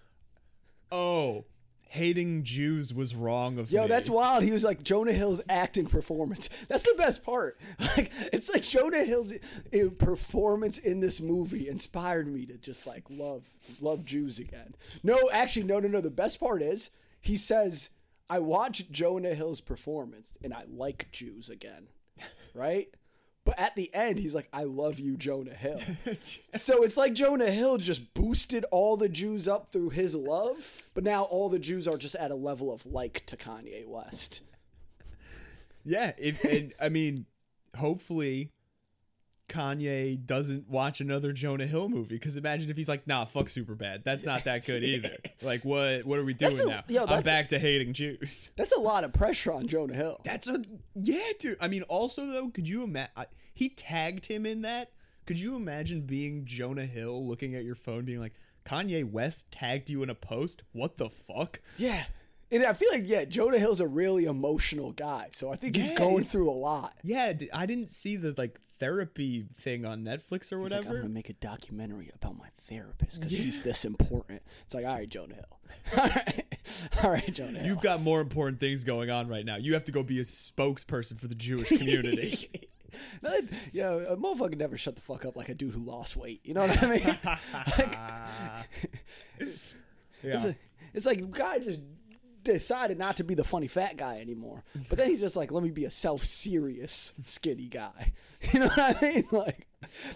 oh, 0.91 1.45
hating 1.89 2.43
Jews 2.43 2.93
was 2.93 3.15
wrong 3.15 3.59
of 3.59 3.71
Yo, 3.71 3.83
me. 3.83 3.87
that's 3.87 4.09
wild. 4.09 4.43
He 4.43 4.51
was 4.51 4.63
like 4.63 4.81
Jonah 4.83 5.11
Hill's 5.13 5.41
acting 5.49 5.85
performance. 5.85 6.47
That's 6.69 6.83
the 6.83 6.95
best 6.97 7.23
part. 7.23 7.55
Like 7.97 8.11
it's 8.33 8.51
like 8.51 8.63
Jonah 8.63 9.03
Hill's 9.03 9.33
uh, 9.33 9.89
performance 9.99 10.77
in 10.79 10.99
this 11.01 11.21
movie 11.21 11.67
inspired 11.67 12.27
me 12.27 12.45
to 12.47 12.57
just 12.57 12.87
like 12.87 13.03
love 13.09 13.47
love 13.81 14.05
Jews 14.05 14.39
again. 14.39 14.73
No, 15.03 15.17
actually, 15.31 15.63
no, 15.67 15.79
no, 15.79 15.87
no. 15.87 16.01
The 16.01 16.09
best 16.09 16.39
part 16.39 16.61
is 16.63 16.89
he 17.21 17.35
says, 17.35 17.91
"I 18.29 18.39
watched 18.39 18.91
Jonah 18.91 19.33
Hill's 19.35 19.61
performance 19.61 20.37
and 20.43 20.53
I 20.53 20.65
like 20.67 21.11
Jews 21.11 21.49
again." 21.49 21.87
Right? 22.55 22.87
But 23.45 23.59
at 23.59 23.75
the 23.75 23.89
end, 23.93 24.19
he's 24.19 24.35
like, 24.35 24.47
"I 24.53 24.63
love 24.63 24.99
you, 24.99 25.17
Jonah 25.17 25.55
Hill." 25.55 25.81
so 26.19 26.83
it's 26.83 26.97
like 26.97 27.13
Jonah 27.13 27.51
Hill 27.51 27.77
just 27.77 28.13
boosted 28.13 28.63
all 28.71 28.95
the 28.95 29.09
Jews 29.09 29.47
up 29.47 29.69
through 29.69 29.89
his 29.89 30.15
love, 30.15 30.83
but 30.93 31.03
now 31.03 31.23
all 31.23 31.49
the 31.49 31.59
Jews 31.59 31.87
are 31.87 31.97
just 31.97 32.15
at 32.15 32.31
a 32.31 32.35
level 32.35 32.71
of 32.71 32.85
like 32.85 33.25
to 33.25 33.35
Kanye 33.35 33.87
West. 33.87 34.43
yeah. 35.83 36.11
If 36.17 36.43
and 36.43 36.73
I 36.79 36.89
mean, 36.89 37.25
hopefully, 37.75 38.51
Kanye 39.53 40.25
doesn't 40.25 40.67
watch 40.69 40.99
another 41.01 41.31
Jonah 41.31 41.67
Hill 41.67 41.87
movie. 41.89 42.15
Because 42.15 42.37
imagine 42.37 42.69
if 42.71 42.77
he's 42.77 42.89
like, 42.89 43.05
"Nah, 43.07 43.25
fuck 43.25 43.45
Superbad. 43.45 44.03
That's 44.03 44.23
not 44.23 44.43
that 44.45 44.65
good 44.65 44.83
either." 44.83 45.15
Like, 45.41 45.63
what? 45.63 46.05
What 46.05 46.19
are 46.19 46.23
we 46.25 46.33
doing 46.33 46.59
a- 46.59 46.65
now? 46.65 46.83
yo, 46.87 47.01
I'm 47.03 47.07
that's 47.09 47.21
a- 47.21 47.25
back 47.25 47.49
to 47.49 47.59
hating 47.59 47.93
Jews. 47.93 48.49
That's 48.55 48.73
a 48.73 48.79
lot 48.79 49.03
of 49.03 49.13
pressure 49.13 49.53
on 49.53 49.67
Jonah 49.67 49.93
Hill. 49.93 50.19
That's 50.23 50.47
a 50.47 50.63
yeah, 50.95 51.19
dude. 51.39 51.57
I 51.61 51.67
mean, 51.67 51.83
also 51.83 52.25
though, 52.25 52.49
could 52.49 52.67
you 52.67 52.83
imagine? 52.83 53.11
He 53.53 53.69
tagged 53.69 54.25
him 54.25 54.45
in 54.45 54.63
that. 54.63 54.91
Could 55.25 55.39
you 55.39 55.55
imagine 55.55 56.01
being 56.01 56.43
Jonah 56.45 56.85
Hill, 56.85 57.25
looking 57.27 57.55
at 57.55 57.63
your 57.63 57.75
phone, 57.75 58.03
being 58.05 58.19
like, 58.19 58.33
"Kanye 58.65 59.09
West 59.09 59.51
tagged 59.51 59.89
you 59.89 60.03
in 60.03 60.09
a 60.09 60.15
post? 60.15 60.63
What 60.73 60.97
the 60.97 61.09
fuck?" 61.09 61.61
Yeah. 61.77 62.03
And 62.51 62.63
I 62.63 62.73
feel 62.73 62.89
like, 62.91 63.03
yeah, 63.05 63.25
Jonah 63.25 63.57
Hill's 63.57 63.79
a 63.79 63.87
really 63.87 64.25
emotional 64.25 64.91
guy. 64.91 65.29
So 65.31 65.51
I 65.51 65.55
think 65.55 65.75
he's 65.75 65.89
going 65.89 66.23
through 66.23 66.51
a 66.51 66.53
lot. 66.53 66.93
Yeah, 67.01 67.33
I 67.51 67.65
didn't 67.65 67.89
see 67.89 68.15
the 68.15 68.35
like 68.37 68.59
therapy 68.83 69.45
thing 69.55 69.85
on 69.85 70.03
Netflix 70.03 70.51
or 70.51 70.59
He's 70.61 70.71
like, 70.73 70.85
I'm 70.85 71.01
to 71.01 71.09
make 71.09 71.29
a 71.29 71.33
documentary 71.33 72.11
about 72.13 72.37
my 72.37 72.47
therapist 72.61 73.19
because 73.19 73.37
he's 73.37 73.61
this 73.61 73.85
important. 73.85 74.41
It's 74.65 74.73
like, 74.73 74.85
all 74.85 74.95
right, 74.95 75.09
Jonah 75.09 75.35
Hill. 75.35 75.59
all 75.97 76.05
right. 76.05 76.43
All 77.03 77.11
right, 77.11 77.33
Jonah 77.33 77.59
Hill. 77.59 77.67
You've 77.67 77.81
got 77.81 78.01
more 78.01 78.19
important 78.19 78.59
things 78.59 78.83
going 78.83 79.09
on 79.09 79.29
right 79.29 79.45
now. 79.45 79.55
You 79.55 79.73
have 79.73 79.85
to 79.85 79.93
go 79.93 80.03
be 80.03 80.19
a 80.19 80.23
spokesperson 80.23 81.17
for 81.17 81.27
the 81.27 81.35
Jewish 81.35 81.69
community. 81.77 82.49
Yeah, 83.71 83.95
a 83.95 84.15
motherfucker 84.15 84.55
never 84.55 84.77
shut 84.77 84.95
the 84.95 85.01
fuck 85.01 85.25
up 85.25 85.35
like 85.35 85.49
a 85.49 85.55
dude 85.55 85.73
who 85.73 85.79
lost 85.79 86.15
weight. 86.15 86.41
You 86.43 86.53
know 86.53 86.67
what 86.67 86.83
I 86.83 86.85
mean? 86.85 87.19
Like, 87.79 87.93
yeah. 87.95 88.63
it's, 89.39 89.73
a, 90.45 90.55
it's 90.93 91.07
like 91.07 91.31
guy 91.31 91.57
just 91.57 91.79
decided 92.43 92.97
not 92.97 93.15
to 93.17 93.23
be 93.23 93.33
the 93.33 93.43
funny 93.43 93.67
fat 93.67 93.97
guy 93.97 94.19
anymore. 94.19 94.63
But 94.89 94.97
then 94.97 95.09
he's 95.09 95.19
just 95.21 95.35
like, 95.35 95.51
let 95.51 95.63
me 95.63 95.71
be 95.71 95.85
a 95.85 95.89
self-serious 95.89 97.13
skinny 97.25 97.67
guy. 97.67 98.13
You 98.51 98.59
know 98.59 98.67
what 98.67 99.01
I 99.01 99.01
mean? 99.01 99.23
Like 99.31 99.67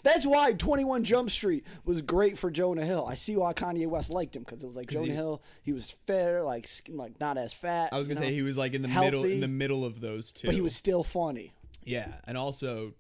that's 0.04 0.26
why 0.26 0.52
21 0.52 1.06
Jump 1.06 1.30
Street 1.30 1.66
was 1.86 2.02
great 2.02 2.38
for 2.38 2.52
Jonah 2.52 2.86
Hill. 2.86 3.06
I 3.10 3.16
see 3.16 3.38
why 3.38 3.54
Kanye 3.54 3.88
West 3.88 4.10
liked 4.10 4.36
him 4.36 4.44
because 4.44 4.64
it 4.64 4.68
was 4.68 4.76
like 4.76 4.90
Jonah 4.90 5.06
he- 5.06 5.12
Hill, 5.14 5.42
he 5.64 5.72
was 5.72 5.92
fair, 5.92 6.44
like 6.44 6.68
like 6.90 7.20
not 7.22 7.38
as 7.38 7.54
fat. 7.54 7.90
I 7.94 7.98
was 7.98 8.08
gonna 8.08 8.20
say 8.20 8.28
know? 8.28 8.34
he 8.34 8.42
was 8.42 8.58
like 8.58 8.74
in 8.74 8.82
the 8.82 8.90
middle, 8.90 9.24
in 9.24 9.40
the 9.40 9.48
middle 9.48 9.86
of 9.86 10.02
those 10.02 10.34
two. 10.34 10.48
but 10.48 10.56
he 10.56 10.62
was 10.62 10.76
still 10.76 11.04
funny. 11.04 11.54
Yeah, 11.86 12.12
and 12.26 12.38
also, 12.38 12.94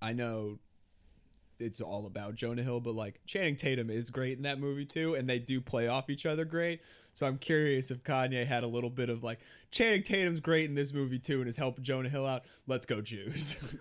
I 0.00 0.14
know 0.14 0.58
it's 1.58 1.80
all 1.80 2.06
about 2.06 2.34
Jonah 2.34 2.62
Hill, 2.62 2.80
but 2.80 2.94
like 2.94 3.20
Channing 3.26 3.56
Tatum 3.56 3.90
is 3.90 4.10
great 4.10 4.36
in 4.36 4.44
that 4.44 4.58
movie 4.58 4.86
too, 4.86 5.14
and 5.14 5.28
they 5.28 5.38
do 5.38 5.60
play 5.60 5.88
off 5.88 6.08
each 6.10 6.26
other 6.26 6.44
great. 6.44 6.80
So 7.14 7.26
I'm 7.26 7.38
curious 7.38 7.90
if 7.90 8.02
Kanye 8.02 8.46
had 8.46 8.64
a 8.64 8.68
little 8.68 8.90
bit 8.90 9.10
of 9.10 9.22
like 9.22 9.40
Channing 9.70 10.02
Tatum's 10.02 10.40
great 10.40 10.68
in 10.68 10.74
this 10.74 10.92
movie 10.92 11.18
too, 11.18 11.40
and 11.40 11.48
is 11.48 11.56
helping 11.56 11.84
Jonah 11.84 12.08
Hill 12.08 12.26
out. 12.26 12.42
Let's 12.66 12.86
go 12.86 13.00
Jews. 13.00 13.78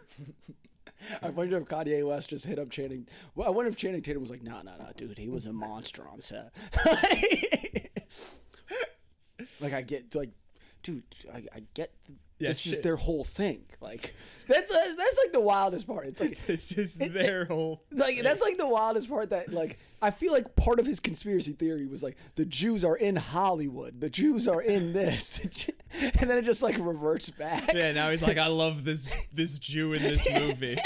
I 1.22 1.30
wonder 1.30 1.58
if 1.58 1.66
Kanye 1.66 2.06
West 2.06 2.30
just 2.30 2.46
hit 2.46 2.60
up 2.60 2.70
Channing. 2.70 3.08
Well, 3.36 3.48
I 3.48 3.52
wonder 3.52 3.70
if 3.70 3.78
Channing 3.78 4.02
Tatum 4.02 4.22
was 4.22 4.32
like, 4.32 4.44
"No, 4.44 4.62
no, 4.62 4.72
no, 4.78 4.88
dude, 4.96 5.18
he 5.18 5.30
was 5.30 5.46
a 5.46 5.54
monster 5.54 6.08
on 6.08 6.22
set." 6.22 6.52
like 9.62 9.74
I 9.74 9.82
get, 9.82 10.14
like, 10.16 10.32
dude, 10.84 11.04
I, 11.34 11.38
I 11.56 11.64
get. 11.74 11.92
th- 12.08 12.18
Yeah, 12.40 12.48
this 12.50 12.66
is 12.68 12.80
their 12.80 12.96
whole 12.96 13.24
thing. 13.26 13.64
Like 13.82 14.14
that's 14.48 14.70
that's 14.96 15.20
like 15.24 15.34
the 15.34 15.42
wildest 15.42 15.88
part. 15.88 16.08
It's 16.08 16.22
like 16.22 16.38
this 16.48 16.72
is 16.72 16.96
their 16.96 17.46
whole. 17.46 17.84
like 17.92 18.22
that's 18.24 18.42
like 18.42 18.58
the 18.58 18.68
wildest 18.68 19.10
part 19.10 19.32
that 19.32 19.52
like 19.52 19.78
I 20.02 20.12
feel 20.12 20.32
like 20.32 20.56
part 20.56 20.80
of 20.80 20.86
his 20.86 21.02
conspiracy 21.02 21.52
theory 21.52 21.86
was 21.88 22.02
like 22.02 22.16
the 22.36 22.46
Jews 22.46 22.86
are 22.86 22.96
in 22.96 23.18
Hollywood, 23.18 24.00
the 24.00 24.10
Jews 24.10 24.48
are 24.48 24.62
in 24.62 24.94
this, 24.94 25.68
and 26.20 26.30
then 26.30 26.38
it 26.38 26.44
just 26.46 26.64
like 26.64 26.78
reverts 26.80 27.30
back. 27.30 27.74
Yeah, 27.74 27.92
now 27.92 28.10
he's 28.10 28.24
like, 28.24 28.38
I 28.38 28.48
love 28.48 28.86
this 28.86 29.28
this 29.34 29.60
Jew 29.60 29.92
in 29.94 30.02
this 30.02 30.26
movie. 30.40 30.78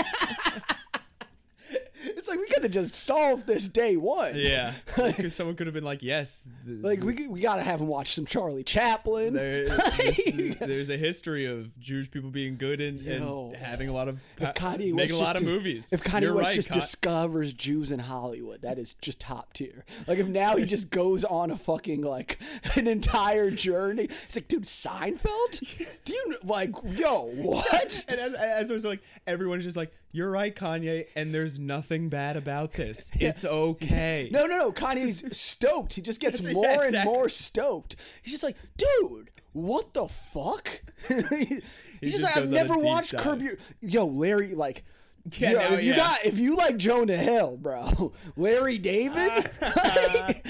It's 2.64 2.76
like 2.76 2.76
we 2.76 2.76
could 2.76 2.76
have 2.76 2.84
just 2.84 2.94
solved 2.96 3.48
this 3.48 3.68
day 3.68 3.98
one. 3.98 4.34
Yeah, 4.36 4.74
because 4.86 5.36
someone 5.36 5.56
could 5.56 5.68
have 5.68 5.74
been 5.74 5.84
like, 5.84 6.04
yes, 6.04 6.48
Like 6.66 7.02
we 7.04 7.28
we 7.28 7.42
gotta 7.42 7.62
have 7.64 7.82
him 7.82 7.88
watch 7.88 8.14
some 8.14 8.26
Charlie 8.26 8.64
Chaplin. 8.64 9.34
There, 9.34 9.66
this- 9.98 10.56
there's 10.60 10.90
a 10.90 10.98
history 10.98 11.46
of 11.46 11.80
Jewish 11.80 12.10
people 12.12 12.30
being 12.30 12.58
good 12.58 12.82
and, 12.82 13.00
and 13.08 13.56
having 13.56 13.90
a 13.90 13.94
lot 13.94 14.08
of 14.08 14.20
if 14.40 14.54
Kanye 14.54 14.94
making 14.94 15.00
a 15.02 15.08
just 15.08 15.22
lot 15.22 15.36
of 15.36 15.42
dis- 15.42 15.52
movies. 15.54 15.94
If 15.94 16.04
Kanye 16.04 16.22
You're 16.24 16.34
West 16.36 16.48
right, 16.50 16.56
just 16.56 16.70
Ka- 16.70 16.76
discovers 16.76 17.54
Jews 17.54 17.92
in 17.92 18.00
Hollywood, 18.00 18.62
that 18.62 18.78
is 18.80 18.94
just 18.96 19.20
top 19.20 19.54
tier. 19.54 19.86
Like 20.08 20.20
if 20.20 20.28
now 20.28 20.56
he 20.58 20.66
just 20.66 20.90
goes 20.92 21.24
on 21.24 21.52
a 21.52 21.58
fucking 21.58 22.02
like 22.02 22.40
an 22.76 22.88
entire 22.88 23.52
journey. 23.52 24.04
It's 24.04 24.36
like, 24.36 24.48
dude, 24.48 24.64
Seinfeld? 24.64 25.60
Do 26.06 26.14
you 26.14 26.36
like, 26.44 26.72
yo, 26.94 27.30
what? 27.36 28.06
and 28.08 28.20
as, 28.20 28.34
as 28.34 28.72
I 28.72 28.74
was 28.74 28.86
like, 28.86 29.02
everyone's 29.28 29.64
just 29.64 29.78
like, 29.78 29.92
"You're 30.14 30.30
right, 30.32 30.56
Kanye," 30.56 31.08
and 31.16 31.34
there's 31.34 31.60
nothing 31.60 32.08
bad 32.08 32.38
about 32.38 32.72
this. 32.82 33.12
It's 33.20 33.44
okay. 33.44 34.30
No, 34.32 34.46
no, 34.46 34.58
no. 34.58 34.72
Kanye's 34.72 35.38
stoked. 35.38 35.94
He 35.94 36.02
just 36.02 36.22
gets 36.22 36.40
Yeah, 36.48 36.54
more 36.54 36.66
and 36.72 36.86
exactly. 36.86 37.14
more 37.14 37.28
stoked. 37.28 37.98
He's 38.24 38.32
just 38.34 38.44
like, 38.44 38.58
dude, 38.78 39.32
what 39.52 39.94
the 39.94 40.08
fuck? 40.08 40.70
He's 41.10 41.28
just, 42.02 42.02
just 42.02 42.24
like, 42.24 42.38
I've 42.38 42.50
never 42.50 42.78
watched 42.78 43.12
dive. 43.12 43.22
Curb 43.22 43.42
Your. 43.42 43.58
Yo, 43.82 44.06
Larry, 44.06 44.56
like. 44.56 44.84
Yeah, 45.38 45.52
yo, 45.52 45.58
now, 45.60 45.74
if 45.76 45.84
you 45.86 45.92
yeah. 45.92 45.96
got 45.96 46.26
if 46.26 46.38
you 46.38 46.58
like 46.58 46.76
Jonah 46.76 47.16
Hill, 47.16 47.56
bro, 47.58 48.12
Larry 48.36 48.78
David, 48.78 49.30
uh, 49.62 49.72
like, 50.28 50.46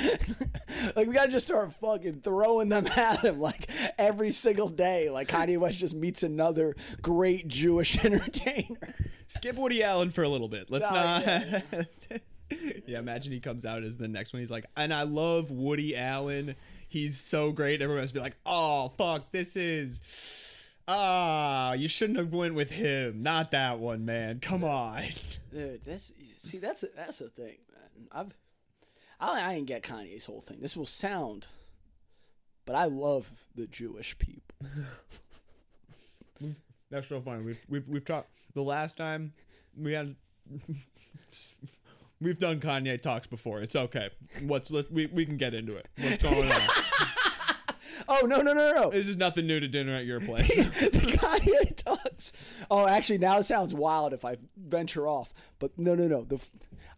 like, 0.96 1.08
we 1.08 1.14
gotta 1.14 1.30
just 1.30 1.46
start 1.46 1.72
fucking 1.74 2.22
throwing 2.22 2.70
them 2.70 2.86
at 2.98 3.20
him 3.24 3.40
like 3.40 3.70
every 4.00 4.32
single 4.32 4.70
day. 4.70 5.12
Like 5.12 5.28
Kanye 5.28 5.58
West 5.60 5.80
just 5.80 5.94
meets 5.96 6.24
another 6.24 6.74
great 7.04 7.48
Jewish 7.48 8.04
entertainer. 8.04 8.80
Skip 9.28 9.56
Woody 9.58 9.84
Allen 9.84 10.10
for 10.10 10.24
a 10.24 10.30
little 10.30 10.50
bit. 10.50 10.72
Let's 10.72 10.90
No, 10.90 10.96
not. 10.96 11.24
yeah, 11.26 11.62
Yeah. 12.88 13.00
imagine 13.00 13.32
he 13.32 13.40
comes 13.40 13.66
out 13.66 13.84
as 13.84 13.98
the 13.98 14.08
next 14.08 14.34
one. 14.34 14.40
He's 14.42 14.52
like, 14.52 14.66
and 14.76 14.92
I 14.92 15.04
love 15.04 15.52
Woody 15.52 15.96
Allen. 15.96 16.56
He's 16.90 17.20
so 17.20 17.52
great. 17.52 17.82
Everyone 17.82 18.02
must 18.04 18.14
be 18.14 18.20
like, 18.20 18.36
oh 18.46 18.90
fuck, 18.98 19.32
this 19.32 19.56
is. 19.56 20.02
Ah, 20.88 21.74
you 21.74 21.88
shouldn't 21.88 22.20
have 22.20 22.34
went 22.34 22.56
with 22.56 22.72
him. 22.72 23.22
Not 23.22 23.52
that 23.52 23.80
one, 23.80 24.06
man. 24.06 24.40
Come 24.40 24.64
on. 24.64 25.04
Dude, 25.52 25.84
that's 25.84 26.12
see, 26.38 26.58
that's 26.58 26.84
a, 26.84 26.88
that's 26.96 27.20
the 27.20 27.30
thing, 27.30 27.58
man. 27.74 28.08
I've 28.12 28.34
I, 29.20 29.52
I 29.52 29.54
ain't 29.54 29.68
get 29.68 29.84
Kanye's 29.84 30.26
whole 30.26 30.42
thing. 30.42 30.58
This 30.60 30.76
will 30.76 30.86
sound, 30.86 31.48
but 32.66 32.76
I 32.76 32.86
love 32.86 33.48
the 33.56 33.68
Jewish 33.68 34.18
people. 34.18 34.56
That's 36.92 37.08
so 37.08 37.22
funny. 37.22 37.44
We've 37.44 37.66
we've 37.70 37.90
we've 37.90 38.06
talked 38.06 38.30
the 38.54 38.62
last 38.62 38.98
time 38.98 39.34
we 39.76 39.94
had. 39.94 40.16
We've 42.22 42.38
done 42.38 42.62
Kanye 42.62 43.02
talks 43.02 43.28
before. 43.28 43.62
It's 43.62 43.76
okay. 43.76 44.10
What's 44.46 44.72
let 44.72 44.90
we 44.90 45.08
we 45.08 45.26
can 45.26 45.36
get 45.36 45.54
into 45.54 45.76
it. 45.76 45.90
What's 45.98 46.24
going 46.24 46.50
on? 46.50 46.60
Oh 48.22 48.26
no 48.26 48.42
no 48.42 48.54
no 48.54 48.72
no! 48.72 48.90
this 48.92 49.08
is 49.08 49.18
nothing 49.18 49.48
new 49.48 49.60
to 49.60 49.68
dinner 49.68 49.96
at 49.96 50.06
your 50.06 50.20
place. 50.20 50.48
the 50.56 51.00
Kanye 51.00 51.76
talks. 51.84 52.34
Oh, 52.70 52.88
actually, 52.88 53.18
now 53.18 53.40
it 53.40 53.44
sounds 53.44 53.74
wild 53.74 54.14
if 54.14 54.24
I 54.24 54.38
venture 54.56 55.08
off. 55.08 55.34
But 55.60 55.78
no 55.78 55.96
no 55.96 56.08
no. 56.08 56.24
The 56.24 56.48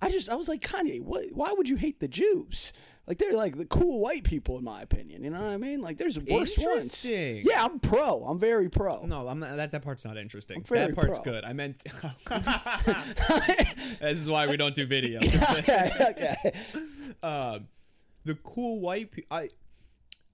I 0.02 0.10
just 0.10 0.30
I 0.30 0.36
was 0.36 0.50
like 0.50 0.62
Kanye. 0.62 1.02
What? 1.02 1.26
Why 1.32 1.54
would 1.54 1.70
you 1.70 1.78
hate 1.78 2.00
the 2.00 2.08
Jews? 2.08 2.74
Like 3.08 3.20
they're 3.20 3.34
like 3.34 3.56
the 3.56 3.66
cool 3.66 4.00
white 4.00 4.24
people 4.24 4.58
in 4.58 4.64
my 4.64 4.82
opinion. 4.82 5.24
You 5.24 5.30
know 5.30 5.40
what 5.40 5.50
I 5.50 5.58
mean? 5.58 5.82
Like 5.82 5.98
there's 5.98 6.20
worse 6.20 6.58
ones. 6.58 7.06
Yeah, 7.08 7.64
I'm 7.64 7.80
pro. 7.80 8.26
I'm 8.26 8.40
very 8.40 8.70
pro. 8.70 9.06
No, 9.06 9.28
I'm 9.28 9.40
not, 9.40 9.58
that. 9.58 9.72
That 9.72 9.84
part's 9.84 10.06
not 10.06 10.18
interesting. 10.18 10.64
That 10.70 10.96
part's 10.96 11.20
pro. 11.20 11.34
good. 11.34 11.46
I 11.46 11.54
meant. 11.54 11.78
this 14.00 14.20
is 14.20 14.30
why 14.30 14.48
we 14.48 14.58
don't 14.58 14.74
do 14.74 14.88
videos. 14.88 15.60
okay, 15.60 15.92
okay. 16.10 16.52
um, 17.22 17.68
the 18.24 18.34
cool 18.44 18.80
white. 18.80 19.12
Pe- 19.12 19.24
I, 19.30 19.50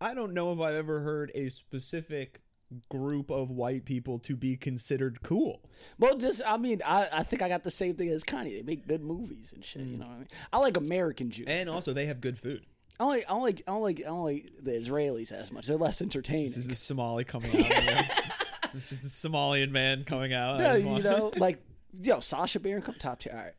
I 0.01 0.13
don't 0.13 0.33
know 0.33 0.51
if 0.51 0.59
I've 0.59 0.75
ever 0.75 1.01
heard 1.01 1.31
a 1.35 1.49
specific 1.49 2.41
group 2.89 3.29
of 3.29 3.51
white 3.51 3.85
people 3.85 4.17
to 4.19 4.35
be 4.35 4.55
considered 4.57 5.21
cool. 5.23 5.61
Well, 5.99 6.17
just 6.17 6.41
I 6.45 6.57
mean, 6.57 6.81
I, 6.85 7.07
I 7.13 7.23
think 7.23 7.41
I 7.41 7.49
got 7.49 7.63
the 7.63 7.71
same 7.71 7.95
thing 7.95 8.09
as 8.09 8.23
Kanye. 8.23 8.57
They 8.57 8.63
make 8.63 8.87
good 8.87 9.03
movies 9.03 9.53
and 9.53 9.63
shit. 9.63 9.83
You 9.83 9.97
mm. 9.97 9.99
know 9.99 10.07
what 10.07 10.15
I 10.15 10.17
mean? 10.19 10.27
I 10.51 10.57
like 10.59 10.77
American 10.77 11.29
Jews. 11.29 11.45
And 11.47 11.69
also, 11.69 11.93
they 11.93 12.07
have 12.07 12.19
good 12.21 12.37
food. 12.37 12.65
I 12.99 13.03
don't 13.03 13.09
like 13.09 13.25
I 13.27 13.33
don't 13.33 13.41
like 13.43 13.61
I 13.67 13.71
don't 13.71 13.81
like 13.81 13.99
I 13.99 14.09
don't 14.09 14.23
like 14.23 14.49
the 14.61 14.71
Israelis 14.71 15.31
as 15.31 15.51
much. 15.51 15.67
They're 15.67 15.77
less 15.77 16.01
entertaining. 16.01 16.45
This 16.45 16.57
is 16.57 16.67
the 16.67 16.75
Somali 16.75 17.23
coming 17.23 17.49
out. 17.49 17.63
this 18.73 18.91
is 18.91 19.01
the 19.01 19.29
Somalian 19.29 19.71
man 19.71 20.03
coming 20.03 20.33
out. 20.33 20.59
no, 20.59 20.75
you 20.75 20.87
want- 20.87 21.03
know, 21.03 21.31
like 21.37 21.59
yo, 21.93 22.19
Sacha 22.19 22.59
Baron 22.59 22.81
Cohen 22.81 22.99
top 22.99 23.19
tier. 23.19 23.33
All 23.33 23.43
right. 23.43 23.53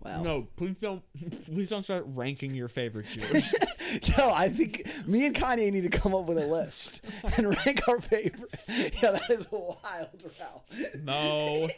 Wow. 0.00 0.22
No, 0.22 0.48
please 0.56 0.78
don't. 0.78 1.02
Please 1.46 1.70
don't 1.70 1.82
start 1.82 2.04
ranking 2.08 2.54
your 2.54 2.68
favorite 2.68 3.06
Jews. 3.10 3.54
Yo, 4.18 4.30
I 4.30 4.48
think 4.48 4.86
me 5.06 5.26
and 5.26 5.34
Kanye 5.34 5.72
need 5.72 5.90
to 5.90 5.98
come 5.98 6.14
up 6.14 6.26
with 6.28 6.38
a 6.38 6.46
list 6.46 7.04
and 7.36 7.56
rank 7.66 7.88
our 7.88 8.00
favorite. 8.00 8.54
Yeah, 9.02 9.12
that 9.12 9.30
is 9.30 9.46
a 9.52 9.56
wild 9.56 9.78
route. 10.22 10.94
No, 11.02 11.68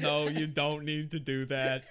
no, 0.00 0.28
you 0.28 0.46
don't 0.46 0.84
need 0.84 1.10
to 1.12 1.18
do 1.18 1.44
that 1.46 1.84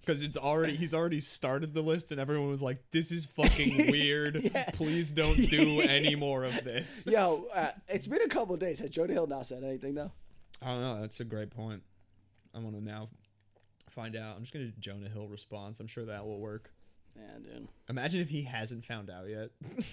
because 0.00 0.22
it's 0.22 0.36
already 0.36 0.74
he's 0.74 0.94
already 0.94 1.20
started 1.20 1.72
the 1.74 1.82
list, 1.82 2.12
and 2.12 2.20
everyone 2.20 2.48
was 2.48 2.62
like, 2.62 2.78
"This 2.90 3.10
is 3.12 3.26
fucking 3.26 3.90
weird. 3.90 4.50
Please 4.74 5.10
don't 5.10 5.36
do 5.48 5.80
any 5.80 6.14
more 6.14 6.44
of 6.44 6.62
this." 6.64 7.06
Yo, 7.06 7.46
uh, 7.54 7.70
it's 7.88 8.06
been 8.06 8.22
a 8.22 8.28
couple 8.28 8.56
days. 8.56 8.80
Has 8.80 8.90
Jonah 8.90 9.12
Hill 9.12 9.26
not 9.26 9.46
said 9.46 9.62
anything 9.64 9.94
though? 9.94 10.12
I 10.62 10.66
don't 10.68 10.80
know. 10.80 11.00
That's 11.00 11.20
a 11.20 11.24
great 11.24 11.50
point. 11.50 11.82
I'm 12.54 12.64
gonna 12.64 12.80
now 12.80 13.08
find 13.90 14.16
out. 14.16 14.36
I'm 14.36 14.42
just 14.42 14.52
gonna 14.52 14.66
do 14.66 14.72
Jonah 14.78 15.08
Hill 15.08 15.28
response. 15.28 15.80
I'm 15.80 15.86
sure 15.86 16.04
that 16.06 16.24
will 16.24 16.40
work. 16.40 16.70
Yeah, 17.16 17.22
dude. 17.42 17.68
Imagine 17.88 18.20
if 18.20 18.28
he 18.28 18.42
hasn't 18.42 18.84
found 18.84 19.10
out 19.10 19.28
yet. 19.28 19.50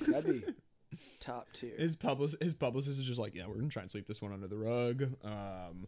That'd 0.07 0.25
be 0.25 0.53
top 1.19 1.47
tier. 1.53 1.75
his 1.77 1.95
publicist, 1.95 2.41
his 2.41 2.53
publicist 2.53 2.99
is 2.99 3.05
just 3.05 3.19
like, 3.19 3.35
yeah, 3.35 3.45
we're 3.47 3.55
gonna 3.55 3.69
try 3.69 3.81
and 3.83 3.91
sweep 3.91 4.07
this 4.07 4.21
one 4.21 4.33
under 4.33 4.47
the 4.47 4.57
rug. 4.57 5.03
Um, 5.23 5.87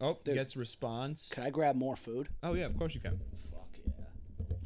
oh, 0.00 0.18
Dude. 0.24 0.34
gets 0.34 0.56
response. 0.56 1.28
Can 1.32 1.42
I 1.44 1.50
grab 1.50 1.74
more 1.76 1.96
food? 1.96 2.28
Oh 2.42 2.54
yeah, 2.54 2.66
of 2.66 2.76
course 2.78 2.94
you 2.94 3.00
can. 3.00 3.18
Fuck 3.50 3.68
yeah. 3.86 4.56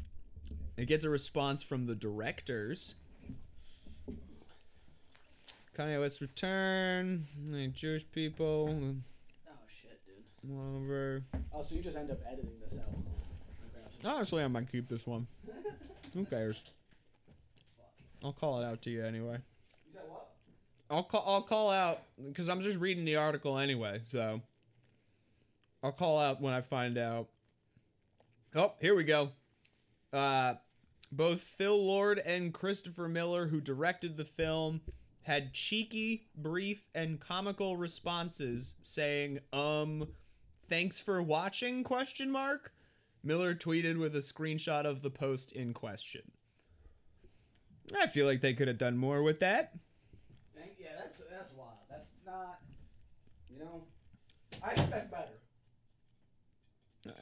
It 0.77 0.85
gets 0.87 1.03
a 1.03 1.09
response 1.09 1.63
from 1.63 1.85
the 1.87 1.95
directors. 1.95 2.95
Kanye 5.77 5.99
West 5.99 6.19
return, 6.19 7.25
like 7.47 7.71
Jewish 7.73 8.09
people, 8.11 8.69
Oh 9.49 9.53
shit, 9.67 9.99
dude. 10.05 10.49
whatever. 10.49 11.23
Oh, 11.53 11.61
so 11.61 11.75
you 11.75 11.81
just 11.81 11.95
end 11.95 12.11
up 12.11 12.19
editing 12.29 12.51
this 12.61 12.77
out? 12.77 12.93
Honestly, 14.03 14.43
I 14.43 14.47
might 14.47 14.69
keep 14.71 14.87
this 14.89 15.05
one. 15.07 15.27
Who 16.13 16.25
cares? 16.25 16.63
I'll 18.23 18.33
call 18.33 18.61
it 18.61 18.65
out 18.65 18.81
to 18.83 18.89
you 18.89 19.03
anyway. 19.03 19.37
You 19.87 19.93
said 19.93 20.03
what? 20.07 20.27
I'll 20.89 21.03
call. 21.03 21.23
I'll 21.27 21.41
call 21.41 21.71
out 21.71 22.01
because 22.27 22.49
I'm 22.49 22.61
just 22.61 22.79
reading 22.79 23.05
the 23.05 23.15
article 23.15 23.57
anyway. 23.57 24.01
So 24.07 24.41
I'll 25.83 25.91
call 25.91 26.19
out 26.19 26.41
when 26.41 26.53
I 26.53 26.61
find 26.61 26.97
out. 26.97 27.27
Oh, 28.55 28.73
here 28.81 28.95
we 28.95 29.03
go. 29.03 29.29
Uh, 30.11 30.55
both 31.11 31.41
Phil 31.41 31.77
Lord 31.77 32.19
and 32.19 32.53
Christopher 32.53 33.07
Miller, 33.07 33.47
who 33.47 33.61
directed 33.61 34.17
the 34.17 34.25
film, 34.25 34.81
had 35.23 35.53
cheeky, 35.53 36.27
brief, 36.35 36.89
and 36.95 37.19
comical 37.19 37.77
responses 37.77 38.75
saying, 38.81 39.39
"Um, 39.53 40.09
thanks 40.67 40.99
for 40.99 41.21
watching?" 41.21 41.83
Question 41.83 42.31
mark. 42.31 42.73
Miller 43.23 43.53
tweeted 43.53 43.97
with 43.97 44.15
a 44.15 44.19
screenshot 44.19 44.85
of 44.85 45.01
the 45.01 45.09
post 45.09 45.51
in 45.51 45.73
question. 45.73 46.31
I 47.99 48.07
feel 48.07 48.25
like 48.25 48.41
they 48.41 48.53
could 48.53 48.67
have 48.67 48.77
done 48.77 48.97
more 48.97 49.23
with 49.23 49.39
that. 49.39 49.73
Yeah, 50.79 50.91
that's 50.97 51.23
that's 51.29 51.53
wild. 51.53 51.73
That's 51.89 52.11
not. 52.25 52.59
You 53.49 53.59
know, 53.59 53.83
I 54.65 54.71
expect 54.71 55.11
better. 55.11 55.39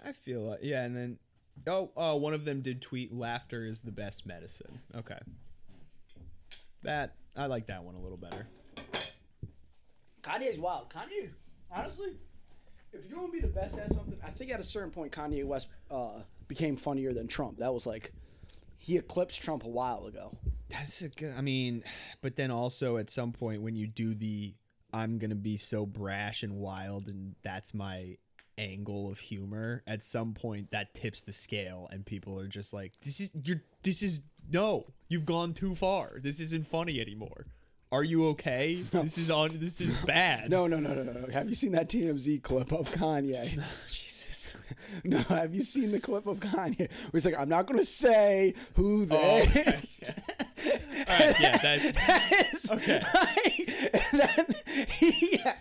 I 0.05 0.11
feel 0.11 0.41
like 0.41 0.59
yeah, 0.61 0.83
and 0.83 0.95
then 0.95 1.17
oh, 1.65 1.91
uh, 1.97 2.15
one 2.15 2.33
of 2.33 2.45
them 2.45 2.61
did 2.61 2.81
tweet 2.81 3.13
laughter 3.13 3.65
is 3.65 3.81
the 3.81 3.91
best 3.91 4.25
medicine. 4.27 4.79
Okay. 4.95 5.17
That 6.83 7.15
I 7.35 7.47
like 7.47 7.67
that 7.67 7.83
one 7.83 7.95
a 7.95 7.99
little 7.99 8.17
better. 8.17 8.47
Kanye's 10.21 10.59
wild. 10.59 10.89
Kanye, 10.89 11.29
honestly, 11.71 12.17
if 12.93 13.09
you're 13.09 13.19
gonna 13.19 13.31
be 13.31 13.39
the 13.39 13.47
best 13.47 13.77
at 13.77 13.89
something, 13.89 14.17
I 14.23 14.29
think 14.29 14.51
at 14.51 14.59
a 14.59 14.63
certain 14.63 14.91
point 14.91 15.11
Kanye 15.11 15.45
West 15.45 15.69
uh, 15.91 16.21
became 16.47 16.75
funnier 16.75 17.13
than 17.13 17.27
Trump. 17.27 17.59
That 17.59 17.73
was 17.73 17.85
like 17.85 18.11
he 18.77 18.97
eclipsed 18.97 19.41
Trump 19.41 19.63
a 19.63 19.69
while 19.69 20.05
ago. 20.05 20.37
That's 20.69 21.01
a 21.01 21.09
good 21.09 21.33
I 21.37 21.41
mean, 21.41 21.83
but 22.21 22.35
then 22.35 22.51
also 22.51 22.97
at 22.97 23.09
some 23.09 23.31
point 23.31 23.61
when 23.61 23.75
you 23.75 23.87
do 23.87 24.13
the 24.13 24.53
I'm 24.93 25.19
to 25.19 25.35
be 25.35 25.57
so 25.57 25.85
brash 25.85 26.43
and 26.43 26.55
wild 26.55 27.09
and 27.09 27.35
that's 27.43 27.73
my 27.73 28.17
angle 28.57 29.11
of 29.11 29.19
humor, 29.19 29.83
at 29.85 30.03
some 30.03 30.33
point 30.33 30.71
that 30.71 30.93
tips 30.93 31.21
the 31.21 31.33
scale 31.33 31.87
and 31.91 32.05
people 32.05 32.39
are 32.39 32.47
just 32.47 32.73
like 32.73 32.93
this 33.01 33.19
is 33.19 33.31
you're 33.43 33.61
this 33.83 34.01
is 34.01 34.21
no, 34.49 34.87
you've 35.09 35.25
gone 35.25 35.53
too 35.53 35.75
far. 35.75 36.19
This 36.21 36.39
isn't 36.39 36.67
funny 36.67 37.01
anymore. 37.01 37.47
Are 37.91 38.03
you 38.03 38.27
okay? 38.29 38.83
This 38.91 39.17
is 39.17 39.31
on 39.31 39.57
this 39.59 39.79
is 39.79 40.03
bad. 40.05 40.49
No, 40.49 40.67
no, 40.67 40.79
no, 40.79 40.93
no, 40.93 41.03
no. 41.03 41.27
Have 41.31 41.47
you 41.47 41.55
seen 41.55 41.71
that 41.73 41.89
TMZ 41.89 42.41
clip 42.43 42.71
of 42.71 42.91
Kanye? 42.91 43.59
Oh, 43.59 43.85
Jesus. 43.89 44.57
no, 45.03 45.17
have 45.19 45.53
you 45.55 45.61
seen 45.61 45.91
the 45.91 45.99
clip 45.99 46.25
of 46.27 46.39
Kanye 46.39 46.79
where 46.79 47.09
he's 47.13 47.25
like, 47.25 47.37
"I'm 47.39 47.49
not 47.49 47.65
gonna 47.65 47.83
say 47.83 48.53
who 48.75 49.03
oh, 49.03 49.05
they." 49.05 49.15
Oh, 49.15 49.41
okay, 49.41 49.79
yeah. 50.01 50.13
All 51.09 51.19
right, 51.19 51.39
yeah, 51.39 51.57
that, 51.57 51.79
that 52.07 52.31
is 52.53 52.71
Okay. 52.71 52.99
that, 54.17 54.63
yeah, 55.35 55.55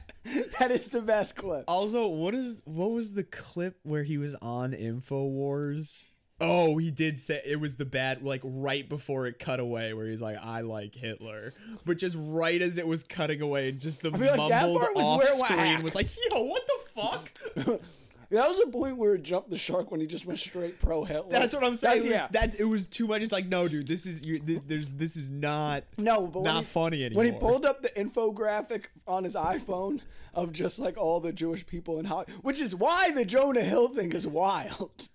that 0.59 0.71
is 0.71 0.89
the 0.89 1.03
best 1.03 1.37
clip. 1.37 1.65
also, 1.69 2.09
what 2.09 2.35
is 2.35 2.61
what 2.65 2.91
was 2.91 3.13
the 3.15 3.25
clip 3.25 3.79
where 3.85 4.03
he 4.03 4.19
was 4.19 4.35
on 4.37 4.73
Infowars? 4.73 6.07
Oh, 6.39 6.77
he 6.77 6.91
did 6.91 7.19
say 7.19 7.41
it 7.47 7.59
was 7.59 7.77
the 7.77 7.87
bad 7.87 8.23
like 8.23 8.43
right 8.45 8.87
before 8.87 9.27
it 9.27 9.39
cut 9.39 9.59
away 9.59 9.95
where 9.95 10.07
he's 10.07 10.21
like, 10.21 10.37
"I 10.43 10.61
like 10.61 10.95
Hitler," 10.95 11.55
but 11.87 11.97
just 11.97 12.17
right 12.19 12.61
as 12.61 12.77
it 12.77 12.87
was 12.87 13.03
cutting 13.05 13.41
away, 13.41 13.73
just 13.73 14.03
the 14.03 14.11
feel 14.11 14.37
like 14.37 14.51
that 14.51 14.67
part 14.67 14.95
was 14.95 15.05
off 15.05 15.19
where 15.19 15.29
screen 15.29 15.83
was 15.83 15.95
like, 15.95 16.09
"Yo, 16.31 16.43
what 16.43 16.63
the 16.67 17.01
fuck?" 17.01 17.81
That 18.31 18.49
was 18.49 18.61
a 18.61 18.67
point 18.69 18.97
where 18.97 19.15
it 19.15 19.23
jumped 19.23 19.51
the 19.51 19.57
shark 19.57 19.91
when 19.91 20.01
he 20.01 20.07
just 20.07 20.27
went 20.27 20.39
straight 20.39 20.79
pro 20.81 21.05
Hitler. 21.05 21.31
That's 21.31 21.55
what 21.55 21.63
I'm 21.65 21.75
saying. 21.75 22.01
That's, 22.03 22.11
yeah. 22.11 22.29
That's 22.31 22.57
it 22.57 22.65
was 22.65 22.89
too 22.89 23.07
much. 23.07 23.23
It's 23.23 23.33
like, 23.33 23.47
no, 23.47 23.69
dude, 23.69 23.87
this 23.89 24.07
is 24.07 24.25
you. 24.27 24.41
This, 24.41 24.61
there's 24.67 24.95
this 24.95 25.17
is 25.17 25.31
not 25.31 25.85
No, 25.97 26.27
but 26.27 26.43
not 26.43 26.59
he, 26.59 26.65
funny 26.65 27.05
anymore. 27.05 27.25
when 27.25 27.33
he 27.33 27.39
pulled 27.39 27.65
up 27.65 27.83
the 27.83 27.89
infographic 27.91 28.87
on 29.07 29.25
his 29.25 29.37
iPhone 29.37 30.01
of 30.35 30.53
just 30.53 30.79
like 30.79 30.97
all 30.99 31.21
the 31.21 31.33
Jewish 31.33 31.65
people 31.67 31.99
in 31.99 32.05
Hollywood, 32.05 32.35
which 32.43 32.61
is 32.61 32.75
why 32.75 33.11
the 33.13 33.25
Jonah 33.25 33.63
Hill 33.63 33.89
thing 33.89 34.13
is 34.13 34.27
wild. 34.27 35.09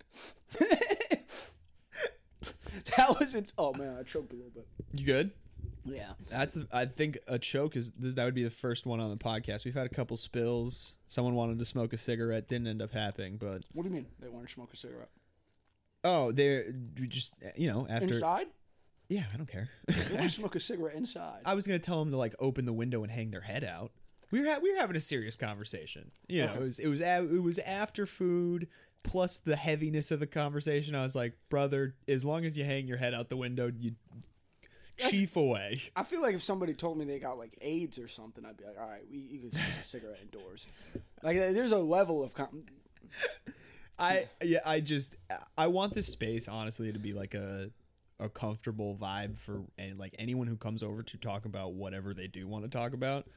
that 2.98 3.16
was 3.20 3.36
its. 3.36 3.54
Oh 3.58 3.74
man, 3.74 3.98
I 4.00 4.04
choked 4.04 4.32
a 4.32 4.36
little 4.36 4.52
bit. 4.52 4.68
you 4.94 5.06
good? 5.06 5.32
Yeah. 5.86 6.12
That's 6.30 6.58
I 6.72 6.86
think 6.86 7.18
a 7.28 7.40
choke 7.40 7.76
is 7.76 7.92
that 7.98 8.24
would 8.26 8.34
be 8.34 8.44
the 8.44 8.50
first 8.50 8.86
one 8.86 9.00
on 9.00 9.10
the 9.10 9.16
podcast. 9.18 9.66
We've 9.66 9.74
had 9.74 9.86
a 9.86 9.90
couple 9.90 10.16
spills. 10.18 10.96
Someone 11.08 11.36
wanted 11.36 11.60
to 11.60 11.66
smoke 11.66 11.94
a 11.94 11.98
cigarette, 11.98 12.48
didn't 12.48 12.68
end 12.68 12.82
up 12.82 12.92
happening, 12.92 13.38
but 13.38 13.64
What 13.74 13.84
do 13.84 13.90
you 13.90 13.96
mean 13.96 14.06
they 14.20 14.28
want 14.30 14.48
to 14.48 14.54
smoke 14.54 14.74
a 14.74 14.78
cigarette 14.78 15.10
oh, 16.04 16.32
they're 16.32 16.72
just 17.08 17.36
you 17.56 17.68
know 17.72 17.86
after 17.90 18.08
inside? 18.14 18.48
yeah, 19.10 19.24
I 19.34 19.38
don't 19.38 19.46
care. 19.50 19.70
They 19.88 20.16
want 20.18 20.24
to 20.24 20.30
smoke 20.40 20.56
a 20.56 20.60
cigarette 20.60 20.96
inside. 20.96 21.42
I 21.46 21.54
was 21.54 21.68
gonna 21.68 21.80
tell 21.80 22.00
them 22.00 22.12
to 22.12 22.18
like 22.18 22.34
open 22.40 22.66
the 22.66 22.74
window 22.74 23.04
and 23.04 23.12
hang 23.12 23.32
their 23.32 23.42
head 23.42 23.64
out. 23.64 23.92
We 24.32 24.40
were 24.40 24.46
ha- 24.48 24.60
we 24.62 24.72
were 24.72 24.80
having 24.80 24.96
a 24.96 25.00
serious 25.02 25.36
conversation. 25.36 26.12
You 26.28 26.44
know, 26.46 26.54
it 26.54 26.60
was 26.62 26.80
it 26.80 26.88
was 26.88 27.02
a- 27.02 27.28
it 27.36 27.42
was 27.44 27.60
after 27.60 28.06
food 28.06 28.68
plus 29.04 29.40
the 29.40 29.56
heaviness 29.56 30.12
of 30.12 30.20
the 30.20 30.28
conversation. 30.28 30.96
I 30.96 31.02
was 31.02 31.16
like, 31.16 31.34
brother, 31.50 31.96
as 32.08 32.24
long 32.24 32.46
as 32.46 32.58
you 32.58 32.64
hang 32.64 32.88
your 32.88 32.98
head 32.98 33.14
out 33.14 33.30
the 33.30 33.38
window, 33.38 33.72
you 33.80 33.92
chief 35.10 35.36
away. 35.36 35.82
I 35.96 36.04
feel 36.04 36.22
like 36.22 36.36
if 36.36 36.42
somebody 36.44 36.74
told 36.74 36.98
me 36.98 37.06
they 37.06 37.20
got 37.20 37.38
like 37.38 37.58
AIDS 37.62 37.98
or 38.00 38.08
something, 38.08 38.46
I'd 38.46 38.58
be 38.58 38.64
like, 38.66 38.80
all 38.80 38.88
right, 38.88 39.04
we 39.12 39.18
you 39.18 39.40
can 39.40 39.52
smoke 39.52 39.64
a 39.80 39.84
cigarette 39.84 40.20
indoors. 40.22 40.68
Like 41.24 41.38
uh, 41.38 41.52
there's 41.52 41.72
a 41.72 41.80
level 41.80 42.24
of 42.24 42.34
com- 42.34 42.62
I 44.00 44.26
yeah, 44.44 44.60
I 44.66 44.80
just 44.80 45.18
I 45.58 45.68
want 45.68 45.94
this 45.94 46.08
space 46.08 46.48
honestly 46.48 46.92
to 46.92 47.00
be 47.00 47.14
like 47.14 47.34
a 47.34 47.70
a 48.20 48.30
comfortable 48.30 48.96
vibe 49.00 49.38
for 49.38 49.64
and 49.78 49.98
like 49.98 50.16
anyone 50.20 50.48
who 50.48 50.56
comes 50.56 50.84
over 50.84 51.04
to 51.04 51.18
talk 51.18 51.46
about 51.46 51.74
whatever 51.74 52.14
they 52.14 52.28
do 52.28 52.48
want 52.48 52.64
to 52.64 52.70
talk 52.70 52.94
about. 52.94 53.28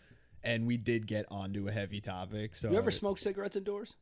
And 0.42 0.66
we 0.66 0.76
did 0.76 1.06
get 1.06 1.24
onto 1.30 1.68
a 1.68 1.72
heavy 1.72 2.02
topic. 2.02 2.54
So 2.54 2.70
You 2.70 2.76
ever 2.76 2.90
smoke 2.90 3.18
cigarettes 3.18 3.56
indoors? 3.56 3.96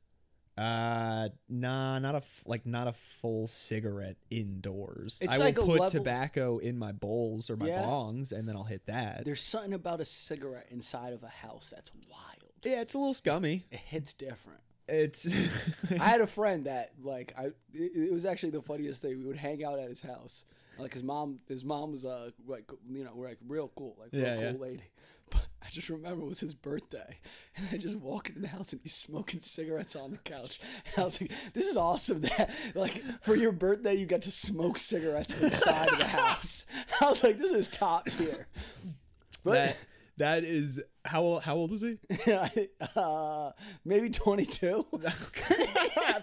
Uh, 0.58 1.30
nah, 1.48 1.98
not 1.98 2.14
a 2.14 2.18
f- 2.18 2.42
like 2.46 2.66
not 2.66 2.86
a 2.86 2.92
full 2.92 3.46
cigarette 3.46 4.16
indoors. 4.30 5.18
It's 5.22 5.34
I 5.34 5.38
like 5.38 5.56
will 5.56 5.64
put 5.66 5.80
level- 5.80 5.90
tobacco 5.90 6.58
in 6.58 6.78
my 6.78 6.92
bowls 6.92 7.48
or 7.48 7.56
my 7.56 7.68
Yeah. 7.68 7.82
bongs, 7.84 8.32
and 8.32 8.46
then 8.48 8.56
I'll 8.56 8.64
hit 8.64 8.84
that. 8.86 9.24
There's 9.24 9.40
something 9.40 9.72
about 9.72 10.00
a 10.00 10.04
cigarette 10.04 10.66
inside 10.70 11.14
of 11.14 11.22
a 11.22 11.28
house 11.28 11.72
that's 11.74 11.90
wild. 12.10 12.52
yeah, 12.64 12.80
it's 12.82 12.94
a 12.94 12.98
little 12.98 13.14
scummy. 13.14 13.64
It 13.70 13.78
hits 13.78 14.12
different. 14.14 14.60
It's 14.88 15.26
I 15.90 15.94
had 16.04 16.20
a 16.20 16.26
friend 16.26 16.66
that 16.66 16.90
like 17.02 17.32
I 17.38 17.46
it, 17.46 17.92
it 17.94 18.12
was 18.12 18.26
actually 18.26 18.50
the 18.50 18.62
funniest 18.62 19.00
thing. 19.00 19.18
We 19.20 19.24
would 19.24 19.36
hang 19.36 19.64
out 19.64 19.78
at 19.78 19.88
his 19.88 20.02
house. 20.02 20.44
Like 20.78 20.92
his 20.94 21.02
mom, 21.02 21.38
his 21.48 21.64
mom 21.64 21.92
was 21.92 22.04
uh 22.04 22.30
like 22.46 22.70
you 22.90 23.04
know 23.04 23.12
we're 23.14 23.28
like 23.28 23.38
real 23.46 23.70
cool, 23.74 23.96
like 23.98 24.10
real 24.12 24.22
Yeah, 24.22 24.34
cool 24.36 24.44
yeah. 24.44 24.52
lady. 24.58 24.82
But 25.30 25.41
just 25.72 25.88
remember 25.88 26.22
it 26.22 26.28
was 26.28 26.40
his 26.40 26.54
birthday, 26.54 27.18
and 27.56 27.68
I 27.72 27.76
just 27.76 27.96
walk 27.96 28.28
into 28.28 28.40
the 28.40 28.48
house 28.48 28.72
and 28.72 28.82
he's 28.82 28.94
smoking 28.94 29.40
cigarettes 29.40 29.96
on 29.96 30.12
the 30.12 30.18
couch. 30.18 30.60
And 30.86 31.02
I 31.02 31.04
was 31.04 31.20
like, 31.20 31.30
"This 31.52 31.66
is 31.66 31.76
awesome! 31.76 32.20
That 32.20 32.50
like 32.74 33.02
for 33.22 33.36
your 33.36 33.52
birthday 33.52 33.94
you 33.94 34.06
got 34.06 34.22
to 34.22 34.30
smoke 34.30 34.78
cigarettes 34.78 35.40
inside 35.40 35.90
of 35.90 35.98
the 35.98 36.04
house." 36.04 36.66
I 37.00 37.08
was 37.08 37.22
like, 37.24 37.38
"This 37.38 37.52
is 37.52 37.68
top 37.68 38.06
tier." 38.06 38.46
But 39.44 39.52
that 39.54 39.76
that 40.18 40.44
is 40.44 40.80
how 41.04 41.22
old, 41.22 41.42
how 41.42 41.56
old 41.56 41.70
was 41.70 41.82
he? 41.82 41.98
uh, 42.96 43.50
maybe 43.84 44.10
twenty 44.10 44.44
two. 44.44 44.84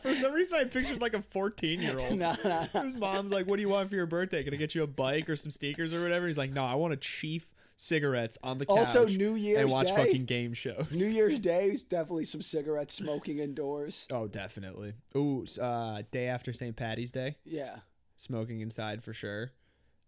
For 0.01 0.15
some 0.15 0.31
reason, 0.31 0.59
I 0.59 0.63
pictured 0.65 1.01
like 1.01 1.13
a 1.13 1.21
fourteen 1.21 1.81
year 1.81 1.97
old. 1.99 2.17
nah, 2.17 2.35
nah, 2.43 2.65
nah. 2.73 2.83
His 2.83 2.95
mom's 2.95 3.31
like, 3.31 3.47
"What 3.47 3.57
do 3.57 3.61
you 3.61 3.69
want 3.69 3.89
for 3.89 3.95
your 3.95 4.05
birthday? 4.05 4.43
Can 4.43 4.53
I 4.53 4.57
get 4.57 4.75
you 4.75 4.83
a 4.83 4.87
bike 4.87 5.29
or 5.29 5.35
some 5.35 5.51
sneakers 5.51 5.93
or 5.93 6.01
whatever?" 6.01 6.27
He's 6.27 6.37
like, 6.37 6.53
"No, 6.53 6.63
I 6.63 6.75
want 6.75 6.93
a 6.93 6.97
chief 6.97 7.51
cigarettes 7.81 8.37
on 8.43 8.57
the 8.57 8.65
couch 8.65 8.77
Also, 8.79 9.05
New 9.07 9.35
Year's 9.35 9.55
Day. 9.55 9.61
and 9.61 9.71
watch 9.71 9.87
Day? 9.87 9.95
fucking 9.95 10.25
game 10.25 10.53
shows." 10.53 10.87
New 10.91 11.07
Year's 11.07 11.39
Day 11.39 11.67
is 11.69 11.81
definitely 11.81 12.25
some 12.25 12.41
cigarette 12.41 12.91
smoking 12.91 13.39
indoors. 13.39 14.05
Oh, 14.11 14.27
definitely. 14.27 14.93
Ooh, 15.15 15.45
uh, 15.61 16.03
day 16.11 16.27
after 16.27 16.51
St. 16.51 16.75
Patty's 16.75 17.11
Day, 17.11 17.37
Yeah, 17.45 17.77
smoking 18.17 18.59
inside 18.59 19.01
for 19.03 19.13
sure. 19.13 19.51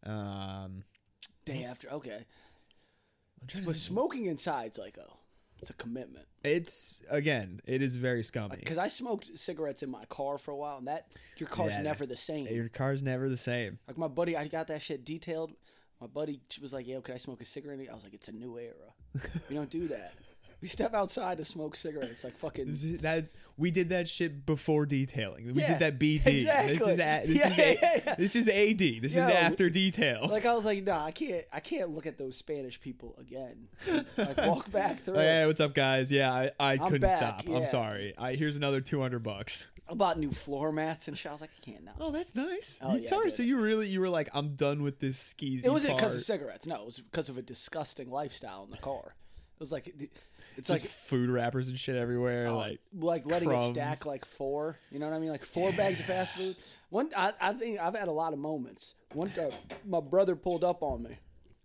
Um, 0.03 0.83
day 1.45 1.63
after. 1.63 1.89
Okay, 1.91 2.25
but 3.65 3.75
smoking 3.75 4.25
inside's 4.25 4.77
like 4.77 4.97
a 4.97 5.07
It's 5.59 5.69
a 5.69 5.73
commitment. 5.73 6.25
It's 6.43 7.03
again, 7.09 7.61
it 7.67 7.81
is 7.83 7.95
very 7.95 8.23
scummy. 8.23 8.57
Because 8.57 8.79
I 8.79 8.87
smoked 8.87 9.37
cigarettes 9.37 9.83
in 9.83 9.91
my 9.91 10.03
car 10.05 10.37
for 10.39 10.51
a 10.51 10.55
while, 10.57 10.77
and 10.79 10.87
that 10.87 11.15
your 11.37 11.47
car's 11.47 11.73
Yeah. 11.73 11.83
never 11.83 12.05
the 12.07 12.15
same. 12.15 12.47
Your 12.47 12.67
car's 12.67 13.01
never 13.03 13.29
the 13.29 13.37
same. 13.37 13.77
Like 13.87 13.97
my 13.97 14.07
buddy, 14.07 14.35
I 14.35 14.47
got 14.47 14.67
that 14.67 14.81
shit 14.81 15.05
detailed. 15.05 15.53
My 16.01 16.07
buddy 16.07 16.41
was 16.59 16.73
like, 16.73 16.87
"Yo, 16.87 16.99
could 16.99 17.13
I 17.13 17.17
smoke 17.17 17.41
a 17.41 17.45
cigarette?" 17.45 17.79
I 17.89 17.93
was 17.93 18.03
like, 18.03 18.15
"It's 18.15 18.27
a 18.27 18.31
new 18.31 18.57
era. 18.57 19.29
We 19.47 19.55
don't 19.55 19.69
do 19.69 19.87
that. 19.89 20.13
We 20.61 20.67
step 20.67 20.93
outside 20.93 21.37
to 21.37 21.43
smoke 21.43 21.75
cigarettes. 21.75 22.23
Like 22.23 22.37
fucking 22.37 22.67
that 22.67 23.25
we 23.61 23.69
did 23.71 23.89
that 23.89 24.09
shit 24.09 24.45
before 24.45 24.85
detailing. 24.85 25.53
We 25.53 25.61
Yeah, 25.61 25.77
did 25.77 25.79
that 25.79 25.99
BD. 25.99 26.23
This 26.23 26.71
exactly. 26.71 26.91
is 26.91 26.99
a, 26.99 27.27
this 27.27 27.37
Yeah, 27.37 27.47
is 27.47 27.59
a, 27.59 27.73
yeah, 27.81 28.01
yeah. 28.05 28.15
this 28.15 28.35
is 28.35 28.49
AD. 28.49 28.77
This 28.77 29.15
Yo, 29.15 29.21
is 29.23 29.29
after 29.29 29.69
detail. 29.69 30.27
Like 30.29 30.45
I 30.45 30.53
was 30.55 30.65
like, 30.65 30.83
nah, 30.83 31.05
I 31.05 31.11
can't. 31.11 31.45
I 31.53 31.59
can't 31.59 31.91
look 31.91 32.07
at 32.07 32.17
those 32.17 32.35
Spanish 32.35 32.81
people 32.81 33.15
again. 33.19 33.67
Like 34.17 34.37
walk 34.37 34.71
back 34.73 34.99
through. 34.99 35.13
Like, 35.13 35.25
hey, 35.25 35.45
what's 35.45 35.61
up, 35.61 35.73
guys? 35.75 36.11
Yeah, 36.11 36.49
I, 36.59 36.71
I 36.71 36.77
couldn't 36.77 37.01
back, 37.01 37.11
stop. 37.11 37.43
yeah. 37.45 37.57
I'm 37.57 37.65
sorry. 37.65 38.13
I 38.17 38.33
here's 38.33 38.57
another 38.57 38.81
two 38.81 38.99
hundred 38.99 39.19
bucks. 39.19 39.67
I 39.89 39.93
bought 39.93 40.17
new 40.17 40.31
floor 40.31 40.71
mats 40.71 41.07
and 41.07 41.17
shit. 41.17 41.29
I 41.29 41.33
was 41.33 41.41
like, 41.41 41.51
I 41.61 41.65
can't 41.71 41.83
now. 41.83 41.91
Oh, 41.99 42.11
that's 42.11 42.33
nice. 42.33 42.79
Oh, 42.81 42.95
yeah, 42.95 43.01
sorry. 43.07 43.29
So 43.29 43.43
you 43.43 43.59
really 43.59 43.87
you 43.89 43.99
were 43.99 44.09
like, 44.09 44.29
I'm 44.33 44.55
done 44.55 44.81
with 44.83 44.99
this 44.99 45.33
skeezy. 45.33 45.65
It 45.65 45.69
wasn't 45.69 45.97
because 45.97 46.15
of 46.15 46.21
cigarettes. 46.21 46.65
No, 46.65 46.75
it 46.77 46.85
was 46.85 46.99
because 46.99 47.29
of 47.29 47.37
a 47.37 47.41
disgusting 47.41 48.09
lifestyle 48.09 48.63
in 48.63 48.71
the 48.71 48.77
car. 48.77 49.15
It 49.55 49.59
was 49.59 49.71
like, 49.71 49.93
it's 50.57 50.67
Just 50.67 50.83
like 50.85 50.91
food 50.91 51.29
wrappers 51.29 51.69
and 51.69 51.77
shit 51.79 51.95
everywhere. 51.95 52.47
Oh, 52.47 52.57
like 52.57 52.79
like 52.93 53.25
letting 53.25 53.49
crumbs. 53.49 53.69
it 53.69 53.73
stack 53.73 54.05
like 54.05 54.25
four. 54.25 54.77
You 54.91 54.99
know 54.99 55.07
what 55.09 55.15
I 55.15 55.19
mean? 55.19 55.29
Like 55.31 55.45
four 55.45 55.71
bags 55.71 55.99
of 55.99 56.05
fast 56.05 56.35
food. 56.35 56.55
One, 56.89 57.09
I, 57.15 57.33
I 57.39 57.53
think 57.53 57.79
I've 57.79 57.95
had 57.95 58.07
a 58.07 58.11
lot 58.13 58.33
of 58.33 58.39
moments. 58.39 58.95
One 59.13 59.29
time, 59.29 59.51
my 59.85 59.99
brother 60.01 60.35
pulled 60.35 60.63
up 60.63 60.83
on 60.83 61.03
me. 61.03 61.17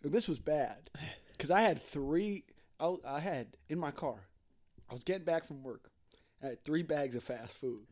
This 0.03 0.29
was 0.29 0.39
bad 0.39 0.91
because 1.33 1.51
I 1.51 1.61
had 1.61 1.81
three. 1.81 2.45
I, 2.79 2.95
I 3.07 3.21
had 3.21 3.57
in 3.69 3.79
my 3.79 3.91
car. 3.91 4.29
I 4.89 4.93
was 4.95 5.03
getting 5.03 5.25
back 5.25 5.45
from 5.45 5.63
work. 5.63 5.91
I 6.43 6.47
had 6.49 6.65
three 6.65 6.83
bags 6.83 7.17
of 7.17 7.25
fast 7.25 7.57
food, 7.59 7.87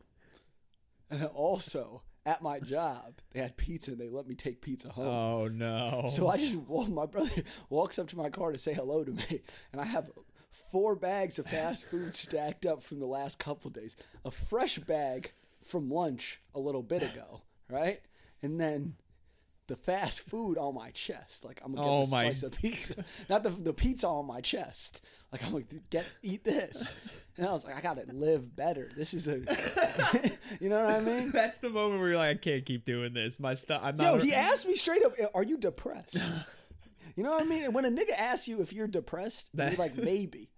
and 1.09 1.19
then 1.19 1.27
also 1.27 2.03
at 2.25 2.41
my 2.41 2.59
job 2.59 3.15
they 3.31 3.39
had 3.41 3.57
pizza. 3.57 3.91
and 3.91 3.99
They 3.99 4.09
let 4.09 4.27
me 4.27 4.35
take 4.35 4.61
pizza 4.61 4.89
home. 4.89 5.07
oh 5.07 5.47
no. 5.47 6.05
So 6.07 6.27
I 6.29 6.37
just 6.37 6.57
well, 6.67 6.87
my 6.87 7.05
brother 7.05 7.29
walks 7.69 7.99
up 7.99 8.07
to 8.09 8.17
my 8.17 8.29
car 8.29 8.51
to 8.53 8.59
say 8.59 8.73
hello 8.73 9.03
to 9.03 9.11
me, 9.11 9.41
and 9.71 9.81
I 9.81 9.85
have 9.85 10.09
four 10.71 10.95
bags 10.95 11.39
of 11.39 11.47
fast 11.47 11.85
food 11.89 12.15
stacked 12.15 12.65
up 12.65 12.81
from 12.83 12.99
the 12.99 13.05
last 13.05 13.39
couple 13.39 13.69
days. 13.69 13.95
A 14.23 14.31
fresh 14.31 14.77
bag 14.79 15.31
from 15.63 15.89
lunch 15.89 16.41
a 16.53 16.59
little 16.59 16.83
bit 16.83 17.03
ago, 17.03 17.41
right? 17.69 17.99
And 18.41 18.59
then 18.59 18.95
the 19.67 19.75
fast 19.75 20.29
food 20.29 20.59
on 20.59 20.75
my 20.75 20.91
chest. 20.91 21.43
Like 21.43 21.59
I'm 21.65 21.73
gonna 21.73 21.87
get 21.87 21.91
Oh 21.91 22.03
a 22.03 22.09
my- 22.09 22.21
slice 22.31 22.43
of 22.43 22.55
pizza, 22.59 23.03
not 23.29 23.41
the 23.43 23.49
the 23.49 23.73
pizza 23.73 24.07
on 24.07 24.27
my 24.27 24.39
chest. 24.41 25.03
Like 25.31 25.43
I'm 25.45 25.53
like 25.53 25.65
get 25.89 26.05
eat 26.21 26.43
this, 26.43 26.95
and 27.37 27.47
I 27.47 27.51
was 27.51 27.65
like 27.65 27.75
I 27.75 27.81
gotta 27.81 28.03
live 28.13 28.55
better. 28.55 28.89
This 28.95 29.15
is 29.15 29.27
a, 29.27 29.39
you 30.61 30.69
know 30.69 30.85
what 30.85 30.93
I 30.93 30.99
mean? 31.01 31.31
that's 31.31 31.57
the 31.57 31.69
moment 31.71 31.99
where 31.99 32.09
you're 32.09 32.17
like, 32.17 32.29
I 32.37 32.39
can't 32.39 32.63
keep 32.65 32.85
doing 32.85 33.13
this. 33.13 33.39
My 33.39 33.55
stuff. 33.55 33.81
I'm 33.83 33.97
not. 33.97 34.17
Yo, 34.17 34.19
he 34.21 34.33
asked 34.33 34.67
me 34.67 34.75
straight 34.75 35.03
up, 35.03 35.13
"Are 35.33 35.43
you 35.43 35.57
depressed?" 35.57 36.31
You 37.15 37.23
know 37.23 37.31
what 37.31 37.41
I 37.41 37.45
mean? 37.45 37.63
And 37.63 37.73
when 37.73 37.85
a 37.85 37.89
nigga 37.89 38.17
asks 38.17 38.47
you 38.47 38.61
if 38.61 38.73
you're 38.73 38.87
depressed, 38.87 39.51
you're 39.53 39.71
like, 39.71 39.95
maybe. 40.03 40.49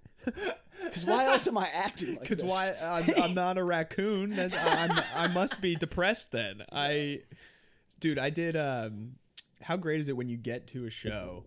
Because 0.84 1.06
why 1.06 1.26
else 1.26 1.48
am 1.48 1.58
I 1.58 1.68
acting 1.74 2.16
like 2.16 2.22
Because 2.22 2.44
why 2.44 2.72
I'm, 2.84 3.04
I'm 3.24 3.34
not 3.34 3.58
a 3.58 3.64
raccoon. 3.64 4.34
I'm, 4.38 4.92
I 5.16 5.28
must 5.34 5.62
be 5.62 5.76
depressed 5.76 6.32
then. 6.32 6.64
I, 6.72 7.20
dude, 8.00 8.20
I 8.20 8.30
did. 8.30 8.56
Um, 8.56 9.14
how 9.62 9.78
great 9.78 10.00
is 10.00 10.10
it 10.10 10.18
when 10.18 10.30
you 10.30 10.38
get 10.38 10.68
to 10.68 10.86
a 10.86 10.90
show 10.90 11.46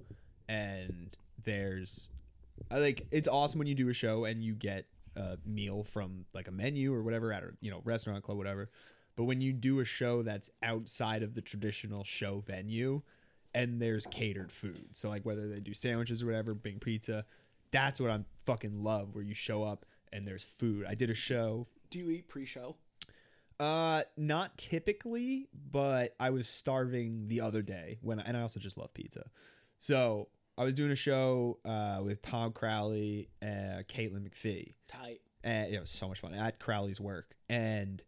and 0.48 1.16
there's, 1.44 2.10
I 2.70 2.78
like 2.78 3.06
it's 3.10 3.28
awesome 3.28 3.58
when 3.58 3.68
you 3.68 3.74
do 3.74 3.88
a 3.88 3.94
show 3.94 4.24
and 4.24 4.42
you 4.42 4.54
get 4.54 4.86
a 5.16 5.38
meal 5.44 5.82
from 5.84 6.24
like 6.34 6.48
a 6.48 6.52
menu 6.52 6.94
or 6.94 7.02
whatever 7.02 7.32
at 7.32 7.42
a 7.42 7.50
you 7.60 7.70
know 7.70 7.80
restaurant 7.84 8.22
club 8.22 8.38
whatever. 8.38 8.70
But 9.16 9.24
when 9.24 9.40
you 9.40 9.52
do 9.52 9.80
a 9.80 9.84
show 9.84 10.22
that's 10.22 10.50
outside 10.62 11.22
of 11.22 11.34
the 11.34 11.42
traditional 11.42 12.04
show 12.04 12.40
venue 12.40 13.02
and 13.54 13.80
there's 13.80 14.06
catered 14.06 14.52
food, 14.52 14.90
so 14.92 15.08
like 15.08 15.24
whether 15.24 15.48
they 15.48 15.60
do 15.60 15.74
sandwiches 15.74 16.22
or 16.22 16.26
whatever, 16.26 16.54
bring 16.54 16.78
pizza, 16.78 17.24
that's 17.70 18.00
what 18.00 18.10
I'm 18.10 18.26
fucking 18.46 18.82
love. 18.82 19.14
Where 19.14 19.24
you 19.24 19.34
show 19.34 19.62
up 19.64 19.86
and 20.12 20.26
there's 20.26 20.42
food. 20.42 20.86
I 20.88 20.94
did 20.94 21.10
a 21.10 21.14
show. 21.14 21.66
Do 21.90 21.98
you 21.98 22.10
eat 22.10 22.28
pre-show? 22.28 22.76
Uh, 23.58 24.02
not 24.16 24.56
typically, 24.56 25.48
but 25.70 26.14
I 26.18 26.30
was 26.30 26.48
starving 26.48 27.28
the 27.28 27.42
other 27.42 27.62
day 27.62 27.98
when, 28.00 28.18
and 28.18 28.36
I 28.36 28.42
also 28.42 28.58
just 28.58 28.78
love 28.78 28.94
pizza. 28.94 29.28
So 29.78 30.28
I 30.56 30.64
was 30.64 30.74
doing 30.74 30.90
a 30.90 30.96
show 30.96 31.58
uh, 31.64 32.00
with 32.02 32.22
Tom 32.22 32.52
Crowley, 32.52 33.28
uh, 33.42 33.82
Caitlin 33.88 34.26
McPhee, 34.26 34.74
Tight. 34.88 35.20
and 35.44 35.72
it 35.72 35.78
was 35.80 35.90
so 35.90 36.08
much 36.08 36.20
fun 36.20 36.32
at 36.32 36.58
Crowley's 36.58 37.00
work, 37.00 37.34
and 37.48 38.02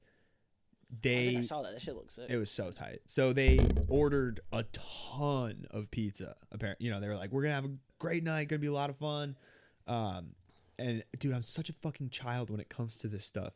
I 0.93 0.97
they 1.01 1.27
think 1.27 1.39
I 1.39 1.41
saw 1.43 1.63
that. 1.63 1.73
That 1.73 1.81
shit 1.81 1.95
looks 1.97 2.15
sick. 2.15 2.27
it 2.29 2.37
was 2.37 2.51
so 2.51 2.71
tight. 2.71 3.01
So 3.07 3.33
they 3.33 3.67
ordered 3.89 4.41
a 4.53 4.65
ton 4.73 5.67
of 5.71 5.91
pizza. 5.91 6.37
Apparently, 6.51 6.85
you 6.87 6.93
know, 6.93 7.01
they 7.01 7.09
were 7.09 7.17
like, 7.17 7.33
"We're 7.33 7.43
gonna 7.43 7.55
have 7.55 7.65
a 7.65 7.75
great 7.99 8.23
night. 8.25 8.49
Gonna 8.49 8.61
be 8.61 8.67
a 8.67 8.73
lot 8.73 8.91
of 8.91 8.97
fun." 8.97 9.37
Um, 9.87 10.35
and 10.79 11.03
dude, 11.19 11.35
I'm 11.35 11.43
such 11.43 11.69
a 11.69 11.73
fucking 11.75 12.11
child 12.11 12.51
when 12.51 12.61
it 12.61 12.69
comes 12.69 12.97
to 12.99 13.09
this 13.09 13.25
stuff. 13.25 13.55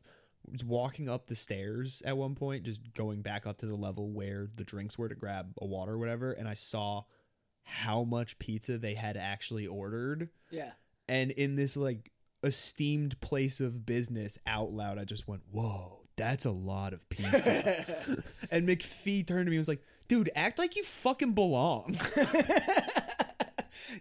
I 0.49 0.53
was 0.53 0.65
walking 0.65 1.09
up 1.09 1.27
the 1.27 1.35
stairs 1.35 2.03
at 2.07 2.17
one 2.17 2.35
point, 2.35 2.63
just 2.65 2.95
going 2.95 3.21
back 3.23 3.47
up 3.47 3.59
to 3.59 3.67
the 3.67 3.75
level 3.75 4.11
where 4.11 4.49
the 4.55 4.65
drinks 4.65 4.97
were 4.97 5.09
to 5.09 5.15
grab 5.15 5.53
a 5.61 5.67
water 5.67 5.93
or 5.93 5.99
whatever, 5.99 6.33
and 6.33 6.49
I 6.49 6.55
saw 6.55 7.03
how 7.65 8.05
much 8.05 8.39
pizza 8.39 8.79
they 8.79 8.95
had 8.95 9.17
actually 9.17 9.67
ordered. 9.67 10.31
yeah. 10.51 10.73
And 11.09 11.33
in 11.33 11.57
this 11.57 11.77
like 11.77 12.13
esteemed 12.43 13.21
place 13.21 13.61
of 13.61 13.85
business 13.87 14.39
out 14.47 14.71
loud, 14.71 14.99
I 14.99 15.05
just 15.05 15.27
went, 15.29 15.43
Whoa, 15.51 16.06
that's 16.17 16.45
a 16.45 16.51
lot 16.51 16.93
of 16.93 17.09
pizza. 17.09 18.23
and 18.51 18.67
McPhee 18.69 19.27
turned 19.27 19.47
to 19.47 19.51
me 19.51 19.57
and 19.57 19.61
was 19.61 19.69
like, 19.69 19.83
Dude, 20.09 20.31
act 20.37 20.59
like 20.59 20.77
you 20.77 20.85
fucking 20.85 21.33
belong. 21.33 21.97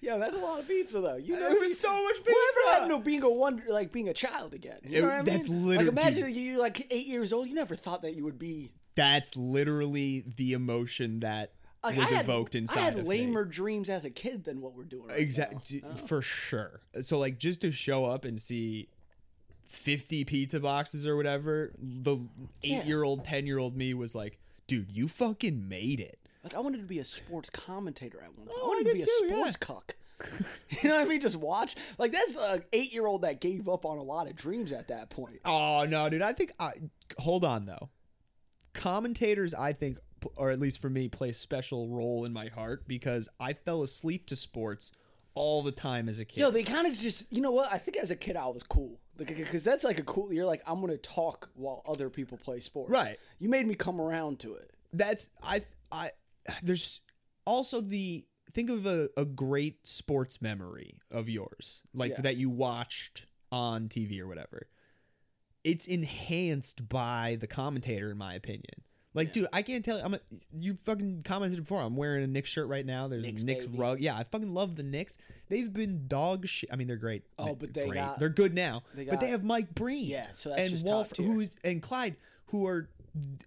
Yeah, 0.02 0.18
that's 0.18 0.36
a 0.36 0.40
lot 0.40 0.60
of 0.60 0.68
pizza 0.68 1.00
though. 1.00 1.16
You 1.16 1.40
know, 1.40 1.52
It 1.52 1.60
was 1.60 1.80
so 1.80 1.90
much 1.90 2.18
Whatever 2.18 2.26
pizza. 2.26 2.72
happened 2.72 2.92
to 2.92 3.00
being 3.00 3.24
a 3.24 3.30
wonder, 3.30 3.64
like 3.70 3.92
being 3.92 4.10
a 4.10 4.14
child 4.14 4.54
again? 4.54 4.78
You 4.84 4.98
It- 4.98 5.02
know 5.02 5.08
what 5.08 5.14
I 5.14 5.18
mean? 5.18 5.26
that's 5.26 5.50
like 5.50 5.62
literally- 5.80 5.88
imagine 5.90 6.34
you 6.34 6.60
like 6.60 6.88
eight 6.92 7.08
years 7.08 7.32
old. 7.32 7.48
You 7.48 7.56
never 7.56 7.76
thought 7.76 8.02
that 8.02 8.16
you 8.16 8.24
would 8.24 8.40
be. 8.40 8.72
That's 8.96 9.36
literally 9.36 10.24
the 10.38 10.54
emotion 10.54 11.20
that 11.22 11.54
Like, 11.84 11.98
was 11.98 12.10
had, 12.10 12.24
evoked 12.24 12.56
inside 12.56 12.80
I 12.80 12.84
had 12.84 12.98
of 13.00 13.08
me. 13.08 13.36
dreams 13.50 13.90
as 13.90 14.06
a 14.06 14.10
kid 14.10 14.44
than 14.44 14.60
what 14.62 14.74
we're 14.76 14.84
doing 14.86 15.08
right 15.08 15.20
Exactly. 15.20 15.84
Oh. 15.86 15.96
for 15.96 16.22
sure. 16.22 16.82
So 17.02 17.20
like 17.20 17.38
just 17.38 17.62
to 17.62 17.72
show 17.72 18.06
up 18.06 18.26
and 18.26 18.40
see 18.40 18.90
50 19.66 20.26
pizza 20.26 20.60
boxes 20.60 21.08
or 21.08 21.16
whatever, 21.16 21.72
the 21.78 22.18
8-year-old, 22.64 23.26
10-year-old 23.26 23.76
me 23.76 23.94
was 23.94 24.16
like, 24.16 24.40
"Dude, 24.68 24.92
you 24.92 25.08
fucking 25.08 25.68
made 25.68 26.00
it." 26.00 26.20
Like 26.44 26.56
I 26.56 26.60
wanted 26.60 26.78
to 26.78 26.84
be 26.84 27.00
a 27.00 27.06
sports 27.06 27.50
commentator 27.50 28.22
at 28.22 28.38
one 28.38 28.48
point. 28.48 28.60
Oh, 28.62 28.66
I 28.66 28.68
wanted 28.68 28.88
I 28.88 28.92
to 28.92 28.96
be 28.96 29.02
a 29.02 29.06
too, 29.06 29.12
yeah. 29.24 29.36
sports 29.36 29.56
cuck. 29.56 29.96
you 30.82 30.90
know 30.90 30.96
what 30.96 31.06
I 31.06 31.10
mean? 31.10 31.20
Just 31.20 31.38
watch. 31.38 31.76
Like 31.98 32.12
that's 32.12 32.38
an 32.38 32.64
eight 32.72 32.94
year 32.94 33.06
old 33.06 33.24
that 33.24 33.42
gave 33.42 33.68
up 33.68 33.86
on 33.86 33.98
a 33.98 34.04
lot 34.04 34.30
of 34.30 34.36
dreams 34.36 34.72
at 34.72 34.88
that 34.90 35.10
point. 35.10 35.40
Oh 35.44 35.86
no, 35.90 36.08
dude! 36.10 36.22
I 36.22 36.34
think 36.34 36.54
I 36.60 36.72
hold 37.18 37.44
on 37.44 37.66
though. 37.66 37.90
Commentators, 38.74 39.54
I 39.54 39.74
think, 39.74 40.00
or 40.36 40.52
at 40.52 40.60
least 40.60 40.82
for 40.82 40.90
me, 40.90 41.08
play 41.08 41.30
a 41.30 41.34
special 41.34 41.90
role 41.90 42.26
in 42.26 42.34
my 42.34 42.48
heart 42.48 42.88
because 42.88 43.28
I 43.40 43.54
fell 43.54 43.84
asleep 43.84 44.28
to 44.28 44.36
sports 44.36 44.92
all 45.34 45.62
the 45.62 45.72
time 45.72 46.10
as 46.10 46.20
a 46.20 46.26
kid. 46.26 46.40
Yo, 46.40 46.52
they 46.52 46.64
kind 46.64 46.88
of 46.88 46.94
just, 46.94 47.32
you 47.32 47.42
know 47.42 47.52
what? 47.52 47.72
I 47.72 47.78
think 47.78 47.98
as 47.98 48.12
a 48.12 48.16
kid 48.16 48.36
I 48.36 48.48
was 48.48 48.64
cool. 48.64 49.00
Because 49.18 49.64
that's 49.64 49.84
like 49.84 50.00
a 50.00 50.04
cool, 50.04 50.34
you're 50.34 50.46
like, 50.46 50.62
I'm 50.68 50.82
going 50.82 50.92
to 50.92 50.98
talk 50.98 51.50
while 51.56 51.82
other 51.88 52.10
people 52.10 52.38
play 52.38 52.60
sports. 52.60 52.92
Right. 52.92 53.18
You 53.40 53.50
made 53.50 53.66
me 53.66 53.76
come 53.76 54.02
around 54.02 54.40
to 54.40 54.56
it. 54.56 54.72
That's 54.94 55.30
I 55.44 55.62
I. 55.92 56.10
There's 56.62 57.02
also 57.46 57.82
the 57.82 58.26
think 58.54 58.70
of 58.70 58.86
a, 58.86 59.10
a 59.18 59.26
great 59.26 59.86
sports 59.86 60.42
memory 60.42 61.00
of 61.12 61.28
yours, 61.30 61.84
like 61.94 62.12
Yeah. 62.12 62.22
that 62.22 62.38
you 62.38 62.50
watched 62.50 63.26
on 63.52 63.90
TV 63.90 64.20
or 64.20 64.28
whatever. 64.28 64.68
It's 65.64 65.88
enhanced 65.88 66.88
by 66.88 67.38
the 67.40 67.48
commentator, 67.48 68.12
in 68.12 68.18
my 68.18 68.34
opinion. 68.36 68.84
Like, 69.16 69.32
dude, 69.34 69.48
I 69.54 69.62
can't 69.62 69.84
tell 69.84 69.98
you. 69.98 70.04
I'm 70.04 70.14
a, 70.14 70.20
you 70.60 70.76
fucking 70.84 71.24
commented 71.24 71.60
before. 71.62 71.82
I'm 71.82 71.96
wearing 71.96 72.24
a 72.24 72.28
Knicks 72.28 72.50
shirt 72.50 72.68
right 72.68 72.86
now. 72.86 73.08
There's 73.08 73.24
Knicks, 73.24 73.42
a 73.42 73.46
Knicks 73.46 73.66
baby. 73.66 73.78
rug. 73.80 74.00
Yeah, 74.02 74.16
I 74.18 74.24
fucking 74.26 74.54
love 74.54 74.76
the 74.76 74.84
Knicks. 74.84 75.18
They've 75.50 75.72
been 75.72 76.08
dog 76.08 76.48
shit. 76.48 76.70
I 76.72 76.76
mean, 76.76 76.88
they're 76.88 76.98
great. 76.98 77.24
Oh, 77.40 77.56
but 77.56 77.74
they 77.74 77.88
great. 77.88 77.96
got- 77.96 78.20
they're 78.20 78.30
good 78.30 78.54
now. 78.54 78.84
they 78.94 79.06
got, 79.06 79.12
but 79.12 79.20
they 79.22 79.30
have 79.30 79.44
Mike 79.44 79.74
Breen. 79.74 80.06
Yeah, 80.08 80.28
so 80.34 80.50
that's 80.50 80.62
and 80.62 80.70
just 80.70 80.86
Wolf, 80.86 81.14
who's 81.18 81.56
and 81.64 81.82
Clyde, 81.82 82.18
who 82.48 82.68
are, 82.68 82.90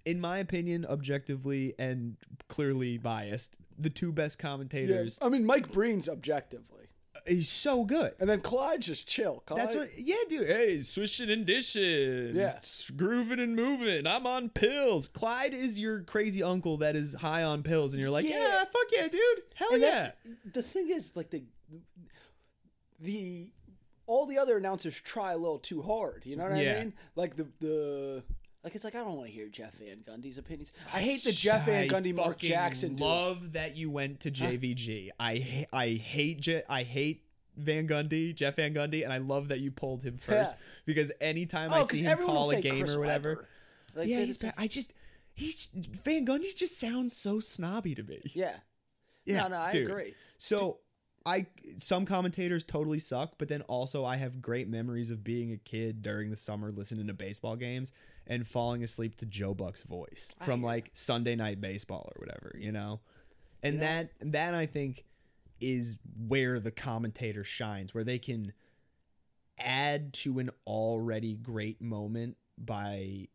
in 0.05 0.21
my 0.21 0.39
opinion, 0.39 0.87
objectively 0.87 1.75
and 1.79 2.17
clearly 2.49 2.97
biased, 2.99 3.57
the 3.79 3.91
two 3.91 4.11
best 4.11 4.39
commentators. 4.39 5.19
Yeah. 5.21 5.27
I 5.27 5.31
mean, 5.31 5.45
Mike 5.45 5.71
Breen's 5.71 6.09
objectively. 6.09 6.87
He's 7.27 7.49
so 7.49 7.85
good. 7.85 8.15
And 8.21 8.29
then 8.29 8.41
Clyde 8.41 8.81
just 8.83 9.07
chill. 9.07 9.43
Clyde, 9.47 9.61
That's 9.61 9.75
what, 9.75 9.89
yeah, 9.99 10.17
dude. 10.29 10.47
Hey, 10.47 10.83
swishing 10.83 11.31
and 11.31 11.45
dishing, 11.47 12.37
Yeah. 12.37 12.59
grooving 12.97 13.41
and 13.41 13.55
moving. 13.57 14.07
I'm 14.07 14.27
on 14.27 14.49
pills. 14.51 15.09
Clyde 15.09 15.55
is 15.55 15.79
your 15.79 16.01
crazy 16.03 16.43
uncle 16.43 16.77
that 16.79 16.97
is 16.97 17.15
high 17.15 17.43
on 17.43 17.63
pills, 17.63 17.95
and 17.95 18.03
you're 18.03 18.13
like, 18.13 18.29
yeah, 18.29 18.39
Yeah. 18.39 18.65
fuck 18.65 18.87
yeah, 18.93 19.09
dude, 19.09 19.43
hell 19.55 19.73
and 19.73 19.83
yeah. 19.83 20.11
that's 20.25 20.37
the 20.53 20.63
thing 20.63 20.89
is 20.91 21.13
like 21.17 21.31
the 21.31 21.45
the 23.01 23.51
all 24.07 24.27
the 24.27 24.39
other 24.39 24.57
announcers 24.57 25.01
try 25.01 25.33
a 25.33 25.37
little 25.37 25.59
too 25.59 25.83
hard. 25.83 26.25
You 26.25 26.37
know 26.37 26.49
what 26.49 26.59
Yeah. 26.59 26.77
I 26.77 26.85
mean? 26.85 26.95
Like 27.15 27.37
the 27.37 27.47
the 27.61 28.25
like 28.65 28.75
it's 28.75 28.85
like 28.85 28.95
I 28.95 28.99
don't 28.99 29.15
want 29.17 29.29
to 29.29 29.33
hear 29.33 29.49
Jeff 29.49 29.75
Van 29.75 29.99
Gundy's 29.99 30.39
opinions. 30.39 30.73
I 30.93 31.01
hate 31.01 31.23
the 31.25 31.33
Jeff 31.33 31.67
Van 31.67 31.89
Gundy 31.89 32.15
Mark 32.15 32.39
Jackson 32.39 32.91
dude. 32.91 33.01
Love 33.01 33.53
that 33.53 33.77
you 33.77 33.91
went 33.91 34.21
to 34.21 34.31
JVG. 34.31 35.11
I 35.19 35.67
I 35.73 35.89
hate 35.91 36.41
Je- 36.41 36.63
I 36.69 36.83
hate 36.83 37.25
Van 37.57 37.89
Gundy, 37.89 38.35
Jeff 38.35 38.57
Van 38.57 38.73
Gundy, 38.75 39.03
and 39.05 39.13
I 39.13 39.19
love 39.19 39.49
that 39.49 39.59
you 39.61 39.71
pulled 39.71 40.03
him 40.03 40.17
first 40.17 40.53
Yeah. 40.53 40.59
because 40.87 41.11
anytime 41.21 41.73
Oh, 41.73 41.77
I 41.77 41.83
see 41.85 42.03
him 42.03 42.19
call 42.19 42.49
a 42.51 42.61
game 42.61 42.79
Chris 42.79 42.95
or 42.95 43.01
whatever. 43.01 43.47
Like, 43.95 44.07
yeah, 44.09 44.21
he's. 44.21 44.45
I 44.57 44.67
just 44.69 44.93
he's 45.35 45.67
Van 46.05 46.25
Gundy 46.27 46.55
just 46.57 46.79
sounds 46.79 47.17
so 47.17 47.41
snobby 47.41 47.95
to 47.95 48.03
me. 48.03 48.21
yeah. 48.35 48.57
Yeah, 49.25 49.43
no, 49.43 49.49
no, 49.49 49.57
I 49.59 49.73
dude. 49.73 49.91
agree. 49.91 50.15
So 50.39 50.79
I 51.27 51.47
some 51.77 52.07
commentators 52.07 52.65
totally 52.65 52.99
suck, 52.99 53.35
but 53.39 53.49
then 53.49 53.61
also 53.63 54.05
I 54.05 54.17
have 54.17 54.41
great 54.41 54.69
memories 54.69 55.11
of 55.11 55.23
being 55.23 55.53
a 55.53 55.57
kid 55.59 56.01
during 56.01 56.31
the 56.31 56.37
summer 56.37 56.71
listening 56.71 57.09
to 57.09 57.15
baseball 57.15 57.55
games 57.57 57.93
and 58.29 58.47
falling 58.47 58.85
asleep 58.85 59.17
to 59.17 59.27
Joe 59.27 59.55
Buck's 59.55 59.83
voice 59.83 60.29
from 60.43 60.63
like 60.63 60.91
Sunday 60.93 61.35
night 61.35 61.61
baseball 61.61 62.13
or 62.15 62.21
whatever, 62.21 62.55
you 62.59 62.71
know. 62.71 63.01
And 63.63 63.77
know- 63.77 63.81
that 63.87 64.11
that 64.21 64.55
I 64.55 64.67
think 64.67 65.05
is 65.61 65.99
where 66.29 66.61
the 66.61 66.71
commentator 66.71 67.43
shines, 67.43 67.93
where 67.95 68.05
they 68.05 68.19
can 68.19 68.53
add 69.59 70.13
to 70.13 70.39
an 70.39 70.51
already 70.67 71.35
great 71.35 71.81
moment 71.83 72.37
by 72.57 73.27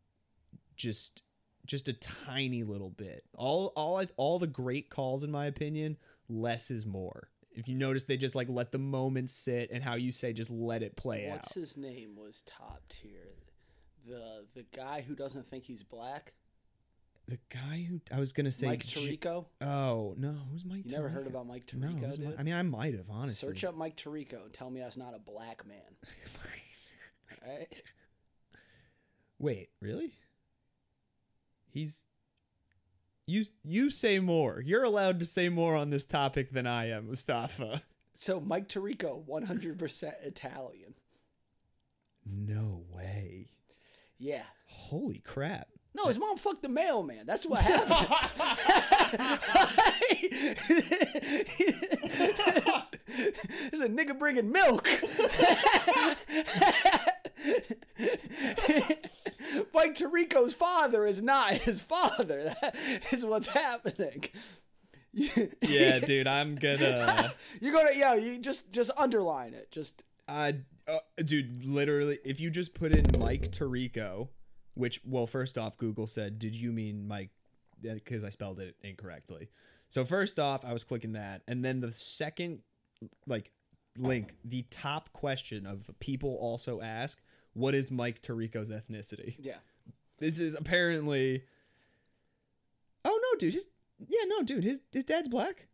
just 0.75 1.23
just 1.65 1.87
a 1.87 1.93
tiny 1.93 2.63
little 2.63 2.89
bit. 2.89 3.25
All 3.35 3.67
all 3.75 3.97
I- 3.99 4.07
all 4.15 4.39
the 4.39 4.47
great 4.47 4.89
calls 4.89 5.23
in 5.23 5.31
my 5.31 5.47
opinion, 5.47 5.97
less 6.29 6.71
is 6.71 6.85
more. 6.85 7.29
If 7.55 7.67
you 7.67 7.75
notice 7.75 8.05
they 8.05 8.17
just 8.17 8.35
like 8.35 8.49
let 8.49 8.71
the 8.71 8.79
moment 8.79 9.29
sit 9.29 9.69
and 9.71 9.83
how 9.83 9.95
you 9.95 10.11
say 10.11 10.33
just 10.33 10.49
let 10.51 10.81
it 10.83 10.95
play 10.95 11.27
out. 11.27 11.33
What's 11.33 11.55
his 11.55 11.77
name 11.77 12.15
was 12.15 12.41
top 12.45 12.83
tier. 12.89 13.35
The 14.08 14.45
the 14.54 14.66
guy 14.76 15.01
who 15.01 15.16
doesn't 15.16 15.45
think 15.45 15.64
he's 15.64 15.84
black, 15.84 16.34
The 17.28 17.39
guy 17.49 17.86
who 17.89 18.01
I 18.14 18.20
was 18.20 18.34
going 18.34 18.45
to 18.45 18.51
say 18.51 18.68
Mike 18.68 18.86
Tirico. 18.86 19.45
Oh, 19.62 20.14
no, 20.18 20.36
who's 20.51 20.66
Mike 20.66 20.84
You 20.86 20.97
never 20.97 21.08
heard 21.10 21.28
about 21.28 21.47
Mike 21.47 21.64
No, 21.74 21.88
Tirico, 21.88 22.18
Mi- 22.20 22.26
dude? 22.26 22.36
I 22.39 22.43
mean 22.43 22.54
I 22.56 22.62
might 22.64 22.93
have 22.95 23.10
honestly. 23.10 23.47
Search 23.47 23.64
up 23.64 23.76
Mike 23.76 23.95
Tirico 23.95 24.43
and 24.43 24.54
tell 24.54 24.70
me 24.70 24.82
that's 24.82 24.97
not 24.97 25.14
a 25.16 25.20
black 25.20 25.66
man. 25.66 25.78
All 27.45 27.49
right? 27.49 27.82
Wait, 29.39 29.70
really? 29.82 30.14
He's 31.70 32.04
you 33.26 33.45
you 33.64 33.89
say 33.89 34.20
more. 34.20 34.62
You're 34.62 34.84
allowed 34.84 35.20
to 35.22 35.26
say 35.26 35.47
more 35.49 35.76
on 35.76 35.89
this 35.89 36.06
topic 36.06 36.51
than 36.51 36.68
I 36.68 36.89
am, 36.89 37.08
Mustafe. 37.08 37.82
So 38.14 38.39
Mike 38.39 38.68
Tirico, 38.70 39.26
100% 39.26 40.14
Italian. 40.24 40.93
No 42.26 42.84
way. 42.91 43.47
Yeah. 44.20 44.43
Holy 44.68 45.20
crap. 45.20 45.68
No, 45.95 46.05
his 46.07 46.18
mom 46.18 46.38
fucked 46.38 46.64
the 46.64 46.70
mailman. 46.70 47.26
That's 47.28 47.45
what 47.45 47.61
happened. 47.61 47.99
There's 53.72 53.84
a 53.84 53.89
nigga 53.89 54.18
bringing 54.18 54.51
milk. 54.51 54.88
Mike 59.74 59.95
Tirico's 59.95 60.53
father 60.53 61.05
is 61.05 61.22
not 61.22 61.51
his 61.53 61.82
father. 61.82 62.55
That 62.61 62.76
is 63.11 63.24
what's 63.26 63.47
happening. 63.47 64.24
Yeah, 65.14 65.99
dude, 65.99 66.28
I'm 66.28 66.55
gonna 66.55 67.32
You're 67.61 67.74
gonna 67.74 67.91
yeah, 67.95 68.16
you 68.16 68.39
just 68.39 68.74
just 68.74 68.89
underline 68.97 69.53
it. 69.53 69.72
Just 69.72 70.03
uh, 70.28 70.53
uh 70.88 70.99
dude, 71.23 71.65
literally 71.65 72.19
if 72.25 72.39
you 72.39 72.49
just 72.49 72.73
put 72.73 72.91
in 72.91 73.19
Mike 73.19 73.51
Tirico, 73.51 74.29
which 74.75 75.01
well, 75.05 75.27
first 75.27 75.57
off, 75.57 75.77
Google 75.77 76.07
said, 76.07 76.39
"Did 76.39 76.55
you 76.55 76.71
mean 76.71 77.07
Mike?" 77.07 77.29
Because 77.81 78.23
I 78.23 78.29
spelled 78.29 78.59
it 78.59 78.75
incorrectly. 78.81 79.49
So 79.89 80.05
first 80.05 80.39
off, 80.39 80.65
I 80.65 80.73
was 80.73 80.84
clicking 80.84 81.13
that, 81.13 81.41
and 81.47 81.63
then 81.63 81.81
the 81.81 81.91
second, 81.91 82.61
like, 83.27 83.51
link, 83.97 84.36
the 84.45 84.63
top 84.69 85.11
question 85.13 85.65
of 85.67 85.89
people 85.99 86.38
also 86.39 86.81
ask, 86.81 87.21
"What 87.53 87.75
is 87.75 87.91
Mike 87.91 88.21
Tirico's 88.21 88.71
ethnicity?" 88.71 89.36
yeah. 89.39 89.57
This 90.17 90.39
is 90.39 90.55
apparently. 90.55 91.43
Oh 93.05 93.19
no, 93.21 93.39
dude! 93.39 93.53
His 93.53 93.67
yeah, 93.99 94.23
no, 94.27 94.43
dude. 94.43 94.63
His 94.63 94.79
his 94.91 95.03
dad's 95.03 95.29
black. 95.29 95.67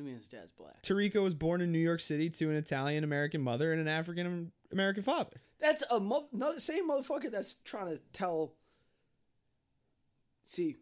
What 0.00 0.04
do 0.04 0.08
you 0.08 0.14
mean 0.14 0.18
his 0.18 0.28
dad's 0.28 0.52
black? 0.52 0.82
Tirico 0.82 1.22
was 1.22 1.34
born 1.34 1.60
in 1.60 1.72
New 1.72 1.78
York 1.78 2.00
City 2.00 2.30
to 2.30 2.48
an 2.48 2.56
Italian 2.56 3.04
American 3.04 3.42
mother 3.42 3.70
and 3.70 3.82
an 3.82 3.88
African 3.88 4.50
American 4.72 5.02
father. 5.02 5.42
That's 5.60 5.82
a 5.90 6.00
mo- 6.00 6.24
no, 6.32 6.52
same 6.52 6.88
motherfucker 6.88 7.30
that's 7.30 7.52
trying 7.52 7.94
to 7.94 8.00
tell. 8.14 8.54
See, 10.42 10.76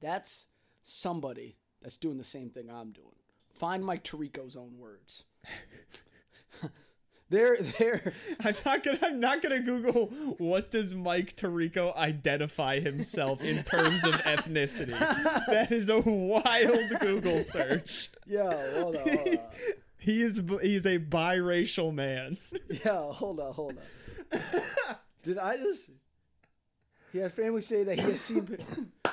that's 0.00 0.46
somebody 0.82 1.54
that's 1.80 1.96
doing 1.96 2.18
the 2.18 2.24
same 2.24 2.50
thing 2.50 2.68
I'm 2.68 2.90
doing. 2.90 3.14
Find 3.54 3.84
Mike 3.84 4.02
Tirico's 4.02 4.56
own 4.56 4.76
words. 4.76 5.24
they're 7.34 7.56
they're 7.78 8.12
I'm 8.44 8.54
not 8.64 8.82
gonna. 8.84 8.98
I'm 9.02 9.20
not 9.20 9.42
gonna 9.42 9.60
Google 9.60 10.06
what 10.38 10.70
does 10.70 10.94
Mike 10.94 11.36
Tirico 11.36 11.94
identify 11.96 12.80
himself 12.80 13.42
in 13.42 13.62
terms 13.64 14.04
of 14.04 14.12
ethnicity. 14.34 14.98
That 15.46 15.68
is 15.72 15.90
a 15.90 16.00
wild 16.00 17.00
Google 17.00 17.40
search. 17.40 18.08
yo 18.26 18.50
hold 18.80 18.96
on 18.96 19.02
hold 19.08 19.28
on 19.28 19.38
He 19.98 20.20
is. 20.22 20.40
b- 20.40 20.58
He 20.62 20.74
is 20.76 20.86
a 20.86 20.98
biracial 20.98 21.92
man. 21.94 22.36
yo 22.84 23.10
hold 23.12 23.40
on 23.40 23.52
hold 23.54 23.78
on. 24.32 24.40
Did 25.22 25.38
I 25.38 25.56
just? 25.56 25.90
He 27.14 27.20
has 27.20 27.32
family 27.32 27.60
say 27.60 27.84
that 27.84 27.94
he 27.94 28.02
has 28.02 28.20
seen. 28.20 28.58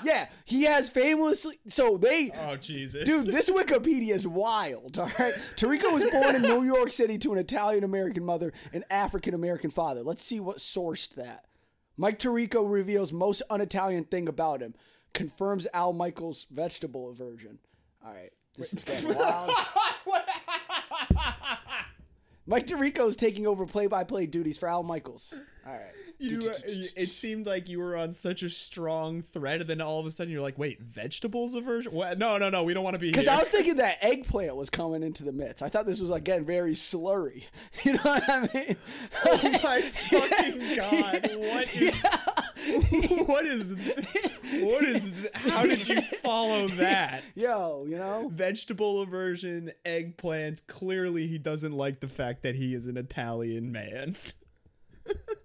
Yeah, 0.04 0.30
he 0.46 0.64
has 0.64 0.90
famously. 0.90 1.58
So 1.68 1.96
they 1.96 2.32
Oh 2.36 2.56
Jesus, 2.56 3.06
Dude, 3.08 3.28
this 3.28 3.52
Wikipedia 3.52 4.14
is 4.14 4.28
wild, 4.28 4.98
all 4.98 5.06
right? 5.20 5.36
Tirico 5.56 5.94
was 5.94 6.10
born 6.10 6.34
in 6.34 6.42
New 6.42 6.64
York 6.64 6.92
City 6.92 7.20
to 7.20 7.34
an 7.34 7.38
Italian 7.38 7.84
American 7.84 8.26
mother 8.26 8.52
and 8.74 8.84
African 8.90 9.36
American 9.36 9.70
father. 9.70 10.02
Let's 10.02 10.24
see 10.24 10.40
what 10.40 10.58
sourced 10.58 11.14
that. 11.14 11.46
Mike 11.98 12.18
Tirico 12.18 12.66
reveals 12.68 13.14
most 13.14 13.44
un 13.52 13.62
Italian 13.62 14.06
thing 14.06 14.28
about 14.28 14.62
him, 14.62 14.74
confirms 15.14 15.68
Al 15.72 15.94
Michaels' 15.94 16.48
vegetable 16.50 17.12
aversion. 17.12 17.60
All 18.04 18.12
right, 18.12 18.32
this 18.56 18.74
is 18.74 18.84
getting 18.84 19.14
wild. 19.14 19.52
Mike 22.48 22.66
Tirico 22.66 23.08
is 23.08 23.16
taking 23.16 23.46
over 23.46 23.68
play 23.68 23.86
by 23.86 24.04
play 24.04 24.26
duties 24.26 24.58
for 24.58 24.68
Al 24.68 24.82
Michaels. 24.82 25.40
All 25.66 25.74
right. 25.74 26.11
You, 26.22 26.40
uh, 26.50 26.54
it 26.66 27.10
seemed 27.10 27.48
like 27.48 27.68
you 27.68 27.80
were 27.80 27.98
on 27.98 28.14
such 28.14 28.44
a 28.44 28.50
strong 28.50 29.22
thread, 29.22 29.62
and 29.62 29.70
then 29.70 29.82
all 29.82 30.00
of 30.00 30.06
a 30.06 30.12
sudden 30.12 30.32
you're 30.32 30.42
like, 30.42 30.58
"Wait, 30.58 30.80
vegetables 30.82 31.56
aversion? 31.56 31.94
What? 31.94 32.18
No, 32.20 32.38
no, 32.38 32.50
no, 32.50 32.64
we 32.64 32.74
don't 32.74 32.84
want 32.84 32.94
to 32.94 33.00
be 33.00 33.10
Because. 33.10 33.28
I 33.28 33.40
was 33.40 33.50
thinking 33.50 33.78
that 33.78 33.98
eggplant 34.02 34.56
was 34.56 34.70
coming 34.70 35.02
into 35.04 35.24
the 35.24 35.32
mix. 35.32 35.62
I 35.62 35.70
thought 35.70 35.86
this 35.86 36.00
was 36.00 36.12
again 36.12 36.46
very 36.46 36.74
slurry. 36.74 37.44
You 37.84 37.94
know 37.94 38.00
what 38.04 38.30
I 38.30 38.50
mean? 38.54 38.76
oh 39.26 39.60
my 39.64 39.82
fucking 39.82 40.76
god! 40.76 41.30
What 41.36 41.82
is? 41.82 42.04
what 43.26 43.46
is? 43.46 43.74
What 44.62 44.84
is? 44.84 45.30
How 45.34 45.64
did 45.64 45.88
you 45.88 46.02
follow 46.02 46.68
that? 46.68 47.24
Yo, 47.34 47.86
you 47.88 47.98
know? 47.98 48.30
Vegetable 48.32 49.02
aversion, 49.02 49.72
eggplants. 49.84 50.66
Clearly, 50.68 51.26
he 51.26 51.40
doesn't 51.40 51.76
like 51.76 52.00
the 52.02 52.08
fact 52.08 52.44
that 52.44 52.56
he 52.56 52.76
is 52.76 52.86
an 52.86 52.98
Italian 52.98 53.72
man. 53.72 54.16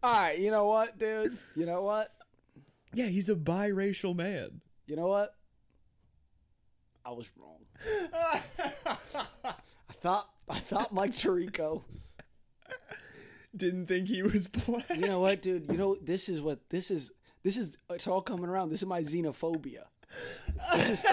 All 0.06 0.12
right, 0.12 0.38
you 0.38 0.52
know 0.52 0.66
what, 0.66 0.96
dude? 0.98 1.36
You 1.56 1.66
know 1.66 1.82
what? 1.82 2.10
Yeah, 2.94 3.06
he's 3.06 3.28
a 3.28 3.34
biracial 3.34 4.14
man. 4.14 4.60
You 4.86 4.94
know 4.94 5.08
what? 5.08 5.34
I 7.04 7.10
was 7.10 7.28
wrong. 7.36 7.58
I 8.86 9.92
thought 9.94 10.30
I 10.48 10.58
thought 10.60 10.94
Mike 10.94 11.10
Tirico. 11.10 11.82
Didn't 13.56 13.86
think 13.86 14.06
he 14.06 14.22
was 14.22 14.46
black. 14.46 14.88
You 14.90 15.08
know 15.08 15.18
what, 15.18 15.42
dude? 15.42 15.68
You 15.72 15.76
know 15.76 15.96
this 16.00 16.28
is 16.28 16.40
what 16.40 16.60
this 16.70 16.92
is. 16.92 17.10
This 17.42 17.56
is 17.56 17.76
it's 17.90 18.06
all 18.06 18.22
coming 18.22 18.48
around. 18.48 18.68
This 18.68 18.82
is 18.82 18.88
my 18.88 19.00
xenophobia. 19.00 19.86
This 20.72 20.90
is 20.90 21.04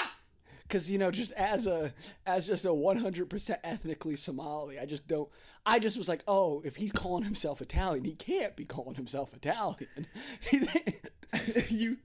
because 0.64 0.90
you 0.90 0.98
know 0.98 1.12
just 1.12 1.30
as 1.32 1.68
a 1.68 1.92
as 2.26 2.48
just 2.48 2.64
a 2.64 2.70
100% 2.70 3.56
ethnically 3.62 4.16
Somali, 4.16 4.80
I 4.80 4.86
just 4.86 5.06
don't. 5.06 5.28
I 5.64 5.78
just 5.78 5.96
was 5.96 6.08
like, 6.08 6.22
oh, 6.26 6.60
if 6.64 6.76
he's 6.76 6.90
calling 6.90 7.24
himself 7.24 7.60
Italian, 7.60 8.04
he 8.04 8.14
can't 8.14 8.56
be 8.56 8.64
calling 8.64 8.96
himself 8.96 9.32
Italian. 9.32 10.06
you, 11.68 11.98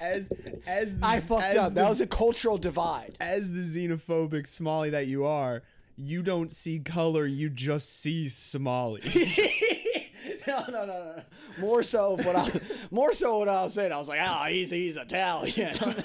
as 0.00 0.30
as 0.66 0.98
the, 0.98 1.06
I 1.06 1.20
fucked 1.20 1.42
as 1.42 1.56
up. 1.56 1.68
The, 1.70 1.74
that 1.76 1.88
was 1.88 2.00
a 2.02 2.06
cultural 2.06 2.58
divide. 2.58 3.16
as 3.18 3.52
the 3.52 3.60
xenophobic 3.60 4.46
Somali 4.46 4.90
that 4.90 5.06
you 5.06 5.24
are. 5.24 5.62
You 5.96 6.22
don't 6.22 6.52
see 6.52 6.78
color. 6.78 7.24
You 7.24 7.48
just 7.48 8.00
see 8.00 8.28
Somalis. 8.28 9.38
no, 10.46 10.62
no, 10.68 10.84
no, 10.84 10.86
no. 10.86 11.22
More 11.58 11.82
so 11.82 12.16
what 12.16 12.36
I 12.36 12.46
more 12.90 13.14
so 13.14 13.38
what 13.38 13.48
I 13.48 13.62
was 13.62 13.72
saying. 13.72 13.92
I 13.92 13.98
was 13.98 14.08
like, 14.08 14.20
oh, 14.22 14.44
he's 14.44 14.70
he's 14.70 14.98
Italian. 14.98 15.74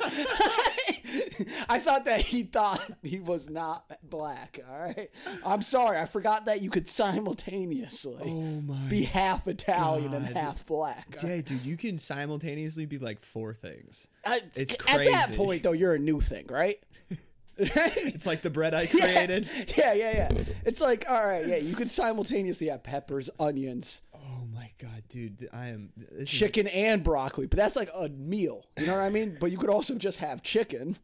I 1.70 1.80
thought 1.80 2.06
that 2.06 2.22
he 2.22 2.44
thought 2.44 2.82
he 3.04 3.20
was 3.20 3.50
not 3.50 3.86
black. 4.04 4.60
All 4.70 4.80
right. 4.80 5.10
I'm 5.46 5.62
sorry. 5.62 6.00
I 6.00 6.06
forgot 6.06 6.46
that 6.46 6.62
you 6.62 6.70
could 6.70 6.88
simultaneously 6.88 8.18
Oh 8.26 8.62
be 8.90 9.04
half 9.04 9.48
Italian 9.48 10.14
and 10.14 10.26
half 10.26 10.66
black. 10.66 11.18
Yeah, 11.24 11.42
dude, 11.42 11.64
you 11.66 11.78
can 11.78 11.98
simultaneously 12.00 12.86
be 12.86 12.98
like 13.00 13.20
four 13.20 13.54
things. 13.54 14.08
I- 14.26 14.42
It's 14.56 14.74
At 14.88 15.06
that 15.06 15.34
point, 15.36 15.64
though, 15.64 15.72
you're 15.72 15.96
a 15.96 16.00
new 16.00 16.20
thing, 16.22 16.46
right? 16.50 16.78
It's 17.64 18.26
like 18.26 18.42
the 18.42 18.50
bread 18.50 18.74
I 18.74 18.86
created. 18.88 19.48
Yeah, 19.78 19.94
yeah, 19.94 20.12
yeah. 20.32 20.44
It's 20.66 20.82
like, 20.82 21.06
all 21.08 21.24
right, 21.24 21.46
yeah, 21.46 21.58
you 21.58 21.76
could 21.76 21.90
simultaneously 21.92 22.68
have 22.70 22.82
peppers, 22.82 23.30
onions, 23.40 24.02
Oh 24.16 24.46
my 24.54 24.72
god, 24.80 25.04
dude, 25.10 25.48
I 25.54 25.68
am 25.68 25.92
this 25.96 26.22
is- 26.22 26.30
chicken, 26.32 26.66
and 26.68 27.04
broccoli, 27.04 27.46
but 27.48 27.58
that's 27.58 27.76
like 27.76 27.90
a 27.96 28.10
meal. 28.10 28.66
You 28.80 28.88
know 28.88 28.94
what 28.94 29.02
I 29.02 29.10
mean? 29.10 29.38
But 29.40 29.52
you 29.52 29.58
could 29.60 29.70
also 29.70 29.96
just 29.96 30.20
have 30.20 30.42
chicken. 30.42 30.96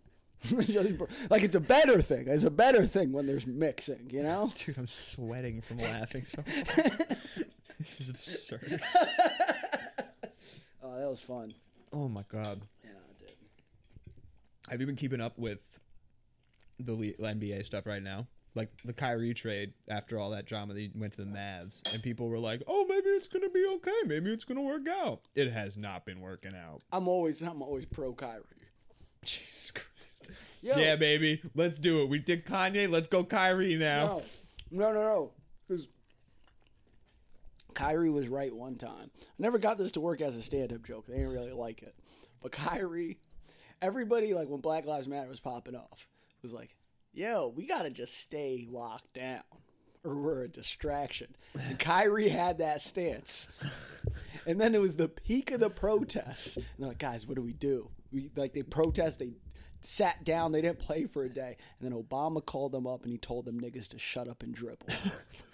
Like 1.30 1.44
it's 1.44 1.56
a 1.56 1.60
better 1.60 2.02
thing. 2.02 2.28
It's 2.28 2.44
a 2.44 2.52
better 2.52 2.84
thing 2.84 3.12
when 3.12 3.26
there's 3.28 3.48
mixing, 3.48 4.10
you 4.12 4.24
know? 4.24 4.52
Dude, 4.58 4.78
I'm 4.78 4.86
sweating 4.86 5.62
from 5.62 5.78
laughing 5.78 6.26
so 6.26 6.42
this 7.80 8.00
is 8.00 8.10
absurd. 8.10 8.82
Oh, 10.84 10.98
that 11.00 11.10
was 11.10 11.22
fun. 11.22 11.54
Oh 11.92 12.08
my 12.08 12.24
god. 12.32 12.60
Yeah, 12.84 12.92
dude. 13.18 13.32
Have 14.70 14.80
you 14.80 14.88
been 14.88 14.96
keeping 14.96 15.22
up 15.22 15.38
with 15.38 15.80
the 16.80 16.94
le- 16.94 17.34
NBA 17.34 17.66
stuff 17.66 17.86
right 17.86 18.04
now? 18.04 18.28
Like 18.56 18.70
the 18.84 18.94
Kyrie 18.94 19.34
trade 19.34 19.74
after 19.88 20.18
all 20.20 20.32
that 20.32 20.46
drama, 20.46 20.74
they 20.74 20.90
went 20.96 21.14
to 21.14 21.24
the 21.24 21.30
Mavs, 21.30 21.94
and 21.94 22.02
people 22.02 22.28
were 22.28 22.40
like, 22.40 22.64
"Oh, 22.68 22.86
maybe 22.90 23.10
it's 23.10 23.28
gonna 23.28 23.50
be 23.50 23.64
okay. 23.76 24.00
Maybe 24.08 24.34
it's 24.34 24.46
gonna 24.46 24.64
work 24.64 24.88
out." 24.88 25.22
It 25.36 25.52
has 25.52 25.78
not 25.78 26.06
been 26.06 26.22
working 26.22 26.54
out. 26.56 26.82
I'm 26.92 27.08
always 27.08 27.42
I'm 27.44 27.62
always 27.62 27.86
pro 27.86 28.14
Kyrie. 28.14 28.42
Jesus 29.28 29.72
Christ. 29.72 30.32
Yo, 30.62 30.76
Yeah, 30.78 30.96
baby, 30.96 31.42
let's 31.56 31.78
do 31.78 32.02
it. 32.02 32.10
We 32.10 32.20
did 32.20 32.46
Kanye. 32.46 32.90
Let's 32.90 33.08
go 33.08 33.24
Kyrie 33.24 33.76
now. 33.76 34.22
No, 34.72 34.92
no, 34.92 34.94
no, 34.94 35.02
no. 35.02 35.32
Because 35.68 35.88
Kyrie 37.74 38.10
was 38.10 38.28
right 38.28 38.54
one 38.54 38.76
time. 38.76 39.12
I 39.22 39.26
never 39.38 39.60
got 39.60 39.78
this 39.78 39.92
to 39.94 40.02
work 40.02 40.22
as 40.22 40.36
a 40.36 40.42
stand-up 40.42 40.84
joke. 40.84 41.06
They 41.08 41.16
didn't 41.16 41.30
really 41.30 41.52
like 41.54 41.84
it. 41.84 41.94
But 42.42 42.52
Kyrie, 42.52 43.18
everybody 43.82 44.34
like 44.34 44.50
when 44.50 44.62
Black 44.62 44.86
Lives 44.86 45.08
Matter 45.08 45.30
was 45.30 45.40
popping 45.40 45.76
off, 45.76 46.08
was 46.42 46.54
like, 46.54 46.76
"Yo, 47.14 47.54
we 47.56 47.68
gotta 47.68 47.90
just 47.90 48.18
stay 48.18 48.68
locked 48.70 49.14
down, 49.14 49.44
or 50.04 50.20
we're 50.20 50.44
a 50.44 50.48
distraction." 50.50 51.36
And 51.60 51.78
Kyrie 51.78 52.30
had 52.30 52.60
that 52.60 52.82
stance. 52.82 53.48
And 54.46 54.62
then 54.62 54.74
it 54.74 54.80
was 54.80 54.96
the 54.96 55.10
peak 55.10 55.52
of 55.52 55.60
the 55.60 55.70
protests. 55.70 56.56
And 56.56 56.66
they're 56.80 56.88
like, 56.88 57.00
guys, 57.00 57.28
what 57.28 57.36
do 57.36 57.42
we 57.42 57.52
do? 57.52 57.90
We 58.12 58.32
like 58.36 58.54
they 58.54 58.64
protest, 58.64 59.20
they 59.20 59.36
sat 59.82 60.24
down, 60.24 60.52
they 60.52 60.62
didn't 60.62 60.80
play 60.80 61.06
for 61.06 61.24
a 61.24 61.30
day. 61.30 61.58
And 61.80 61.92
then 61.92 62.04
Obama 62.04 62.46
called 62.46 62.72
them 62.72 62.88
up 62.88 63.04
and 63.04 63.12
he 63.12 63.18
told 63.18 63.46
them 63.46 63.60
niggas 63.60 63.88
to 63.90 64.00
shut 64.00 64.28
up 64.28 64.44
and 64.44 64.54
dribble. 64.54 64.88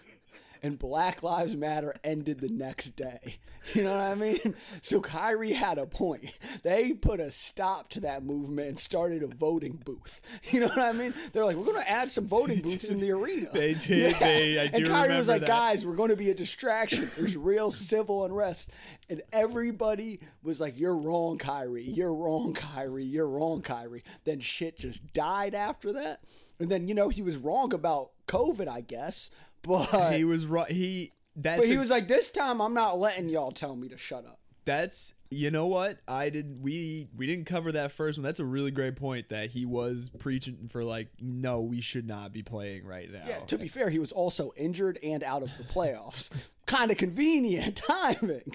and 0.64 0.80
Black 0.80 1.22
Lives 1.22 1.56
Matter 1.58 1.94
ended 2.04 2.40
the 2.40 2.48
next 2.48 2.92
day. 2.92 3.36
You 3.74 3.84
know 3.84 3.92
what 3.92 4.02
I 4.02 4.16
mean? 4.16 4.56
So 4.82 5.00
Kyrie 5.00 5.54
had 5.54 5.78
a 5.78 5.86
point. 5.86 6.26
They 6.64 6.94
put 6.94 7.20
a 7.20 7.32
stop 7.32 7.90
to 7.90 8.02
that 8.02 8.24
movement 8.24 8.68
and 8.70 8.80
started 8.80 9.24
a 9.24 9.28
voting 9.28 9.82
booth. 9.84 10.22
You 10.54 10.62
know 10.62 10.68
what 10.68 10.80
I 10.80 10.92
mean? 10.92 11.14
They're 11.32 11.46
like, 11.46 11.56
we're 11.56 11.66
going 11.66 11.82
to 11.84 11.90
add 11.90 12.12
some 12.12 12.28
voting 12.28 12.62
booths 12.62 12.90
in 12.90 13.00
the 13.00 13.12
arena. 13.12 13.50
They 13.54 13.74
did. 13.82 14.16
They- 14.16 14.60
I 14.60 14.70
and 14.74 14.86
Kyrie 14.86 15.16
was 15.16 15.28
like, 15.30 15.42
that. 15.42 15.48
guys, 15.48 15.86
we're 15.86 15.96
going 15.96 16.10
to 16.10 16.16
be 16.16 16.30
a 16.30 16.34
distraction. 16.34 17.08
There's 17.18 17.36
real 17.38 17.72
civil 17.72 18.24
unrest. 18.26 18.72
And 19.10 19.22
everybody 19.32 20.20
was 20.44 20.62
like, 20.62 20.80
you're 20.80 20.98
wrong, 20.98 21.38
Kyrie. 21.38 21.84
You're 21.84 22.14
wrong, 22.14 22.54
Kyrie. 22.54 23.06
You're 23.06 23.30
wrong, 23.30 23.62
Kyrie. 23.62 24.04
Then 24.26 24.40
shit 24.40 24.78
just 24.78 25.14
died 25.14 25.54
after 25.56 25.94
that. 25.94 26.22
And 26.60 26.70
then, 26.70 26.88
you 26.88 26.96
know, 26.96 27.10
he 27.10 27.22
was 27.22 27.38
wrong 27.38 27.74
about 27.74 28.12
COVID, 28.28 28.68
I 28.68 28.82
guess. 28.82 29.30
But 29.64 30.14
He 30.16 30.24
was 30.24 30.46
right. 30.46 30.70
He 30.70 31.12
that's 31.36 31.60
but 31.60 31.68
he 31.68 31.76
a- 31.76 31.80
was 31.80 31.90
like, 31.90 32.08
this 32.08 32.30
time 32.32 32.62
I'm 32.62 32.74
not 32.74 33.00
letting 33.00 33.30
y'all 33.30 33.52
tell 33.52 33.76
me 33.76 33.88
to 33.90 33.98
shut 33.98 34.26
up. 34.26 34.40
that's 34.66 35.14
you 35.32 35.50
know 35.50 35.66
what 35.66 35.98
I 36.08 36.30
did 36.30 36.62
we 36.64 37.08
we 37.18 37.26
didn't 37.26 37.46
cover 37.46 37.72
that 37.72 37.92
first 37.92 38.20
one. 38.20 38.24
That's 38.24 38.40
a 38.40 38.46
really 38.46 38.70
great 38.72 38.96
point 38.96 39.30
that 39.30 39.50
he 39.50 39.66
was 39.66 40.12
preaching 40.20 40.70
for 40.72 40.84
like 40.84 41.08
no 41.20 41.62
we 41.62 41.82
should 41.82 42.08
not 42.08 42.32
be 42.32 42.44
playing 42.44 42.86
right 42.86 43.12
now. 43.12 43.24
Yeah, 43.28 43.40
to 43.40 43.58
be 43.58 43.68
fair, 43.68 43.90
he 43.90 43.98
was 43.98 44.12
also 44.12 44.52
injured 44.56 45.00
and 45.04 45.24
out 45.24 45.42
of 45.42 45.58
the 45.58 45.64
playoffs. 45.64 46.30
kind 46.68 46.92
of 46.92 46.98
convenient 46.98 47.76
timing. 47.88 48.54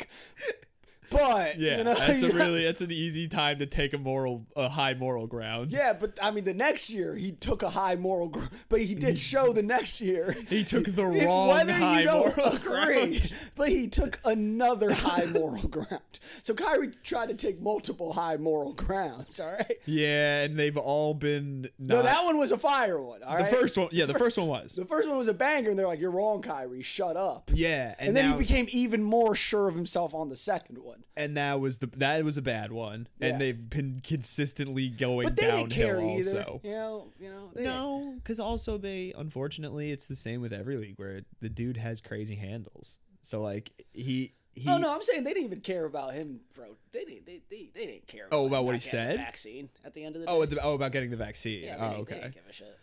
But 1.10 1.58
yeah, 1.58 1.78
you 1.78 1.84
know, 1.84 1.94
that's 1.94 2.22
a 2.22 2.34
really 2.36 2.64
that's 2.64 2.80
an 2.80 2.92
easy 2.92 3.28
time 3.28 3.58
to 3.60 3.66
take 3.66 3.92
a 3.94 3.98
moral 3.98 4.46
a 4.56 4.68
high 4.68 4.94
moral 4.94 5.26
ground. 5.26 5.68
Yeah, 5.70 5.92
but 5.92 6.18
I 6.22 6.30
mean, 6.30 6.44
the 6.44 6.54
next 6.54 6.90
year 6.90 7.14
he 7.16 7.32
took 7.32 7.62
a 7.62 7.70
high 7.70 7.96
moral, 7.96 8.28
gr- 8.28 8.44
but 8.68 8.80
he 8.80 8.94
did 8.94 9.18
show 9.18 9.52
the 9.52 9.62
next 9.62 10.00
year 10.00 10.34
He 10.48 10.64
took 10.64 10.84
the 10.86 11.04
wrong 11.26 11.48
whether 11.48 11.72
high 11.72 12.00
you 12.00 12.04
don't 12.06 12.36
moral 12.36 12.52
agree, 12.54 12.68
ground. 12.68 13.32
but 13.56 13.68
he 13.68 13.88
took 13.88 14.20
another 14.24 14.92
high 14.92 15.24
moral 15.26 15.66
ground. 15.68 16.02
So 16.42 16.54
Kyrie 16.54 16.90
tried 17.02 17.28
to 17.28 17.34
take 17.34 17.60
multiple 17.60 18.12
high 18.12 18.36
moral 18.36 18.72
grounds. 18.72 19.40
All 19.40 19.50
right. 19.52 19.76
Yeah, 19.86 20.42
and 20.42 20.56
they've 20.58 20.76
all 20.76 21.14
been 21.14 21.68
not, 21.78 21.96
No, 21.96 22.02
that 22.02 22.24
one 22.24 22.38
was 22.38 22.52
a 22.52 22.58
fire 22.58 23.00
one. 23.02 23.22
All 23.22 23.36
the 23.36 23.42
right. 23.44 23.52
first 23.52 23.76
one. 23.78 23.88
Yeah, 23.92 24.06
the 24.06 24.14
first 24.14 24.36
one 24.38 24.48
was. 24.48 24.74
the 24.74 24.84
first 24.84 25.08
one 25.08 25.16
was 25.18 25.28
a 25.28 25.34
banger, 25.34 25.70
and 25.70 25.78
they're 25.78 25.86
like, 25.86 26.00
"You're 26.00 26.10
wrong, 26.10 26.42
Kyrie. 26.42 26.82
Shut 26.82 27.16
up." 27.16 27.50
Yeah, 27.54 27.94
and, 27.98 28.08
And 28.08 28.16
then 28.16 28.26
now- 28.26 28.32
he 28.32 28.38
became 28.38 28.66
even 28.70 29.02
more 29.02 29.34
sure 29.34 29.68
of 29.68 29.74
himself 29.74 30.14
on 30.14 30.28
the 30.28 30.36
second 30.36 30.78
one. 30.78 30.97
And 31.16 31.36
that 31.36 31.60
was 31.60 31.78
the 31.78 31.86
that 31.96 32.24
was 32.24 32.36
a 32.36 32.42
bad 32.42 32.72
one, 32.72 33.08
Yeah. 33.20 33.28
and 33.28 33.40
they've 33.40 33.68
been 33.70 34.00
consistently 34.02 34.88
going 34.88 35.24
But 35.24 35.36
they 35.36 35.50
didn't 35.50 35.70
downhill 35.70 35.98
care 36.00 36.18
either. 36.18 36.38
also. 36.38 36.60
You 36.64 36.70
know, 36.70 37.12
you 37.18 37.28
know. 37.30 37.50
No, 37.56 38.14
because 38.16 38.38
also 38.40 38.78
they 38.78 39.12
unfortunately 39.16 39.90
it's 39.90 40.06
the 40.06 40.16
same 40.16 40.40
with 40.40 40.52
every 40.52 40.76
league 40.76 40.98
where 40.98 41.22
the 41.40 41.48
dude 41.48 41.76
has 41.76 42.00
crazy 42.00 42.36
handles. 42.36 42.98
So 43.22 43.40
like 43.40 43.70
he 43.92 44.32
he. 44.54 44.68
oh 44.68 44.78
no, 44.78 44.92
I'm 44.92 45.02
saying 45.02 45.24
they 45.24 45.32
didn't 45.34 45.46
even 45.46 45.60
care 45.60 45.84
about 45.84 46.14
him, 46.14 46.40
bro. 46.54 46.76
They 46.92 47.04
didn't. 47.04 47.26
They, 47.26 47.42
they, 47.50 47.70
they 47.74 47.86
didn't 47.86 48.06
care. 48.06 48.26
Oh, 48.32 48.42
him 48.46 48.52
about 48.52 48.64
what 48.64 48.74
he 48.74 48.80
said? 48.80 49.16
vaccine 49.18 49.68
at 49.84 49.94
the 49.94 50.04
end 50.04 50.16
of 50.16 50.20
the 50.20 50.26
day. 50.26 50.32
Oh, 50.32 50.44
the, 50.44 50.60
oh, 50.62 50.74
about 50.74 50.92
getting 50.92 51.10
the 51.10 51.16
vaccine. 51.16 51.64
yeah, 51.64 51.76
they, 51.76 51.82
oh, 51.84 51.88
didn't, 51.88 52.08
they 52.08 52.14
okay. 52.14 52.22
didn't 52.22 52.34
give 52.34 52.46
a 52.48 52.52
shit. 52.52 52.78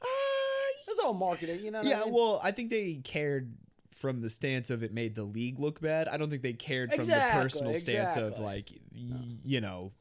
Uh, 0.00 0.06
That's 0.86 1.00
all 1.00 1.14
marketing, 1.14 1.60
you 1.64 1.70
know. 1.70 1.78
What 1.78 1.86
yeah, 1.88 2.02
I 2.02 2.04
mean? 2.04 2.14
well, 2.14 2.40
I 2.42 2.50
think 2.52 2.70
they 2.70 3.00
cared 3.02 3.52
from 3.98 4.20
the 4.20 4.30
stance 4.30 4.70
of 4.70 4.82
it 4.82 4.92
made 4.92 5.14
the 5.14 5.24
league 5.24 5.58
look 5.58 5.80
bad. 5.80 6.08
I 6.08 6.16
don't 6.16 6.30
think 6.30 6.42
they 6.42 6.52
cared 6.52 6.90
from 6.90 7.00
Exactly, 7.00 7.38
the 7.38 7.42
personal 7.44 7.74
stance 7.74 8.16
of 8.16 8.22
exactly. 8.28 8.44
like 8.44 8.70
y- 8.94 9.36
you 9.44 9.60
know 9.60 9.92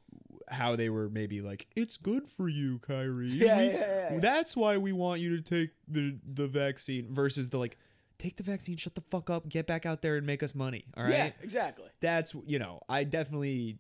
how 0.50 0.76
they 0.78 0.90
were 0.90 1.10
maybe 1.10 1.42
like 1.42 1.68
it's 1.76 1.98
good 1.98 2.28
for 2.28 2.48
you, 2.48 2.80
Kyrie. 2.80 3.30
Yeah, 3.32 3.58
We- 3.58 3.66
yeah, 3.66 3.72
yeah, 3.74 4.14
yeah. 4.14 4.20
That's 4.20 4.56
why 4.56 4.78
we 4.78 4.92
want 4.94 5.20
you 5.22 5.36
to 5.36 5.42
take 5.42 5.72
the 5.88 6.18
the 6.26 6.48
vaccine 6.48 7.08
versus 7.14 7.50
the 7.50 7.58
like 7.58 7.78
take 8.20 8.36
the 8.38 8.44
vaccine, 8.44 8.78
shut 8.78 8.96
the 8.96 9.02
fuck 9.02 9.30
up, 9.30 9.48
get 9.50 9.68
back 9.68 9.86
out 9.86 10.02
there 10.02 10.16
and 10.16 10.26
make 10.26 10.42
us 10.44 10.56
money. 10.56 10.86
All 10.96 11.04
right. 11.04 11.12
yeah, 11.14 11.30
exactly. 11.42 11.90
That's 12.00 12.34
you 12.46 12.60
know, 12.60 12.82
I 12.88 13.04
definitely 13.04 13.80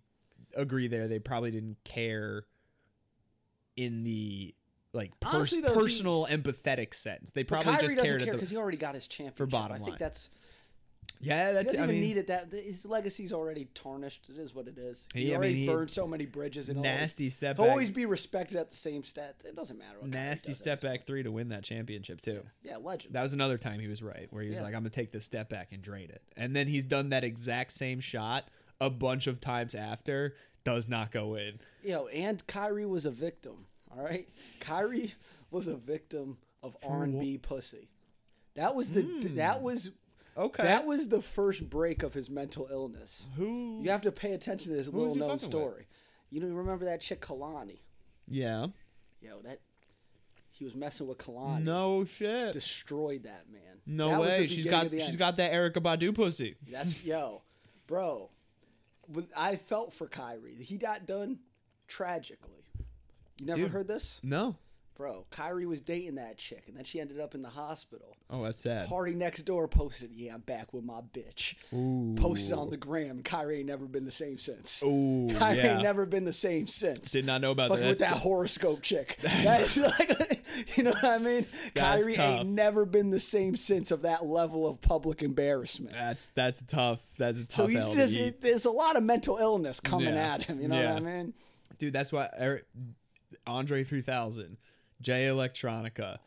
agree 0.55 0.87
there. 0.87 1.07
They 1.07 1.19
probably 1.19 1.51
didn't 1.51 1.77
care 1.83 2.43
in 3.75 4.03
the 4.03 4.53
like 4.97 5.17
pers- 5.21 5.33
Honestly, 5.33 5.61
though, 5.61 5.69
he- 5.69 5.75
personal 5.79 6.27
empathetic 6.29 6.93
sense. 6.93 7.31
They 7.31 7.43
probably 7.45 7.71
Kyrie 7.73 7.81
just 7.95 7.97
cared 7.97 8.21
care 8.23 8.33
because 8.33 8.49
he 8.49 8.57
already 8.57 8.77
got 8.77 8.95
his 8.95 9.07
championship. 9.07 9.49
bottom 9.49 9.77
line, 9.77 9.81
I 9.81 9.85
think 9.85 9.97
that's 9.99 10.29
yeah. 11.19 11.57
he 11.57 11.63
doesn't 11.63 11.79
I 11.79 11.83
even 11.85 11.89
mean, 11.95 12.01
need 12.01 12.17
it. 12.17 12.27
That 12.27 12.51
his 12.51 12.85
legacy's 12.85 13.33
already 13.33 13.65
tarnished. 13.73 14.29
It 14.29 14.37
is 14.37 14.53
what 14.53 14.67
it 14.67 14.77
is. 14.77 15.07
He, 15.13 15.25
He- 15.27 15.35
already 15.35 15.53
mean, 15.53 15.61
he- 15.63 15.67
burned 15.67 15.89
so 15.89 16.05
many 16.07 16.25
bridges 16.25 16.69
and 16.69 16.81
nasty 16.81 17.29
step 17.29 17.57
back. 17.57 17.69
always 17.69 17.89
be 17.89 18.05
respected 18.05 18.57
at 18.57 18.69
the 18.69 18.75
same 18.75 19.03
stat. 19.03 19.35
It 19.45 19.55
doesn't 19.55 19.77
matter. 19.79 19.99
What 19.99 20.09
nasty 20.09 20.53
step 20.53 20.81
back 20.81 21.05
three 21.05 21.23
to 21.23 21.31
win 21.31 21.49
that 21.49 21.63
championship 21.63 22.21
too. 22.21 22.33
point. 22.33 22.45
Yeah, 22.63 22.77
legend. 22.77 23.13
That 23.15 23.21
was 23.23 23.33
another 23.33 23.57
time 23.57 23.79
he 23.79 23.87
was 23.87 24.03
right, 24.03 24.27
where 24.31 24.43
he 24.43 24.49
was 24.49 24.59
Yeah. 24.59 24.65
like, 24.65 24.73
"I'm 24.75 24.81
gonna 24.81 24.89
take 24.89 25.11
this 25.11 25.25
step 25.25 25.49
back 25.49 25.71
and 25.71 25.81
drain 25.81 26.09
it," 26.09 26.21
and 26.35 26.55
then 26.55 26.67
he's 26.67 26.83
done 26.85 27.09
that 27.09 27.23
exact 27.23 27.71
same 27.71 27.99
shot 27.99 28.47
a 28.79 28.89
bunch 28.89 29.25
of 29.27 29.39
times 29.39 29.73
after, 29.73 30.35
does 30.63 30.87
not 30.89 31.11
go 31.11 31.33
in. 31.35 31.59
Yo, 31.83 32.05
and 32.07 32.45
Kyrie 32.45 32.85
was 32.85 33.05
a 33.07 33.11
victim. 33.11 33.65
All 33.97 34.03
right, 34.03 34.27
Kyrie 34.59 35.13
was 35.49 35.67
a 35.67 35.75
victim 35.75 36.37
of 36.61 36.77
R 36.85 37.03
and 37.03 37.19
B 37.19 37.37
pussy. 37.37 37.89
That 38.55 38.75
was 38.75 38.91
the 38.91 39.01
that 39.35 39.57
hmm. 39.57 39.63
was 39.63 39.91
Okay, 40.37 40.63
that 40.63 40.85
was 40.85 41.07
the 41.07 41.21
first 41.21 41.67
break 41.69 42.03
of 42.03 42.13
his 42.13 42.29
mental 42.29 42.67
illness. 42.69 43.29
who? 43.35 43.79
You 43.81 43.89
have 43.89 44.03
to 44.03 44.11
pay 44.11 44.33
attention 44.33 44.71
to 44.71 44.77
this 44.77 44.87
little 44.87 45.15
known 45.15 45.29
fucking 45.29 45.31
with? 45.31 45.41
story. 45.41 45.87
You 46.29 46.41
know, 46.41 46.55
remember 46.55 46.85
that 46.85 47.01
chick 47.01 47.21
Kehlani? 47.21 47.79
Yeah. 48.27 48.67
Yo, 49.21 49.39
that 49.43 49.61
he 50.51 50.63
was 50.63 50.75
messing 50.75 51.07
with 51.07 51.17
Kehlani. 51.17 51.63
No 51.63 52.05
shit. 52.05 52.53
destroyed 52.53 53.23
that 53.23 53.49
man. 53.51 53.61
No 53.85 54.09
That 54.09 54.21
way. 54.21 54.47
She's 54.47 54.67
got 54.67 54.91
she's 54.91 55.09
end. 55.09 55.17
got 55.17 55.37
that 55.37 55.51
Erykah 55.51 55.81
Badu 55.81 56.13
pussy. 56.13 56.55
That's 56.71 57.03
yo, 57.05 57.41
bro. 57.87 58.29
I 59.37 59.55
felt 59.55 59.93
for 59.93 60.07
Kyrie. 60.07 60.55
He 60.55 60.77
got 60.77 61.05
done 61.05 61.39
tragically. 61.87 62.66
You 63.39 63.45
never 63.45 63.59
Dude. 63.61 63.71
heard 63.71 63.87
this, 63.87 64.19
No. 64.23 64.55
bro, 64.95 65.25
Kyrie 65.29 65.67
was 65.67 65.79
dating 65.79 66.15
that 66.15 66.37
chick, 66.37 66.63
and 66.67 66.75
then 66.75 66.83
she 66.83 66.99
ended 66.99 67.19
up 67.19 67.35
in 67.35 67.41
the 67.43 67.49
hospital. 67.49 68.15
Oh, 68.31 68.43
that's 68.43 68.59
sad. 68.59 68.87
PartyNextDoor 68.87 69.69
posted, 69.69 70.11
"Yeah, 70.11 70.33
I'm 70.33 70.41
back 70.41 70.73
with 70.73 70.83
my 70.83 71.01
bitch." 71.13 71.53
Ooh. 71.73 72.15
Posted 72.19 72.53
on 72.53 72.71
the 72.71 72.77
gram. 72.77 73.21
Kyrie 73.21 73.59
ain't 73.59 73.67
never 73.67 73.85
been 73.85 74.05
the 74.05 74.11
same 74.11 74.37
since. 74.39 74.81
Ooh, 74.83 75.29
Kyrie 75.37 75.57
yeah. 75.57 75.73
ain't 75.75 75.83
never 75.83 76.05
been 76.07 76.25
the 76.25 76.33
same 76.33 76.65
since. 76.67 77.11
Did 77.11 77.25
not 77.27 77.39
know 77.41 77.51
about 77.51 77.69
Fucking 77.69 77.83
that. 77.83 77.89
with 77.89 77.99
that 77.99 78.05
That's- 78.05 78.23
horoscope 78.23 78.81
chick. 78.81 79.17
That's 79.21 79.77
like, 79.99 80.41
you 80.75 80.83
know 80.83 80.91
what 80.91 81.03
I 81.05 81.19
mean? 81.19 81.45
Kyrie 81.75 82.15
tough. 82.15 82.39
ain't 82.41 82.49
never 82.49 82.85
been 82.85 83.11
the 83.11 83.19
same 83.19 83.55
since 83.55 83.91
of 83.91 84.01
that 84.01 84.25
level 84.25 84.67
of 84.67 84.81
public 84.81 85.21
embarrassment. 85.21 85.91
That's 85.93 86.25
that's 86.33 86.63
tough. 86.63 87.01
That's 87.17 87.43
a 87.43 87.47
tough. 87.47 87.55
So 87.55 87.67
he's 87.67 87.87
just 87.89 88.41
there's 88.41 88.65
a 88.65 88.71
lot 88.71 88.97
of 88.97 89.03
mental 89.03 89.37
illness 89.37 89.79
coming 89.79 90.15
Yeah. 90.15 90.33
at 90.33 90.41
him. 90.41 90.59
You 90.59 90.67
know 90.69 90.79
Yeah. 90.81 90.93
what 90.95 91.03
I 91.03 91.05
mean? 91.05 91.33
dude. 91.77 91.93
That's 91.93 92.11
why 92.11 92.27
Eric, 92.35 92.65
Andre 93.47 93.83
three 93.83 94.01
thousand, 94.01 94.57
Jay 95.01 95.25
Electronica, 95.25 96.17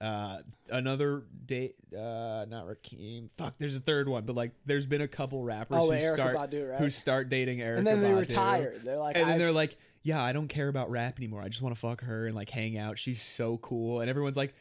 uh, 0.00 0.38
another 0.70 1.24
date. 1.46 1.74
Uh, 1.92 2.46
not 2.48 2.66
Rakim. 2.66 3.30
Fuck. 3.32 3.56
There's 3.58 3.76
a 3.76 3.80
third 3.80 4.08
one, 4.08 4.24
but 4.24 4.36
like, 4.36 4.52
there's 4.66 4.86
been 4.86 5.00
a 5.02 5.08
couple 5.08 5.42
rappers 5.42 5.78
Oh, 5.80 5.90
who 5.90 6.00
start 6.14 6.36
Badu, 6.36 6.70
right? 6.70 6.78
who 6.80 6.90
start 6.90 7.28
dating 7.28 7.60
Eric, 7.60 7.78
And 7.78 7.86
then 7.86 8.00
they 8.02 8.12
retire. 8.12 8.74
They're 8.82 8.96
like, 8.96 9.16
and 9.16 9.24
then 9.26 9.32
I've- 9.34 9.38
they're 9.42 9.52
like, 9.52 9.76
yeah, 10.02 10.22
I 10.22 10.32
don't 10.32 10.48
care 10.48 10.68
about 10.68 10.90
rap 10.90 11.18
anymore. 11.18 11.42
I 11.42 11.48
just 11.48 11.60
want 11.62 11.74
to 11.74 11.80
fuck 11.80 12.02
her 12.02 12.26
and 12.26 12.34
like 12.36 12.50
hang 12.50 12.78
out. 12.78 12.98
She's 12.98 13.20
so 13.20 13.56
cool, 13.58 14.00
and 14.00 14.08
everyone's 14.08 14.36
like, 14.36 14.54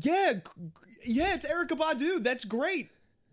yeah, 0.00 0.34
yeah, 1.06 1.34
it's 1.34 1.46
Erykah 1.46 1.78
Badu. 1.78 2.22
That's 2.22 2.44
great. 2.44 2.90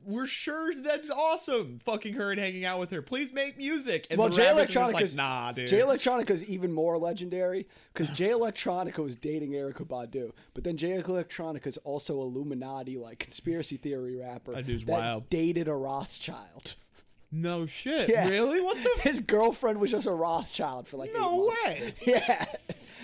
We're 0.07 0.25
sure 0.25 0.73
that's 0.73 1.09
awesome. 1.09 1.79
Fucking 1.79 2.13
her 2.13 2.31
and 2.31 2.39
hanging 2.39 2.63
out 2.63 2.79
with 2.79 2.91
her. 2.91 3.01
Please 3.01 3.33
make 3.33 3.57
music. 3.57 4.07
And 4.09 4.17
Well, 4.17 4.29
Jay 4.29 4.43
rappers 4.47 4.61
are 4.61 4.65
just 4.65 4.77
Electronica's 4.77 5.17
like, 5.17 5.25
nah, 5.25 5.51
dude. 5.51 5.67
Jay 5.67 5.79
Electronica 5.79 6.29
is 6.29 6.45
even 6.49 6.71
more 6.71 6.97
legendary 6.97 7.67
because 7.93 8.07
Jay 8.17 8.29
Electronica 8.29 8.99
was 9.03 9.17
dating 9.17 9.51
Erykah 9.51 9.85
Badu, 9.85 10.31
but 10.53 10.63
then 10.63 10.77
Jay 10.77 10.91
Electronica 11.01 11.67
is 11.67 11.75
also 11.79 12.21
Illuminati 12.21 12.97
like 12.97 13.19
conspiracy 13.19 13.75
theory 13.75 14.15
rapper 14.15 14.53
That 14.53 14.65
dude's 14.65 14.85
that 14.85 14.97
wild. 14.97 15.29
dated 15.29 15.67
a 15.67 15.73
Rothschild. 15.75 16.75
no 17.33 17.65
shit. 17.65 18.07
Yeah. 18.09 18.29
Really? 18.29 18.61
What 18.61 18.77
the? 18.77 18.89
His 19.09 19.19
girlfriend 19.19 19.81
was 19.81 19.91
just 19.91 20.07
a 20.07 20.11
Rothschild 20.13 20.87
for 20.87 20.95
like 20.95 21.13
No 21.13 21.51
way. 21.67 21.93
Yeah, 22.07 22.45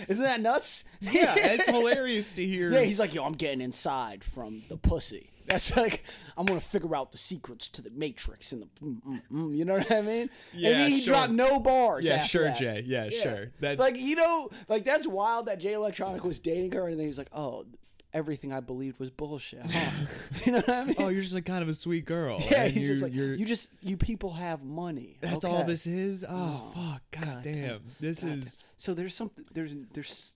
isn't 0.07 0.23
that 0.23 0.39
nuts? 0.39 0.85
yeah, 1.01 1.33
it's 1.37 1.69
hilarious 1.69 2.31
to 2.33 2.45
hear. 2.45 2.71
Yeah, 2.71 2.83
he's 2.83 3.01
like, 3.01 3.13
yo, 3.13 3.25
I'm 3.25 3.33
getting 3.33 3.59
inside 3.59 4.23
from 4.23 4.61
the 4.69 4.77
pussy. 4.77 5.29
That's 5.47 5.75
like, 5.77 6.03
I'm 6.37 6.45
gonna 6.45 6.59
figure 6.59 6.95
out 6.95 7.11
the 7.11 7.17
secrets 7.17 7.69
to 7.69 7.81
the 7.81 7.89
Matrix 7.91 8.51
and 8.51 8.63
the, 8.63 8.65
mm, 8.81 9.01
mm, 9.03 9.21
mm, 9.31 9.57
you 9.57 9.65
know 9.65 9.75
what 9.75 9.91
I 9.91 10.01
mean? 10.01 10.29
Yeah, 10.53 10.69
and 10.71 10.93
he 10.93 11.01
sure. 11.01 11.13
dropped 11.13 11.31
no 11.31 11.59
bars. 11.59 12.07
Yeah, 12.07 12.23
sure, 12.23 12.45
that. 12.45 12.57
Jay. 12.57 12.83
Yeah, 12.85 13.09
sure. 13.09 13.51
That- 13.59 13.79
like 13.79 13.97
you 13.99 14.15
know, 14.15 14.49
like 14.67 14.83
that's 14.83 15.07
wild 15.07 15.45
that 15.47 15.59
Jay 15.59 15.73
Electronica 15.73 16.23
was 16.23 16.39
dating 16.39 16.71
her, 16.73 16.87
and 16.87 16.99
then 16.99 17.05
he's 17.05 17.17
like, 17.17 17.29
oh, 17.33 17.65
everything 18.13 18.53
I 18.53 18.59
believed 18.59 18.99
was 18.99 19.09
bullshit. 19.11 19.61
huh?" 19.65 20.05
you 20.45 20.51
know 20.53 20.59
what 20.59 20.69
I 20.69 20.83
mean? 20.85 20.95
oh, 20.99 21.09
you're 21.09 21.21
just 21.21 21.33
like 21.35 21.45
kind 21.45 21.63
of 21.63 21.69
a 21.69 21.73
sweet 21.73 22.05
girl. 22.05 22.39
yeah, 22.51 22.65
he's 22.67 22.83
you, 22.83 22.87
just 22.87 23.03
like, 23.03 23.13
you're, 23.13 23.33
you 23.33 23.45
just 23.45 23.69
you 23.81 23.97
people 23.97 24.31
have 24.31 24.63
money. 24.63 25.17
That's 25.21 25.43
Okay. 25.45 25.53
all 25.53 25.63
this 25.63 25.87
is. 25.87 26.25
Oh, 26.27 26.71
fuck. 26.73 27.01
God, 27.23 27.43
damn. 27.43 27.81
This 27.99 28.23
God 28.23 28.39
is. 28.39 28.63
So 28.77 28.93
there's 28.93 29.15
something 29.15 29.45
there's 29.53 29.75
there's 29.93 30.35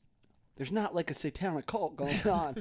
there's 0.57 0.71
not 0.71 0.95
like 0.95 1.11
a 1.11 1.13
satanic 1.13 1.67
cult 1.67 1.95
going 1.95 2.19
on. 2.27 2.55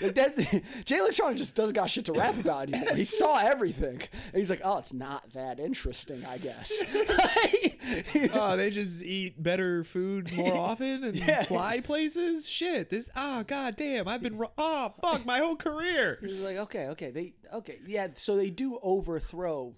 Like 0.00 0.14
that 0.14 0.36
Jay 0.84 0.96
Electronica 0.98 1.36
just 1.36 1.54
doesn't 1.54 1.74
got 1.74 1.90
shit 1.90 2.04
to 2.06 2.12
rap 2.12 2.38
about 2.40 2.68
anymore. 2.72 2.94
He 2.94 3.04
saw 3.04 3.38
everything. 3.38 4.00
And 4.32 4.34
he's 4.34 4.50
like, 4.50 4.60
oh, 4.64 4.78
it's 4.78 4.92
not 4.92 5.30
that 5.32 5.58
interesting, 5.60 6.22
I 6.28 6.38
guess. 6.38 6.82
Oh, 8.34 8.56
they 8.56 8.70
just 8.70 9.02
eat 9.02 9.42
better 9.42 9.82
food 9.82 10.32
more 10.36 10.54
often 10.54 11.02
and 11.04 11.16
Yeah. 11.16 11.42
fly 11.42 11.80
places. 11.80 12.48
Shit. 12.48 12.88
This. 12.90 13.10
Ah, 13.16 13.40
oh, 13.40 13.42
god 13.42 13.74
damn. 13.76 14.06
I've 14.06 14.22
been. 14.22 14.38
ro- 14.38 14.52
Oh, 14.58 14.92
ah, 15.02 15.10
fuck. 15.12 15.26
My 15.26 15.38
whole 15.40 15.56
career. 15.56 16.18
He's 16.20 16.42
like, 16.42 16.56
okay, 16.58 16.88
okay, 16.88 17.10
they 17.10 17.34
okay, 17.54 17.78
yeah. 17.86 18.08
So 18.14 18.36
they 18.36 18.50
do 18.50 18.78
overthrow. 18.82 19.74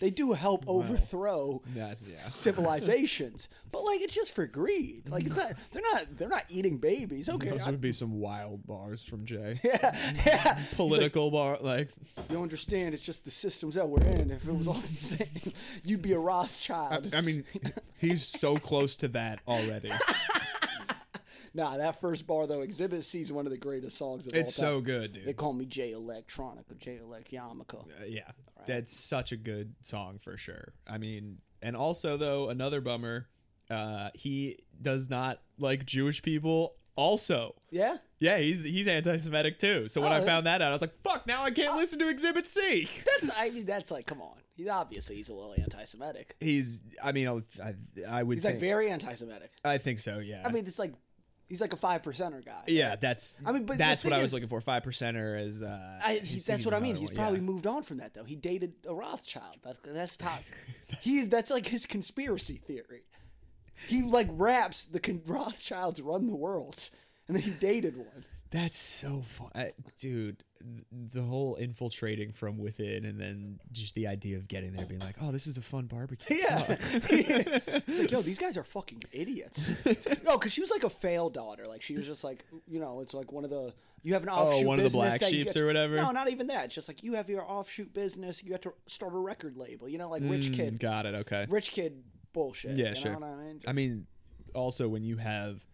They 0.00 0.10
do 0.10 0.32
help 0.32 0.64
overthrow 0.66 1.62
yeah. 1.74 1.94
civilizations, 1.94 3.48
but 3.72 3.82
like 3.84 4.00
it's 4.00 4.14
just 4.14 4.32
for 4.32 4.46
greed. 4.46 5.08
Like 5.08 5.24
it's 5.24 5.36
not. 5.36 5.52
They're 5.72 5.82
not. 5.82 6.04
They're 6.18 6.28
not 6.28 6.44
eating 6.50 6.78
babies. 6.78 7.28
Okay, 7.28 7.50
Those 7.50 7.62
I- 7.62 7.70
would 7.70 7.80
be 7.80 7.92
some 7.92 8.20
wild 8.20 8.66
bars 8.66 9.02
from 9.02 9.24
Jay. 9.24 9.58
yeah, 9.64 9.96
yeah. 10.26 10.58
Political 10.76 11.30
bar, 11.30 11.58
like 11.60 11.90
You 12.30 12.42
understand? 12.42 12.94
It's 12.94 13.02
just 13.02 13.24
the 13.24 13.30
systems 13.30 13.76
that 13.76 13.88
we're 13.88 14.02
in. 14.02 14.30
If 14.30 14.46
it 14.46 14.54
was 14.54 14.68
all 14.68 14.74
the 14.74 14.80
same, 14.80 15.52
you'd 15.84 16.02
be 16.02 16.12
a 16.12 16.18
Rothschild. 16.18 17.14
I 17.14 17.20
mean, 17.22 17.44
he's 17.98 18.26
so 18.26 18.56
close 18.56 18.96
to 18.96 19.08
that 19.08 19.40
already. 19.48 19.90
Nah. 21.56 21.76
That 21.76 22.00
first 22.00 22.26
bar 22.26 22.46
though, 22.46 22.60
Exhibit 22.60 23.02
C 23.04 23.20
is 23.20 23.32
one 23.32 23.46
of 23.46 23.52
the 23.52 23.58
greatest 23.58 23.98
songs 23.98 24.26
of 24.26 24.34
It's 24.34 24.58
all 24.58 24.64
time. 24.64 24.74
It's 24.78 24.78
so 24.78 24.80
good, 24.80 25.12
dude. 25.14 25.24
They 25.24 25.32
call 25.32 25.52
me 25.52 25.64
Jay 25.64 25.92
Electronica, 25.92 26.78
Jay 26.78 26.98
Electronica. 27.02 27.80
Uh, 28.00 28.04
yeah, 28.06 28.30
that's 28.66 28.92
such 28.92 29.32
a 29.32 29.36
good 29.36 29.74
song 29.82 30.18
for 30.18 30.36
sure. 30.36 30.74
I 30.88 30.98
mean, 30.98 31.38
and 31.62 31.74
also 31.76 32.16
though 32.16 32.48
another 32.50 32.80
bummer, 32.80 33.28
uh, 33.70 34.10
he 34.14 34.58
does 34.80 35.10
not 35.10 35.40
like 35.58 35.84
Jewish 35.86 36.22
people. 36.22 36.74
Also, 36.98 37.54
Yeah. 37.70 37.98
yeah, 38.20 38.38
he's 38.38 38.64
he's 38.64 38.88
anti-Semitic 38.88 39.58
too. 39.58 39.86
So 39.86 40.00
when 40.00 40.12
Oh, 40.12 40.16
I 40.16 40.20
found 40.22 40.46
that 40.46 40.62
out, 40.62 40.68
I 40.68 40.72
was 40.72 40.80
like, 40.80 40.94
"Fuck!" 41.02 41.26
Now 41.26 41.42
I 41.44 41.50
can't 41.50 41.76
listen 41.76 41.98
to 41.98 42.08
Exhibit 42.08 42.46
C. 42.46 42.88
That's. 43.04 43.30
I 43.36 43.50
mean, 43.50 43.66
that's 43.66 43.90
like, 43.90 44.06
come 44.06 44.22
on. 44.22 44.36
He's 44.54 44.68
obviously 44.68 45.16
he's 45.16 45.28
a 45.28 45.34
little 45.34 45.52
anti-Semitic. 45.58 46.34
He's, 46.40 46.80
I 47.04 47.12
mean, 47.12 47.28
I, 47.62 47.74
I 48.08 48.22
would 48.22 48.36
He's 48.36 48.42
think, 48.42 48.54
like 48.54 48.60
very 48.60 48.88
anti-Semitic. 48.88 49.50
I 49.62 49.76
think 49.76 49.98
so. 49.98 50.18
Yeah. 50.20 50.40
I 50.46 50.50
mean, 50.50 50.64
it's 50.66 50.78
like 50.78 50.94
he's 51.48 51.60
like 51.60 51.72
a 51.72 51.76
five 51.76 52.02
percenter 52.02 52.44
guy. 52.44 52.62
yeah, 52.66 52.96
that's. 52.96 53.38
I 53.44 53.52
mean, 53.52 53.64
but 53.66 53.78
that's 53.78 54.04
what 54.04 54.12
I 54.12 54.16
was 54.18 54.26
is- 54.26 54.34
looking 54.34 54.48
for. 54.48 54.60
Five 54.60 54.82
percenter 54.82 55.40
is. 55.46 55.62
Uh, 55.62 56.00
I, 56.04 56.12
he's- 56.14 56.28
he, 56.30 56.40
that's 56.40 56.64
what 56.64 56.74
I 56.74 56.80
mean. 56.80 56.96
He's 56.96 57.08
one, 57.10 57.16
probably 57.16 57.38
yeah. 57.40 57.44
moved 57.46 57.66
on 57.66 57.82
from 57.82 57.98
that 57.98 58.14
though. 58.14 58.24
He 58.24 58.36
dated 58.36 58.74
a 58.88 58.94
Rothschild. 58.94 59.58
That's 59.62 59.78
that's 59.78 60.16
top. 60.18 60.42
He's 61.00 61.28
that's 61.28 61.50
like 61.50 61.66
his 61.66 61.86
conspiracy 61.86 62.56
theory. 62.56 63.06
He 63.86 64.02
like 64.02 64.28
raps 64.32 64.86
the 64.86 65.00
con- 65.00 65.22
Rothschilds 65.26 66.00
run 66.00 66.26
the 66.26 66.36
world, 66.36 66.88
and 67.28 67.36
then 67.36 67.42
he 67.42 67.50
dated 67.50 67.96
one. 67.96 68.24
That's 68.50 68.78
so 68.78 69.22
fun, 69.22 69.50
I, 69.54 69.72
dude. 69.98 70.42
Th- 70.58 70.84
The 71.12 71.22
whole 71.22 71.56
infiltrating 71.56 72.32
from 72.32 72.58
within, 72.58 73.04
and 73.04 73.20
then 73.20 73.58
just 73.72 73.94
the 73.94 74.06
idea 74.06 74.36
of 74.36 74.48
getting 74.48 74.72
there, 74.72 74.86
being 74.86 75.00
like, 75.00 75.16
"Oh, 75.22 75.30
this 75.32 75.46
is 75.46 75.56
a 75.56 75.62
fun 75.62 75.86
barbecue." 75.86 76.36
Yeah, 76.40 76.76
he's 77.86 77.98
like, 78.00 78.10
yo, 78.10 78.20
these 78.22 78.38
guys 78.38 78.56
are 78.56 78.64
fucking 78.64 79.02
idiots. 79.12 79.72
No, 80.24 80.38
because 80.38 80.52
she 80.52 80.60
was 80.60 80.70
like 80.70 80.84
a 80.84 80.90
failed 80.90 81.34
daughter. 81.34 81.64
Like 81.66 81.82
she 81.82 81.94
was 81.96 82.06
just 82.06 82.24
like, 82.24 82.44
you 82.66 82.80
know, 82.80 83.00
it's 83.00 83.14
like 83.14 83.32
one 83.32 83.44
of 83.44 83.50
the 83.50 83.72
you 84.02 84.12
have 84.12 84.22
an 84.22 84.28
offshoot 84.28 84.64
Oh, 84.64 84.68
one 84.68 84.78
of 84.78 84.84
the 84.84 84.86
business 84.86 85.08
black 85.18 85.20
that 85.20 85.32
you 85.32 85.42
sheeps 85.42 85.54
get- 85.54 85.62
or 85.62 85.66
whatever? 85.66 85.96
No, 85.96 86.10
not 86.12 86.30
even 86.30 86.46
that. 86.48 86.66
It's 86.66 86.74
just 86.74 86.88
like 86.88 87.02
you 87.02 87.14
have 87.14 87.28
your 87.28 87.42
offshoot 87.42 87.92
business. 87.92 88.44
You 88.44 88.52
have 88.52 88.60
to 88.62 88.72
start 88.86 89.12
a 89.14 89.18
record 89.18 89.56
label. 89.56 89.88
You 89.88 89.98
know, 89.98 90.08
like 90.10 90.22
rich 90.24 90.50
Mm, 90.50 90.54
kid, 90.54 90.80
Got 90.80 91.06
it. 91.06 91.14
Okay. 91.14 91.46
rich 91.48 91.72
kid 91.72 92.02
bullshit. 92.32 92.76
Yeah, 92.76 92.90
you 92.90 92.94
sure. 92.96 93.16
I 93.16 93.34
mean? 93.44 93.60
I 93.66 93.72
mean, 93.72 94.06
also 94.54 94.88
when 94.88 95.02
you 95.02 95.16
have 95.16 95.64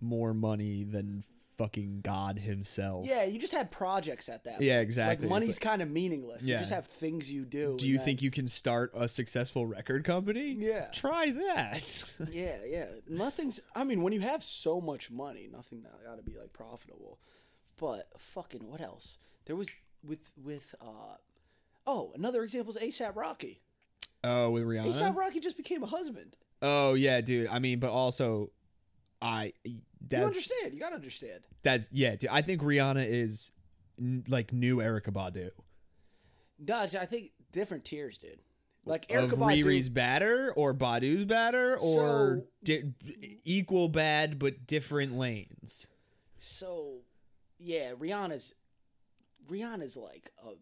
more 0.00 0.32
money 0.34 0.84
than 0.84 1.22
fucking 1.58 2.00
God 2.02 2.38
himself. 2.38 3.06
Yeah, 3.06 3.24
you 3.24 3.38
just 3.38 3.54
have 3.54 3.70
projects 3.70 4.28
at 4.28 4.44
that. 4.44 4.60
Yeah, 4.60 4.74
point. 4.76 4.82
exactly. 4.82 5.26
Like 5.26 5.30
money's 5.30 5.48
like- 5.56 5.60
kind 5.60 5.82
of 5.82 5.90
meaningless. 5.90 6.46
Yeah. 6.46 6.54
You 6.54 6.58
just 6.60 6.72
have 6.72 6.86
things 6.86 7.32
you 7.32 7.44
do. 7.44 7.76
Do 7.78 7.86
you 7.86 7.96
then- 7.96 8.04
think 8.04 8.22
you 8.22 8.30
can 8.30 8.48
start 8.48 8.90
a 8.94 9.08
successful 9.08 9.66
record 9.66 10.04
company? 10.04 10.52
Yeah. 10.58 10.86
Try 10.92 11.30
that. 11.30 12.04
Yeah, 12.32 12.56
yeah. 12.66 12.86
Nothing's. 13.08 13.60
I 13.74 13.84
mean, 13.84 14.02
when 14.02 14.12
you 14.12 14.20
have 14.20 14.42
so 14.42 14.80
much 14.80 15.10
money, 15.10 15.48
nothing 15.52 15.84
got 16.04 16.16
to 16.16 16.22
be 16.22 16.36
like 16.38 16.52
profitable. 16.52 17.18
But 17.80 18.06
fucking 18.18 18.66
what 18.68 18.80
else? 18.80 19.18
There 19.46 19.56
was 19.56 19.74
with 20.04 20.32
with 20.42 20.74
uh. 20.80 21.16
Oh, 21.86 22.12
another 22.14 22.42
example 22.44 22.74
is 22.74 22.80
ASAP 22.80 23.16
Rocky. 23.16 23.60
oh, 24.22 24.50
with 24.50 24.62
Rihanna. 24.64 24.86
ASAP 24.88 25.16
Rocky 25.16 25.40
just 25.40 25.56
became 25.56 25.82
a 25.82 25.86
husband. 25.86 26.36
Oh 26.60 26.94
yeah, 26.94 27.20
dude. 27.20 27.48
I 27.48 27.58
mean, 27.58 27.80
but 27.80 27.90
also, 27.90 28.50
I 29.20 29.52
you 30.10 30.22
understand? 30.24 30.74
You 30.74 30.80
gotta 30.80 30.94
understand. 30.96 31.46
that's 31.62 31.90
yeah, 31.92 32.16
dude. 32.16 32.30
I 32.30 32.42
think 32.42 32.62
Rihanna 32.62 33.06
is 33.06 33.52
n- 33.98 34.24
like 34.28 34.52
new 34.52 34.76
Erykah 34.78 35.12
Badu. 35.12 35.50
Dodge, 36.64 36.94
I 36.94 37.06
think 37.06 37.30
different 37.50 37.84
tiers, 37.84 38.18
dude. 38.18 38.38
Like 38.84 39.04
Of 39.10 39.30
Erykah 39.30 39.38
Badu. 39.38 39.64
Riri's 39.64 39.88
batter 39.88 40.52
or 40.56 40.74
Badu's 40.74 41.24
batter 41.24 41.74
or 41.74 41.78
So- 41.78 42.46
di- 42.64 42.92
equal 43.44 43.88
bad 43.88 44.38
but 44.38 44.66
different 44.66 45.16
lanes. 45.16 45.86
So, 46.38 47.02
yeah, 47.58 47.92
Rihanna's 47.92 48.54
Rihanna's 49.48 49.96
like 49.96 50.30
a 50.44 50.52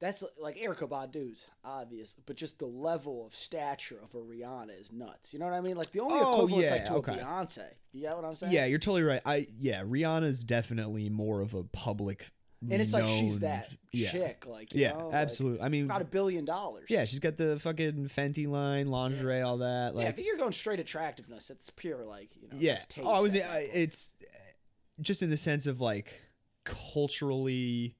that's 0.00 0.22
like 0.40 0.56
Erykah 0.56 0.88
Badu's 0.88 1.48
obvious, 1.64 2.16
but 2.26 2.36
just 2.36 2.58
the 2.58 2.66
level 2.66 3.26
of 3.26 3.34
stature 3.34 3.98
of 4.02 4.14
a 4.14 4.18
Rihanna 4.18 4.78
is 4.78 4.92
nuts. 4.92 5.32
You 5.32 5.40
know 5.40 5.46
what 5.46 5.54
I 5.54 5.60
mean? 5.60 5.76
Like 5.76 5.90
the 5.92 6.00
only 6.00 6.14
Oh, 6.20 6.30
equivalent 6.30 6.64
yeah, 6.64 6.72
like 6.72 6.84
to 6.86 6.94
okay. 6.94 7.12
a 7.14 7.24
Beyonce. 7.24 7.64
You 7.92 8.02
get 8.02 8.14
what 8.16 8.24
I'm 8.24 8.34
saying? 8.34 8.52
Yeah, 8.52 8.66
you're 8.66 8.78
totally 8.78 9.02
right. 9.02 9.20
I 9.26 9.46
yeah, 9.58 9.82
Rihanna's 9.82 10.44
definitely 10.44 11.08
more 11.08 11.40
of 11.40 11.54
a 11.54 11.64
public 11.64 12.28
and 12.60 12.82
it's 12.82 12.92
like 12.92 13.06
she's 13.06 13.38
that 13.40 13.72
yeah. 13.92 14.10
chick, 14.10 14.44
like 14.48 14.74
you 14.74 14.82
Yeah, 14.82 14.90
know, 14.94 15.06
like, 15.06 15.14
absolutely. 15.14 15.60
I 15.64 15.68
mean, 15.68 15.84
about 15.84 16.02
a 16.02 16.06
billion 16.06 16.44
dollars. 16.44 16.86
yeah, 16.90 17.04
she's 17.04 17.20
got 17.20 17.36
the 17.36 17.56
fucking 17.60 18.06
Fenty 18.08 18.48
line, 18.48 18.88
lingerie, 18.88 19.40
all 19.42 19.58
that. 19.58 19.92
yeah. 19.94 19.98
Like, 20.06 20.18
If 20.18 20.24
you're 20.24 20.36
going 20.36 20.50
straight 20.50 20.80
attractiveness, 20.80 21.50
it's 21.50 21.70
pure 21.70 22.04
like 22.04 22.34
you 22.34 22.48
know. 22.48 22.56
yeah. 22.58 22.74
just 22.74 22.90
taste 22.90 23.06
Oh, 23.06 23.12
I 23.12 23.20
was. 23.20 23.36
at 23.36 23.42
that 23.42 23.50
point. 23.52 23.70
It's 23.74 24.12
just 25.00 25.22
in 25.22 25.30
the 25.30 25.36
sense 25.36 25.68
of 25.68 25.80
like 25.80 26.20
culturally. 26.64 27.94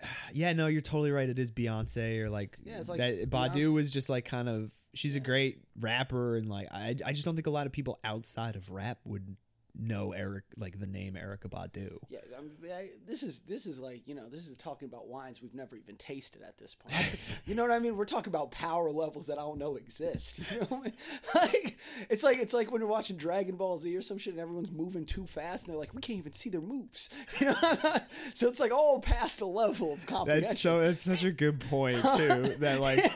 Yeah, 0.32 0.52
no, 0.52 0.66
you're 0.68 0.82
totally 0.82 1.10
right. 1.10 1.28
It 1.28 1.38
is 1.38 1.50
Beyonce 1.50 2.20
or 2.20 2.30
like, 2.30 2.56
Yeah, 2.64 2.78
it's 2.78 2.88
like 2.88 2.98
that. 2.98 3.30
Badu 3.30 3.64
Beyonce. 3.64 3.74
was 3.74 3.90
just 3.90 4.08
like 4.08 4.24
kind 4.24 4.48
of. 4.48 4.72
She's 4.94 5.16
a 5.16 5.20
great 5.20 5.60
rapper, 5.78 6.36
and 6.36 6.48
like 6.48 6.68
I, 6.72 6.96
I 7.04 7.12
just 7.12 7.24
don't 7.24 7.34
think 7.34 7.46
a 7.46 7.50
lot 7.50 7.66
of 7.66 7.72
people 7.72 7.98
outside 8.04 8.56
of 8.56 8.70
rap 8.70 8.98
would 9.04 9.36
know 9.78 10.12
Eric, 10.12 10.44
like 10.56 10.78
the 10.78 10.86
name 10.86 11.14
Erykah 11.14 11.50
Badu. 11.50 11.98
Yeah, 12.08 12.18
I 12.36 12.40
mean, 12.40 12.72
I, 12.72 12.88
this 13.06 13.22
is 13.22 13.40
this 13.40 13.66
is 13.66 13.80
like 13.80 14.06
you 14.08 14.14
know 14.14 14.28
this 14.28 14.46
is 14.48 14.56
talking 14.56 14.88
about 14.88 15.08
wines 15.08 15.42
we've 15.42 15.54
never 15.54 15.76
even 15.76 15.96
tasted 15.96 16.42
at 16.42 16.58
this 16.58 16.74
point. 16.74 17.38
you 17.46 17.54
know 17.54 17.62
what 17.62 17.70
I 17.70 17.78
mean? 17.78 17.96
We're 17.96 18.04
talking 18.04 18.32
about 18.32 18.50
power 18.50 18.88
levels 18.88 19.26
that 19.28 19.38
I 19.38 19.42
don't 19.42 19.58
know 19.58 19.76
exist. 19.76 20.50
You 20.50 20.60
know 20.60 20.66
what 20.66 20.80
I 20.80 20.84
mean? 20.84 20.92
Like 21.34 21.78
it's 22.10 22.24
like 22.24 22.38
it's 22.38 22.52
like 22.54 22.72
when 22.72 22.80
you're 22.80 22.90
watching 22.90 23.16
Dragon 23.16 23.56
Ball 23.56 23.78
Z 23.78 23.94
or 23.96 24.00
some 24.00 24.18
shit 24.18 24.32
and 24.32 24.40
everyone's 24.40 24.72
moving 24.72 25.04
too 25.04 25.26
fast 25.26 25.66
and 25.66 25.72
they're 25.74 25.80
like 25.80 25.94
we 25.94 26.00
can't 26.00 26.18
even 26.18 26.32
see 26.32 26.50
their 26.50 26.60
moves. 26.60 27.10
You 27.38 27.46
know? 27.46 27.54
so 28.34 28.48
it's 28.48 28.58
like 28.58 28.72
all 28.72 28.98
past 28.98 29.40
a 29.42 29.46
level 29.46 29.92
of 29.92 30.04
comprehension. 30.06 30.48
That's 30.48 30.60
so. 30.60 30.80
That's 30.80 31.00
such 31.00 31.24
a 31.24 31.30
good 31.30 31.60
point 31.60 31.96
too. 31.96 32.42
that 32.58 32.80
like, 32.80 33.12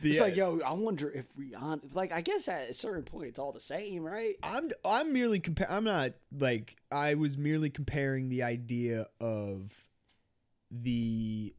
the, 0.00 0.10
it's 0.10 0.20
like 0.20 0.36
yo, 0.36 0.60
I 0.64 0.72
wonder 0.72 1.10
if 1.10 1.34
Rihanna 1.34 1.94
like 1.94 2.12
I 2.12 2.22
guess 2.22 2.48
at 2.48 2.70
a 2.70 2.74
certain 2.74 3.02
point 3.02 3.26
it's 3.26 3.38
all 3.38 3.52
the 3.52 3.60
same, 3.60 4.02
right? 4.02 4.36
I'm 4.42 4.70
I'm 4.84 5.12
merely 5.12 5.40
compare. 5.40 5.70
I'm 5.80 5.84
not 5.86 6.12
like 6.38 6.76
I 6.92 7.14
was 7.14 7.38
merely 7.38 7.70
comparing 7.70 8.28
the 8.28 8.42
idea 8.42 9.06
of 9.20 9.72
the 10.70 11.54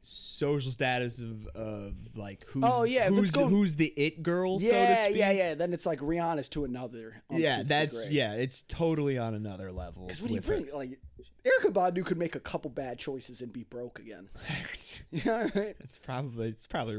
social 0.00 0.70
status 0.70 1.20
of 1.20 1.46
of 1.48 1.94
like 2.16 2.44
who's 2.46 2.64
Oh, 2.66 2.84
yeah, 2.84 3.08
who's 3.08 3.30
go- 3.30 3.46
who's 3.48 3.76
the 3.76 3.92
it 3.96 4.22
girl 4.22 4.58
so 4.58 4.70
to 4.70 4.76
Yeah, 4.76 5.04
speak. 5.04 5.16
yeah, 5.16 5.30
yeah. 5.30 5.54
Then 5.54 5.72
it's 5.72 5.84
like 5.86 6.00
Rihanna's 6.00 6.48
to 6.50 6.64
another. 6.64 7.22
Um, 7.30 7.38
yeah, 7.38 7.48
umpteenth 7.58 7.68
that's 7.68 7.98
degree. 8.00 8.16
yeah, 8.16 8.32
it's 8.34 8.62
totally 8.62 9.18
on 9.18 9.34
another 9.34 9.70
level. 9.72 10.06
Because 10.06 10.22
when 10.22 10.30
you 10.30 10.36
with 10.36 10.46
her. 10.48 10.60
bring 10.60 10.72
like 10.74 10.98
Erykah 11.44 11.72
Badu 11.72 12.04
could 12.04 12.16
make 12.18 12.34
a 12.34 12.40
couple 12.40 12.70
bad 12.70 12.98
choices 12.98 13.42
and 13.42 13.52
be 13.52 13.64
broke 13.64 13.98
again. 13.98 14.28
You 15.10 15.22
know 15.26 15.42
what 15.44 15.56
I 15.56 15.58
mean? 15.60 15.74
it's 15.80 15.98
probably 15.98 16.48
it's 16.48 16.66
probably 16.66 16.94
a 16.94 16.98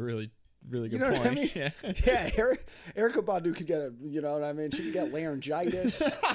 really 0.69 0.89
really 0.89 0.89
You 0.89 0.97
good 0.99 1.11
know 1.11 1.17
point. 1.17 1.27
I 1.27 1.35
mean? 1.35 1.49
Yeah. 1.55 1.69
Yeah, 2.05 2.29
Eric, 2.37 2.65
Erykah 2.95 3.23
Badu 3.25 3.55
could 3.55 3.65
get 3.67 3.79
a, 3.79 3.93
you 4.03 4.21
know 4.21 4.33
what 4.33 4.43
I 4.43 4.53
mean? 4.53 4.71
She 4.71 4.83
could 4.83 4.93
get 4.93 5.11
laryngitis. 5.13 6.17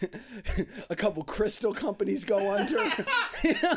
a 0.90 0.96
couple 0.96 1.24
crystal 1.24 1.72
companies 1.72 2.24
go 2.24 2.52
under. 2.54 2.84
you 3.44 3.54
know? 3.62 3.74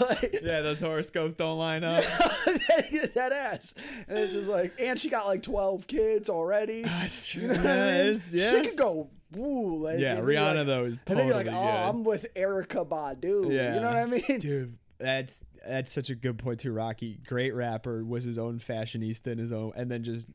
Like, 0.00 0.40
yeah, 0.42 0.60
those 0.62 0.80
horoscopes 0.80 1.34
don't 1.34 1.58
line 1.58 1.84
up. 1.84 2.02
that 2.04 3.30
ass. 3.32 3.74
And 4.08 4.18
it's 4.18 4.32
just 4.32 4.50
like, 4.50 4.72
and 4.80 4.98
she 4.98 5.08
got 5.10 5.26
like 5.26 5.42
12 5.42 5.86
kids 5.86 6.28
already. 6.28 6.82
Ah, 6.86 6.98
that's 7.02 7.28
true. 7.28 7.42
You 7.42 7.48
know 7.48 7.54
Yeah, 7.62 7.84
I 7.84 8.04
mean? 8.06 8.16
yeah. 8.32 8.50
She 8.50 8.62
could 8.62 8.76
go, 8.76 9.10
woo. 9.34 9.76
Like, 9.84 10.00
Yeah, 10.00 10.16
Rihanna, 10.20 10.56
like- 10.56 10.66
though, 10.66 10.84
is 10.84 10.98
And 11.06 11.18
then 11.18 11.26
you're 11.26 11.36
like, 11.36 11.46
oh, 11.48 11.50
good. 11.50 11.88
I'm 11.88 12.04
with 12.04 12.26
Erykah 12.34 12.88
Badu. 12.88 13.52
Yeah. 13.52 13.74
You 13.74 13.80
know 13.80 13.88
what 13.88 13.96
I 13.98 14.06
mean? 14.06 14.38
Dude, 14.38 14.76
that's 14.98 15.42
that's 15.66 15.92
such 15.92 16.10
a 16.10 16.14
good 16.14 16.38
point 16.38 16.60
too. 16.60 16.72
Rocky, 16.72 17.18
great 17.26 17.54
rapper, 17.54 18.04
was 18.04 18.24
his 18.24 18.38
own 18.38 18.58
fashionista 18.58 19.28
and 19.28 19.40
his 19.40 19.52
own, 19.52 19.72
and 19.76 19.90
then 19.90 20.04
just 20.04 20.26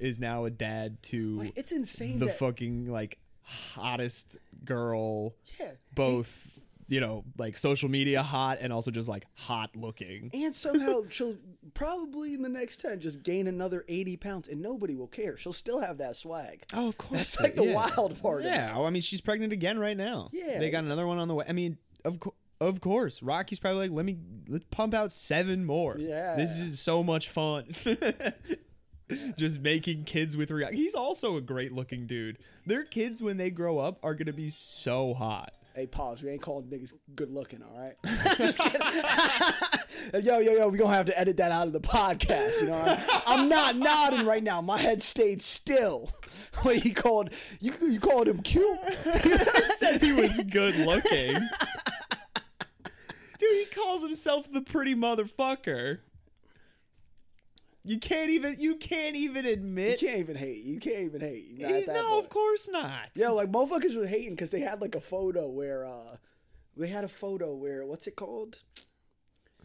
is 0.00 0.18
now 0.18 0.44
a 0.44 0.50
dad 0.50 1.02
to 1.04 1.36
Like, 1.36 1.52
it's 1.56 1.72
insane 1.72 2.18
the 2.18 2.26
that, 2.26 2.38
fucking 2.38 2.90
like 2.90 3.18
hottest 3.42 4.38
girl, 4.64 5.34
yeah. 5.60 5.72
both 5.94 6.60
you 6.88 7.00
know 7.00 7.24
like 7.36 7.56
social 7.56 7.88
media 7.88 8.22
hot 8.22 8.58
and 8.60 8.72
also 8.72 8.90
just 8.90 9.08
like 9.08 9.26
hot 9.34 9.74
looking. 9.76 10.30
And 10.32 10.54
somehow 10.54 11.02
she'll 11.10 11.36
probably 11.74 12.34
in 12.34 12.42
the 12.42 12.48
next 12.48 12.80
10 12.80 13.00
just 13.00 13.22
gain 13.22 13.46
another 13.46 13.84
80 13.88 14.16
pounds 14.16 14.48
and 14.48 14.60
nobody 14.60 14.94
will 14.94 15.08
care. 15.08 15.36
She'll 15.36 15.52
still 15.52 15.80
have 15.80 15.98
that 15.98 16.16
swag. 16.16 16.64
Oh, 16.74 16.88
of 16.88 16.98
course. 16.98 17.36
That's 17.36 17.40
like 17.40 17.56
the 17.56 17.66
yeah. 17.66 17.74
wild 17.74 18.20
part 18.20 18.40
of 18.40 18.46
Yeah, 18.46 18.78
I 18.78 18.90
mean, 18.90 19.02
she's 19.02 19.20
pregnant 19.20 19.52
again 19.52 19.78
right 19.78 19.96
now. 19.96 20.30
Yeah. 20.32 20.58
they 20.58 20.70
got 20.70 20.84
another 20.84 21.06
one 21.06 21.18
on 21.18 21.28
the 21.28 21.34
way. 21.34 21.44
I 21.48 21.52
mean, 21.52 21.78
of 22.04 22.20
course. 22.20 22.36
Of 22.60 22.80
course, 22.80 23.22
Rocky's 23.22 23.58
probably 23.58 23.88
like, 23.88 23.96
let 23.96 24.06
me 24.06 24.16
let's 24.48 24.64
pump 24.70 24.94
out 24.94 25.12
seven 25.12 25.64
more. 25.64 25.96
Yeah. 25.98 26.36
this 26.36 26.58
is 26.58 26.80
so 26.80 27.02
much 27.02 27.28
fun. 27.28 27.66
Just 29.36 29.60
making 29.60 30.04
kids 30.04 30.36
with 30.36 30.50
Rihanna. 30.50 30.72
He's 30.72 30.94
also 30.94 31.36
a 31.36 31.40
great 31.40 31.72
looking 31.72 32.06
dude. 32.06 32.38
Their 32.64 32.82
kids, 32.82 33.22
when 33.22 33.36
they 33.36 33.50
grow 33.50 33.78
up, 33.78 34.00
are 34.02 34.14
gonna 34.14 34.32
be 34.32 34.50
so 34.50 35.14
hot. 35.14 35.52
Hey, 35.76 35.86
pause. 35.86 36.22
We 36.22 36.30
ain't 36.30 36.40
calling 36.40 36.64
niggas 36.68 36.94
good 37.14 37.30
looking, 37.30 37.62
all 37.62 37.78
right? 37.78 37.94
Just 38.38 38.60
kidding. 38.60 38.80
yo, 40.24 40.38
yo, 40.38 40.52
yo, 40.52 40.68
we 40.68 40.78
gonna 40.78 40.94
have 40.94 41.04
to 41.04 41.20
edit 41.20 41.36
that 41.36 41.52
out 41.52 41.66
of 41.66 41.74
the 41.74 41.80
podcast. 41.80 42.62
You 42.62 42.68
know, 42.68 42.82
I'm, 42.82 42.98
I'm 43.26 43.48
not 43.50 43.76
nodding 43.76 44.24
right 44.24 44.42
now. 44.42 44.62
My 44.62 44.78
head 44.78 45.02
stayed 45.02 45.42
still 45.42 46.10
when 46.62 46.80
he 46.80 46.92
called 46.92 47.28
you. 47.60 47.72
You 47.82 48.00
called 48.00 48.26
him 48.26 48.40
cute. 48.40 48.78
Said 49.76 50.00
he 50.02 50.14
was 50.14 50.42
good 50.50 50.74
looking. 50.78 51.36
Dude, 53.38 53.50
he 53.50 53.66
calls 53.74 54.02
himself 54.02 54.50
the 54.50 54.60
pretty 54.60 54.94
motherfucker. 54.94 55.98
You 57.84 58.00
can't 58.00 58.30
even 58.30 58.56
you 58.58 58.74
can't 58.76 59.14
even 59.14 59.46
admit 59.46 60.02
You 60.02 60.08
can't 60.08 60.20
even 60.20 60.36
hate. 60.36 60.64
You 60.64 60.80
can't 60.80 61.04
even 61.04 61.20
hate. 61.20 61.56
Not 61.56 61.70
that 61.70 61.86
no, 61.86 62.08
point. 62.10 62.24
of 62.24 62.30
course 62.30 62.68
not. 62.68 63.10
Yo, 63.14 63.32
like 63.34 63.52
motherfuckers 63.52 63.96
were 63.96 64.06
hating 64.06 64.30
because 64.30 64.50
they 64.50 64.60
had 64.60 64.80
like 64.80 64.96
a 64.96 65.00
photo 65.00 65.48
where 65.48 65.84
uh 65.84 66.16
they 66.76 66.88
had 66.88 67.04
a 67.04 67.08
photo 67.08 67.54
where 67.54 67.86
what's 67.86 68.08
it 68.08 68.16
called? 68.16 68.62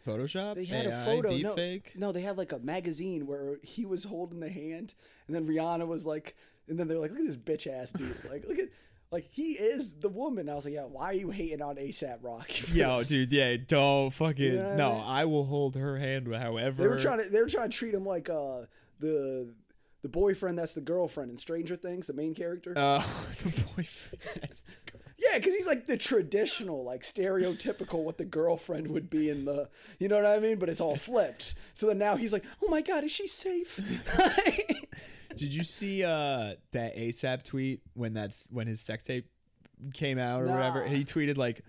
Photoshop. 0.06 0.54
They 0.54 0.64
had 0.64 0.86
a 0.86 0.92
AI, 0.92 1.04
photo. 1.04 1.36
No, 1.36 1.54
deepfake? 1.54 1.96
no, 1.96 2.12
they 2.12 2.22
had 2.22 2.38
like 2.38 2.52
a 2.52 2.58
magazine 2.58 3.26
where 3.26 3.58
he 3.62 3.84
was 3.84 4.04
holding 4.04 4.40
the 4.40 4.48
hand, 4.48 4.94
and 5.26 5.34
then 5.34 5.46
Rihanna 5.46 5.86
was 5.86 6.04
like, 6.06 6.36
and 6.68 6.78
then 6.78 6.88
they're 6.88 6.98
like, 6.98 7.10
look 7.10 7.20
at 7.20 7.26
this 7.26 7.36
bitch 7.36 7.66
ass 7.72 7.92
dude. 7.92 8.16
Like, 8.30 8.44
look 8.48 8.58
at, 8.58 8.68
like 9.12 9.28
he 9.30 9.52
is 9.52 9.96
the 9.96 10.08
woman. 10.08 10.48
I 10.48 10.54
was 10.54 10.64
like, 10.64 10.74
yeah, 10.74 10.84
why 10.84 11.06
are 11.06 11.14
you 11.14 11.30
hating 11.30 11.62
on 11.62 11.76
ASAP 11.76 12.18
Rocky? 12.22 12.78
Yo, 12.78 12.98
this? 12.98 13.10
dude, 13.10 13.32
yeah, 13.32 13.56
don't 13.64 14.10
fucking 14.10 14.44
You 14.44 14.56
know 14.56 14.64
what 14.64 14.72
I 14.72 14.76
no. 14.76 14.92
mean? 14.94 15.04
I 15.06 15.24
will 15.26 15.44
hold 15.44 15.76
her 15.76 15.98
hand, 15.98 16.34
however. 16.34 16.82
They 16.82 16.88
were 16.88 16.98
trying 16.98 17.22
to, 17.22 17.28
they 17.28 17.40
were 17.40 17.48
trying 17.48 17.70
to 17.70 17.76
treat 17.76 17.94
him 17.94 18.04
like 18.04 18.30
uh 18.30 18.62
the 18.98 19.54
the 20.02 20.08
boyfriend 20.08 20.58
that's 20.58 20.74
the 20.74 20.80
girlfriend 20.80 21.30
in 21.30 21.36
Stranger 21.36 21.76
Things, 21.76 22.08
the 22.08 22.14
main 22.14 22.34
character. 22.34 22.72
Uh, 22.74 22.98
the 23.28 23.64
boyfriend. 23.76 24.40
That's 24.40 24.62
the. 24.62 24.72
Yeah, 25.18 25.38
because 25.38 25.54
he's 25.54 25.66
like 25.68 25.86
the 25.86 25.96
traditional, 25.96 26.84
like 26.84 27.02
stereotypical 27.02 28.02
what 28.02 28.18
the 28.18 28.24
girlfriend 28.24 28.90
would 28.90 29.08
be 29.08 29.30
in 29.30 29.44
the, 29.44 29.68
you 30.00 30.08
know 30.08 30.16
what 30.16 30.26
I 30.26 30.40
mean? 30.40 30.58
But 30.58 30.68
it's 30.68 30.80
all 30.80 30.96
flipped. 30.96 31.54
So 31.74 31.86
then 31.86 31.98
now 31.98 32.16
he's 32.16 32.32
like, 32.32 32.44
oh 32.62 32.68
my 32.68 32.80
god, 32.80 33.04
is 33.04 33.12
she 33.12 33.28
safe? 33.28 33.78
Did 35.36 35.54
you 35.54 35.64
see 35.64 36.04
uh 36.04 36.54
that 36.72 36.96
ASAP 36.96 37.44
tweet 37.44 37.80
when 37.94 38.14
that's 38.14 38.48
when 38.50 38.66
his 38.66 38.80
sex 38.80 39.04
tape 39.04 39.26
came 39.94 40.18
out 40.18 40.42
or 40.42 40.46
whatever? 40.46 40.84
He 40.84 41.04
tweeted 41.04 41.36
like, 41.36 41.62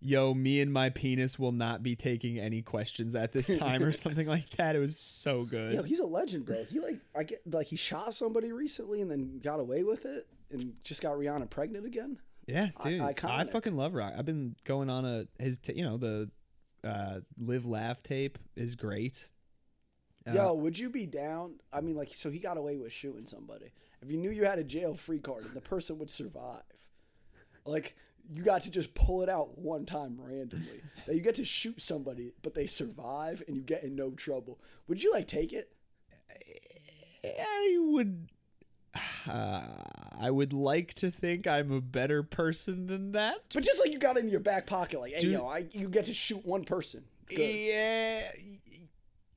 "Yo, 0.00 0.34
me 0.34 0.60
and 0.60 0.72
my 0.72 0.90
penis 0.90 1.38
will 1.38 1.52
not 1.52 1.82
be 1.82 1.96
taking 1.96 2.38
any 2.38 2.62
questions 2.62 3.14
at 3.14 3.32
this 3.32 3.56
time" 3.58 3.82
or 3.82 3.92
something 3.92 4.26
like 4.26 4.50
that. 4.50 4.76
It 4.76 4.78
was 4.78 4.98
so 4.98 5.44
good. 5.44 5.74
Yo, 5.74 5.82
he's 5.82 6.00
a 6.00 6.06
legend, 6.06 6.46
bro. 6.46 6.64
He 6.64 6.80
like, 6.80 6.98
I 7.16 7.24
get 7.24 7.40
like 7.50 7.66
he 7.66 7.76
shot 7.76 8.14
somebody 8.14 8.52
recently 8.52 9.00
and 9.00 9.10
then 9.10 9.40
got 9.42 9.60
away 9.60 9.82
with 9.82 10.04
it 10.06 10.24
and 10.50 10.74
just 10.84 11.02
got 11.02 11.16
Rihanna 11.16 11.50
pregnant 11.50 11.86
again. 11.86 12.18
Yeah, 12.46 12.68
dude, 12.84 13.00
I, 13.00 13.12
iconic. 13.12 13.50
fucking 13.50 13.76
love 13.76 13.94
Rock. 13.94 14.14
I've 14.16 14.26
been 14.26 14.56
going 14.64 14.90
on 14.90 15.04
a 15.04 15.26
his, 15.38 15.58
ta- 15.58 15.72
you 15.74 15.84
know, 15.84 15.96
the 15.96 16.30
uh, 16.84 17.20
live 17.38 17.66
laugh 17.66 18.02
tape 18.02 18.38
is 18.56 18.74
great. 18.74 19.28
Uh, 20.28 20.32
Yo, 20.32 20.54
would 20.54 20.78
you 20.78 20.88
be 20.88 21.06
down? 21.06 21.54
I 21.72 21.80
mean, 21.80 21.96
like, 21.96 22.08
so 22.08 22.30
he 22.30 22.38
got 22.38 22.56
away 22.56 22.76
with 22.76 22.92
shooting 22.92 23.26
somebody. 23.26 23.72
If 24.00 24.10
you 24.10 24.18
knew 24.18 24.30
you 24.30 24.44
had 24.44 24.58
a 24.58 24.64
jail 24.64 24.94
free 24.94 25.18
card 25.18 25.44
and 25.44 25.54
the 25.54 25.60
person 25.60 25.98
would 25.98 26.10
survive, 26.10 26.62
like, 27.64 27.94
you 28.28 28.42
got 28.42 28.62
to 28.62 28.70
just 28.70 28.94
pull 28.94 29.22
it 29.22 29.28
out 29.28 29.58
one 29.58 29.84
time 29.84 30.16
randomly. 30.18 30.80
that 31.06 31.14
you 31.14 31.20
get 31.22 31.34
to 31.36 31.44
shoot 31.44 31.80
somebody, 31.80 32.32
but 32.42 32.54
they 32.54 32.66
survive 32.66 33.42
and 33.46 33.56
you 33.56 33.62
get 33.62 33.82
in 33.82 33.96
no 33.96 34.10
trouble. 34.12 34.60
Would 34.88 35.02
you 35.02 35.12
like 35.12 35.26
take 35.26 35.52
it? 35.52 35.72
I 37.24 37.76
would. 37.80 38.28
Uh, 39.28 39.62
I 40.20 40.30
would 40.30 40.52
like 40.52 40.94
to 40.94 41.10
think 41.10 41.48
I'm 41.48 41.72
a 41.72 41.80
better 41.80 42.22
person 42.22 42.86
than 42.86 43.12
that. 43.12 43.38
But 43.52 43.64
just 43.64 43.80
like 43.80 43.92
you 43.92 43.98
got 43.98 44.16
it 44.16 44.24
in 44.24 44.30
your 44.30 44.40
back 44.40 44.66
pocket, 44.66 45.00
like, 45.00 45.12
hey, 45.14 45.18
Dude. 45.18 45.32
yo, 45.32 45.48
I, 45.48 45.66
you 45.72 45.88
get 45.88 46.04
to 46.04 46.14
shoot 46.14 46.46
one 46.46 46.62
person. 46.64 47.02
Good. 47.26 47.38
Yeah, 47.40 48.30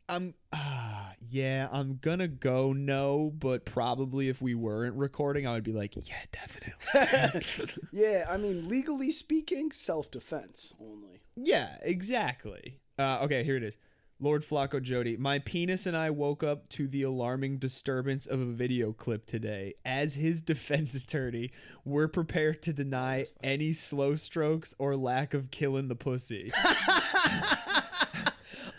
I'm. 0.07 0.33
Uh, 0.51 1.09
yeah, 1.29 1.67
I'm 1.71 1.97
gonna 2.01 2.27
go 2.27 2.71
no, 2.73 3.31
but 3.37 3.65
probably 3.65 4.29
if 4.29 4.41
we 4.41 4.53
weren't 4.55 4.95
recording, 4.95 5.47
I 5.47 5.53
would 5.53 5.63
be 5.63 5.71
like, 5.73 5.95
yeah, 6.07 6.21
definitely. 6.31 7.73
Yeah, 7.91 8.25
I 8.29 8.37
mean, 8.37 8.67
legally 8.69 9.09
speaking, 9.11 9.71
self 9.71 10.11
defense 10.11 10.73
only. 10.79 11.21
yeah, 11.35 11.77
exactly. 11.81 12.79
Uh, 12.99 13.19
okay, 13.23 13.43
here 13.43 13.57
it 13.57 13.63
is. 13.63 13.77
Lord 14.21 14.43
Flacko 14.43 14.79
Jodye, 14.81 15.19
my 15.19 15.39
penis 15.39 15.85
and 15.85 15.97
I 15.97 16.09
woke 16.09 16.41
up 16.41 16.69
to 16.69 16.87
the 16.87 17.03
alarming 17.03 17.57
disturbance 17.57 18.25
of 18.27 18.39
a 18.39 18.45
video 18.45 18.93
clip 18.93 19.25
today. 19.25 19.73
As 19.83 20.15
his 20.15 20.39
defense 20.39 20.95
attorney, 21.03 21.51
we're 21.83 22.07
prepared 22.07 22.61
to 22.63 22.71
deny 22.73 23.25
any 23.43 23.73
slow 23.73 24.15
strokes 24.15 24.73
or 24.79 24.95
lack 24.95 25.33
of 25.33 25.51
killing 25.51 25.89
the 25.89 25.95
pussy. 25.95 26.49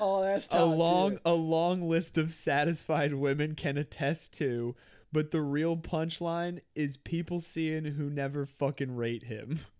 Oh, 0.00 0.22
that's 0.22 0.48
a 0.52 0.64
long 0.64 1.10
dude. 1.12 1.20
a 1.24 1.32
long 1.34 1.82
list 1.88 2.18
of 2.18 2.32
satisfied 2.32 3.14
women 3.14 3.54
can 3.54 3.78
attest 3.78 4.34
to, 4.38 4.74
but 5.12 5.30
the 5.30 5.40
real 5.40 5.76
punchline 5.76 6.60
is 6.74 6.96
people 6.96 7.40
seeing 7.40 7.84
who 7.84 8.10
never 8.10 8.44
fucking 8.46 8.94
rate 8.96 9.24
him. 9.24 9.60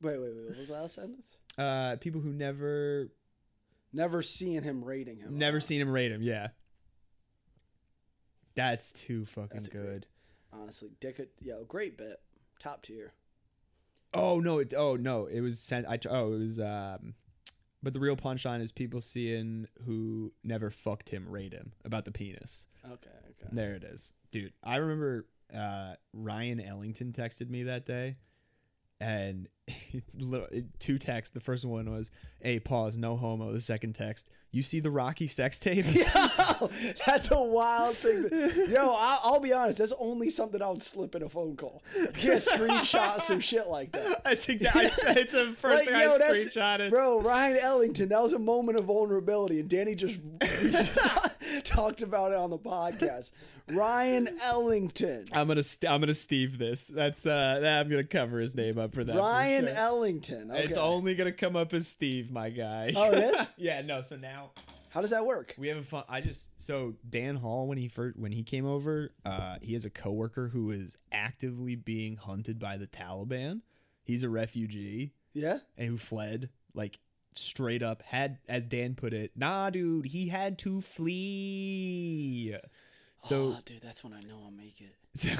Wait, 0.00 0.20
wait, 0.20 0.32
wait. 0.32 0.46
What 0.50 0.58
was 0.58 0.68
the 0.68 0.74
last 0.74 0.94
sentence? 0.94 1.38
Uh, 1.58 1.96
people 1.96 2.20
who 2.20 2.32
never 2.32 3.08
Never 3.92 4.22
seeing 4.22 4.62
him 4.62 4.84
rating 4.84 5.18
him. 5.18 5.36
never 5.38 5.60
seen 5.60 5.80
him 5.80 5.90
rate 5.90 6.12
him. 6.12 6.22
Yeah, 6.22 6.48
that's 8.54 8.92
too 8.92 9.24
fucking 9.24 9.48
That's 9.54 9.66
a 9.68 9.70
great- 9.70 9.82
good. 9.82 10.06
Honestly, 10.52 10.90
Dick. 11.00 11.20
Yo, 11.40 11.64
great 11.64 11.98
bit. 11.98 12.16
Top 12.60 12.82
tier. 12.82 13.12
Oh 14.14 14.40
no! 14.40 14.58
It, 14.58 14.72
oh 14.76 14.96
no! 14.96 15.26
It 15.26 15.40
was 15.40 15.58
sent. 15.60 15.86
I 15.86 15.98
oh 16.08 16.32
it 16.34 16.38
was. 16.38 16.60
Um, 16.60 17.14
but 17.82 17.92
the 17.92 18.00
real 18.00 18.16
punchline 18.16 18.60
is 18.60 18.72
people 18.72 19.00
seeing 19.00 19.66
who 19.84 20.32
never 20.42 20.70
fucked 20.70 21.10
him 21.10 21.28
rate 21.28 21.52
him 21.52 21.72
about 21.84 22.04
the 22.04 22.12
penis. 22.12 22.66
Okay, 22.84 23.10
okay. 23.30 23.48
There 23.52 23.74
it 23.74 23.84
is, 23.84 24.12
dude. 24.30 24.52
I 24.62 24.76
remember 24.76 25.26
uh, 25.54 25.94
Ryan 26.12 26.60
Ellington 26.60 27.12
texted 27.12 27.48
me 27.48 27.64
that 27.64 27.86
day, 27.86 28.16
and 29.00 29.48
two 30.78 30.98
texts. 30.98 31.32
The 31.34 31.40
first 31.40 31.64
one 31.64 31.90
was, 31.90 32.10
"Hey, 32.40 32.58
pause, 32.60 32.96
no 32.96 33.16
homo." 33.16 33.52
The 33.52 33.60
second 33.60 33.94
text, 33.94 34.30
"You 34.50 34.62
see 34.62 34.80
the 34.80 34.90
Rocky 34.90 35.26
sex 35.26 35.58
tape?" 35.58 35.84
Yo, 35.94 36.70
that's 37.06 37.30
a 37.30 37.42
wild 37.42 37.94
thing. 37.94 38.26
Yo, 38.70 38.80
I'll, 38.80 39.20
I'll 39.24 39.40
be 39.40 39.52
honest. 39.52 39.78
That's 39.78 39.92
only 40.00 40.30
something 40.30 40.60
I 40.62 40.70
would 40.70 40.82
slip 40.82 41.14
in 41.14 41.22
a 41.22 41.28
phone 41.28 41.56
call. 41.56 41.82
You 41.96 42.06
can't 42.14 42.40
screenshot 42.40 43.20
some 43.20 43.40
shit 43.40 43.66
like 43.68 43.92
that. 43.92 44.24
That's 44.24 44.48
exactly. 44.48 44.84
It's 44.86 45.32
the 45.32 45.54
first 45.58 45.76
Like, 45.76 45.84
thing 45.86 46.00
yo, 46.00 46.14
I 46.14 46.18
that's- 46.18 46.44
screenshotted. 46.56 46.90
Bro, 46.90 47.20
Ryan 47.22 47.58
Ellington, 47.62 48.08
that 48.08 48.22
was 48.22 48.32
a 48.32 48.38
moment 48.38 48.78
of 48.78 48.84
vulnerability, 48.86 49.60
and 49.60 49.68
Danny 49.68 49.94
just 49.94 50.20
talked 51.64 52.02
about 52.02 52.32
it 52.32 52.38
on 52.38 52.50
the 52.50 52.58
podcast. 52.58 53.32
Ryan 53.70 54.28
Ellington. 54.44 55.24
I'm 55.32 55.46
gonna 55.48 55.62
st- 55.62 55.90
I'm 55.92 56.00
gonna 56.00 56.14
Steve 56.14 56.56
this. 56.58 56.88
That's 56.88 57.26
uh 57.26 57.60
I'm 57.82 57.90
gonna 57.90 58.04
cover 58.04 58.40
his 58.40 58.54
name 58.56 58.78
up 58.78 58.94
for 58.94 59.04
that. 59.04 59.12
for 59.12 59.18
Ryan 59.20 59.66
sure. 59.68 59.76
Ellington. 59.76 60.50
Okay. 60.50 60.64
It's 60.64 60.78
only 60.78 61.14
gonna 61.14 61.32
come 61.32 61.54
up 61.56 61.74
as 61.74 61.86
Steve, 61.86 62.30
my 62.30 62.48
guy. 62.50 62.92
Oh, 62.96 63.12
it 63.12 63.18
is? 63.18 63.48
yeah, 63.58 63.82
no. 63.82 64.00
So 64.00 64.16
now 64.16 64.52
How 64.88 65.02
does 65.02 65.10
that 65.10 65.26
work? 65.26 65.54
we 65.58 65.68
have 65.68 65.76
a 65.76 65.82
fun. 65.82 66.04
I 66.08 66.22
just 66.22 66.58
so 66.60 66.94
Dan 67.08 67.36
Hall 67.36 67.66
when 67.68 67.76
he 67.76 67.88
first 67.88 68.18
when 68.18 68.32
he 68.32 68.42
came 68.42 68.64
over, 68.66 69.10
uh, 69.26 69.56
he 69.60 69.74
has 69.74 69.84
a 69.84 69.90
coworker 69.90 70.48
who 70.48 70.70
is 70.70 70.96
actively 71.12 71.74
being 71.76 72.16
hunted 72.16 72.58
by 72.58 72.78
the 72.78 72.86
Taliban. 72.86 73.60
He's 74.02 74.22
a 74.22 74.30
refugee 74.30 75.12
Yeah? 75.34 75.58
and 75.76 75.88
who 75.88 75.98
fled 75.98 76.48
like 76.72 76.98
straight 77.38 77.82
up 77.82 78.02
had 78.02 78.38
as 78.48 78.66
Dan 78.66 78.94
put 78.94 79.12
it. 79.12 79.32
Nah, 79.36 79.70
dude, 79.70 80.06
he 80.06 80.28
had 80.28 80.58
to 80.58 80.80
flee. 80.80 82.54
So 83.20 83.54
oh, 83.56 83.58
dude, 83.64 83.80
that's 83.80 84.04
when 84.04 84.12
I 84.12 84.20
know 84.20 84.38
I'll 84.44 84.50
make 84.50 84.80
it. 84.80 84.94
so, 85.14 85.30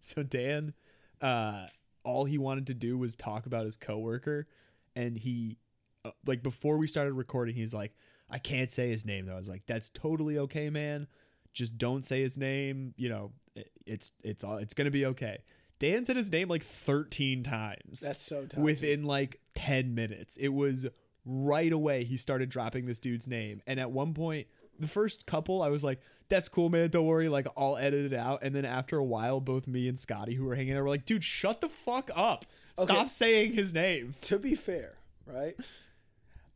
so 0.00 0.22
Dan, 0.22 0.74
uh, 1.20 1.66
all 2.04 2.24
he 2.24 2.38
wanted 2.38 2.66
to 2.68 2.74
do 2.74 2.98
was 2.98 3.14
talk 3.14 3.46
about 3.46 3.64
his 3.64 3.76
coworker, 3.76 4.48
and 4.96 5.16
he, 5.16 5.58
uh, 6.04 6.10
like, 6.26 6.42
before 6.42 6.78
we 6.78 6.86
started 6.86 7.12
recording, 7.12 7.54
he's 7.54 7.72
like, 7.74 7.92
"I 8.28 8.38
can't 8.38 8.70
say 8.70 8.90
his 8.90 9.06
name 9.06 9.26
though." 9.26 9.34
I 9.34 9.38
was 9.38 9.48
like, 9.48 9.66
"That's 9.66 9.88
totally 9.88 10.38
okay, 10.38 10.70
man. 10.70 11.06
Just 11.52 11.78
don't 11.78 12.04
say 12.04 12.20
his 12.20 12.36
name. 12.36 12.94
You 12.96 13.08
know, 13.08 13.32
it, 13.54 13.70
it's 13.86 14.12
it's 14.24 14.42
all 14.42 14.58
it's 14.58 14.74
gonna 14.74 14.90
be 14.90 15.06
okay." 15.06 15.38
Dan 15.82 16.04
said 16.04 16.14
his 16.14 16.30
name 16.30 16.46
like 16.46 16.62
13 16.62 17.42
times 17.42 18.02
That's 18.02 18.22
so 18.22 18.46
tough. 18.46 18.60
within 18.62 19.02
like 19.02 19.40
10 19.56 19.96
minutes. 19.96 20.36
It 20.36 20.48
was 20.48 20.86
right 21.24 21.72
away 21.72 22.04
he 22.04 22.16
started 22.16 22.50
dropping 22.50 22.86
this 22.86 23.00
dude's 23.00 23.26
name. 23.26 23.60
And 23.66 23.80
at 23.80 23.90
one 23.90 24.14
point, 24.14 24.46
the 24.78 24.86
first 24.86 25.26
couple, 25.26 25.60
I 25.60 25.70
was 25.70 25.82
like, 25.82 26.00
that's 26.28 26.48
cool, 26.48 26.68
man. 26.68 26.88
Don't 26.90 27.06
worry. 27.06 27.28
Like, 27.28 27.48
I'll 27.56 27.76
edit 27.76 28.12
it 28.12 28.16
out. 28.16 28.44
And 28.44 28.54
then 28.54 28.64
after 28.64 28.96
a 28.96 29.04
while, 29.04 29.40
both 29.40 29.66
me 29.66 29.88
and 29.88 29.98
Scotty, 29.98 30.34
who 30.34 30.44
were 30.44 30.54
hanging 30.54 30.72
there, 30.74 30.84
were 30.84 30.88
like, 30.88 31.04
dude, 31.04 31.24
shut 31.24 31.60
the 31.60 31.68
fuck 31.68 32.12
up. 32.14 32.44
Stop 32.78 32.96
Okay. 32.98 33.06
saying 33.08 33.52
his 33.52 33.74
name. 33.74 34.14
to 34.22 34.38
be 34.38 34.54
fair, 34.54 34.94
right? 35.26 35.54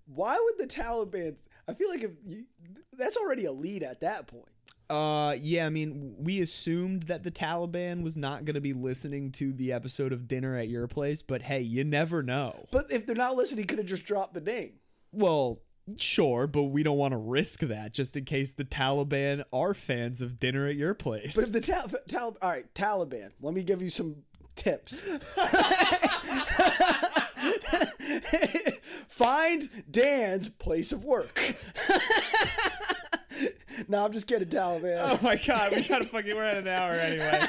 Why 0.06 0.38
would 0.40 0.58
the 0.58 0.72
Taliban? 0.72 1.36
I 1.68 1.74
feel 1.74 1.90
like 1.90 2.04
if 2.04 2.12
you, 2.24 2.44
that's 2.96 3.16
already 3.16 3.46
a 3.46 3.52
lead 3.52 3.82
at 3.82 4.00
that 4.00 4.28
point. 4.28 4.46
Uh, 4.88 5.34
yeah, 5.40 5.66
I 5.66 5.70
mean, 5.70 6.14
we 6.18 6.40
assumed 6.40 7.04
that 7.04 7.24
the 7.24 7.30
Taliban 7.30 8.02
was 8.02 8.16
not 8.16 8.44
going 8.44 8.54
to 8.54 8.60
be 8.60 8.72
listening 8.72 9.32
to 9.32 9.52
the 9.52 9.72
episode 9.72 10.12
of 10.12 10.28
Dinner 10.28 10.56
at 10.56 10.68
Your 10.68 10.86
Place, 10.86 11.22
but 11.22 11.42
hey, 11.42 11.60
you 11.60 11.82
never 11.82 12.22
know. 12.22 12.66
But 12.70 12.84
if 12.90 13.04
they're 13.04 13.16
not 13.16 13.34
listening, 13.36 13.66
could 13.66 13.78
have 13.78 13.86
just 13.86 14.04
dropped 14.04 14.34
the 14.34 14.40
name. 14.40 14.74
Well, 15.12 15.58
sure, 15.98 16.46
but 16.46 16.64
we 16.64 16.82
don't 16.82 16.98
want 16.98 17.12
to 17.12 17.18
risk 17.18 17.60
that 17.60 17.92
just 17.92 18.16
in 18.16 18.24
case 18.24 18.52
the 18.52 18.64
Taliban 18.64 19.42
are 19.52 19.74
fans 19.74 20.22
of 20.22 20.38
Dinner 20.38 20.66
at 20.68 20.76
Your 20.76 20.94
Place. 20.94 21.34
But 21.34 21.44
if 21.44 21.52
the 21.52 21.60
Tal- 21.60 21.90
Tal- 22.06 22.36
all 22.40 22.50
right, 22.50 22.72
Taliban. 22.74 23.30
Let 23.40 23.54
me 23.54 23.64
give 23.64 23.82
you 23.82 23.90
some 23.90 24.22
tips. 24.54 25.02
Find 29.08 29.68
Dan's 29.90 30.48
place 30.48 30.92
of 30.92 31.04
work. 31.04 31.40
no, 33.88 34.04
I'm 34.04 34.12
just 34.12 34.26
kidding, 34.26 34.48
man. 34.82 34.98
Oh 35.10 35.18
my 35.22 35.36
god, 35.36 35.72
we 35.74 35.82
gotta 35.82 36.04
fucking 36.06 36.34
we're 36.34 36.44
at 36.44 36.58
an 36.58 36.68
hour 36.68 36.92
anyway. 36.92 37.40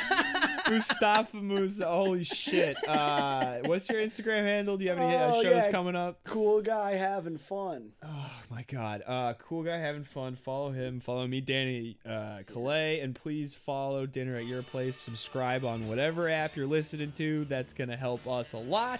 Mustafe 0.68 1.34
Mussa, 1.34 1.86
holy 1.86 2.24
shit. 2.26 2.76
Uh, 2.90 3.60
what's 3.66 3.90
your 3.90 4.02
Instagram 4.02 4.44
handle? 4.44 4.78
Do 4.78 4.84
you 4.84 4.90
have 4.90 5.00
any 5.00 5.16
uh, 5.16 5.32
Oh, 5.36 5.42
shows 5.42 5.54
yeah. 5.66 5.72
coming 5.72 5.96
up? 5.96 6.20
Cool 6.26 6.62
guy 6.62 6.92
having 6.96 7.38
fun. 7.38 7.94
Oh 8.04 8.32
my 8.52 8.64
god. 8.68 9.02
Uh, 9.08 9.34
cool 9.36 9.64
guy 9.64 9.78
having 9.78 10.04
fun. 10.04 10.36
Follow 10.36 10.72
him. 10.72 11.00
Follow 11.00 11.26
me, 11.26 11.40
Danny 11.40 11.98
uh, 12.06 12.40
Calais, 12.48 13.00
and 13.00 13.16
please 13.16 13.56
follow 13.56 14.06
Dinner 14.06 14.36
at 14.36 14.46
Your 14.46 14.62
Place. 14.62 14.98
Subscribe 14.98 15.64
on 15.64 15.88
whatever 15.88 16.28
app 16.30 16.58
you're 16.58 16.68
listening 16.68 17.14
to. 17.14 17.46
That's 17.46 17.72
gonna 17.72 17.96
help 17.98 18.28
us 18.28 18.52
a 18.52 18.58
lot. 18.60 19.00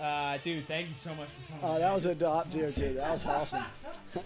Uh, 0.00 0.38
dude, 0.42 0.66
thank 0.68 0.88
you 0.88 0.94
so 0.94 1.10
much 1.16 1.28
for 1.28 1.52
coming. 1.60 1.76
Oh, 1.76 1.78
that 1.80 1.92
was 1.92 2.06
a 2.06 2.14
top 2.14 2.50
tier 2.50 2.70
too. 2.72 2.94
That 2.94 3.10
was 3.10 3.26
awesome. 3.26 3.64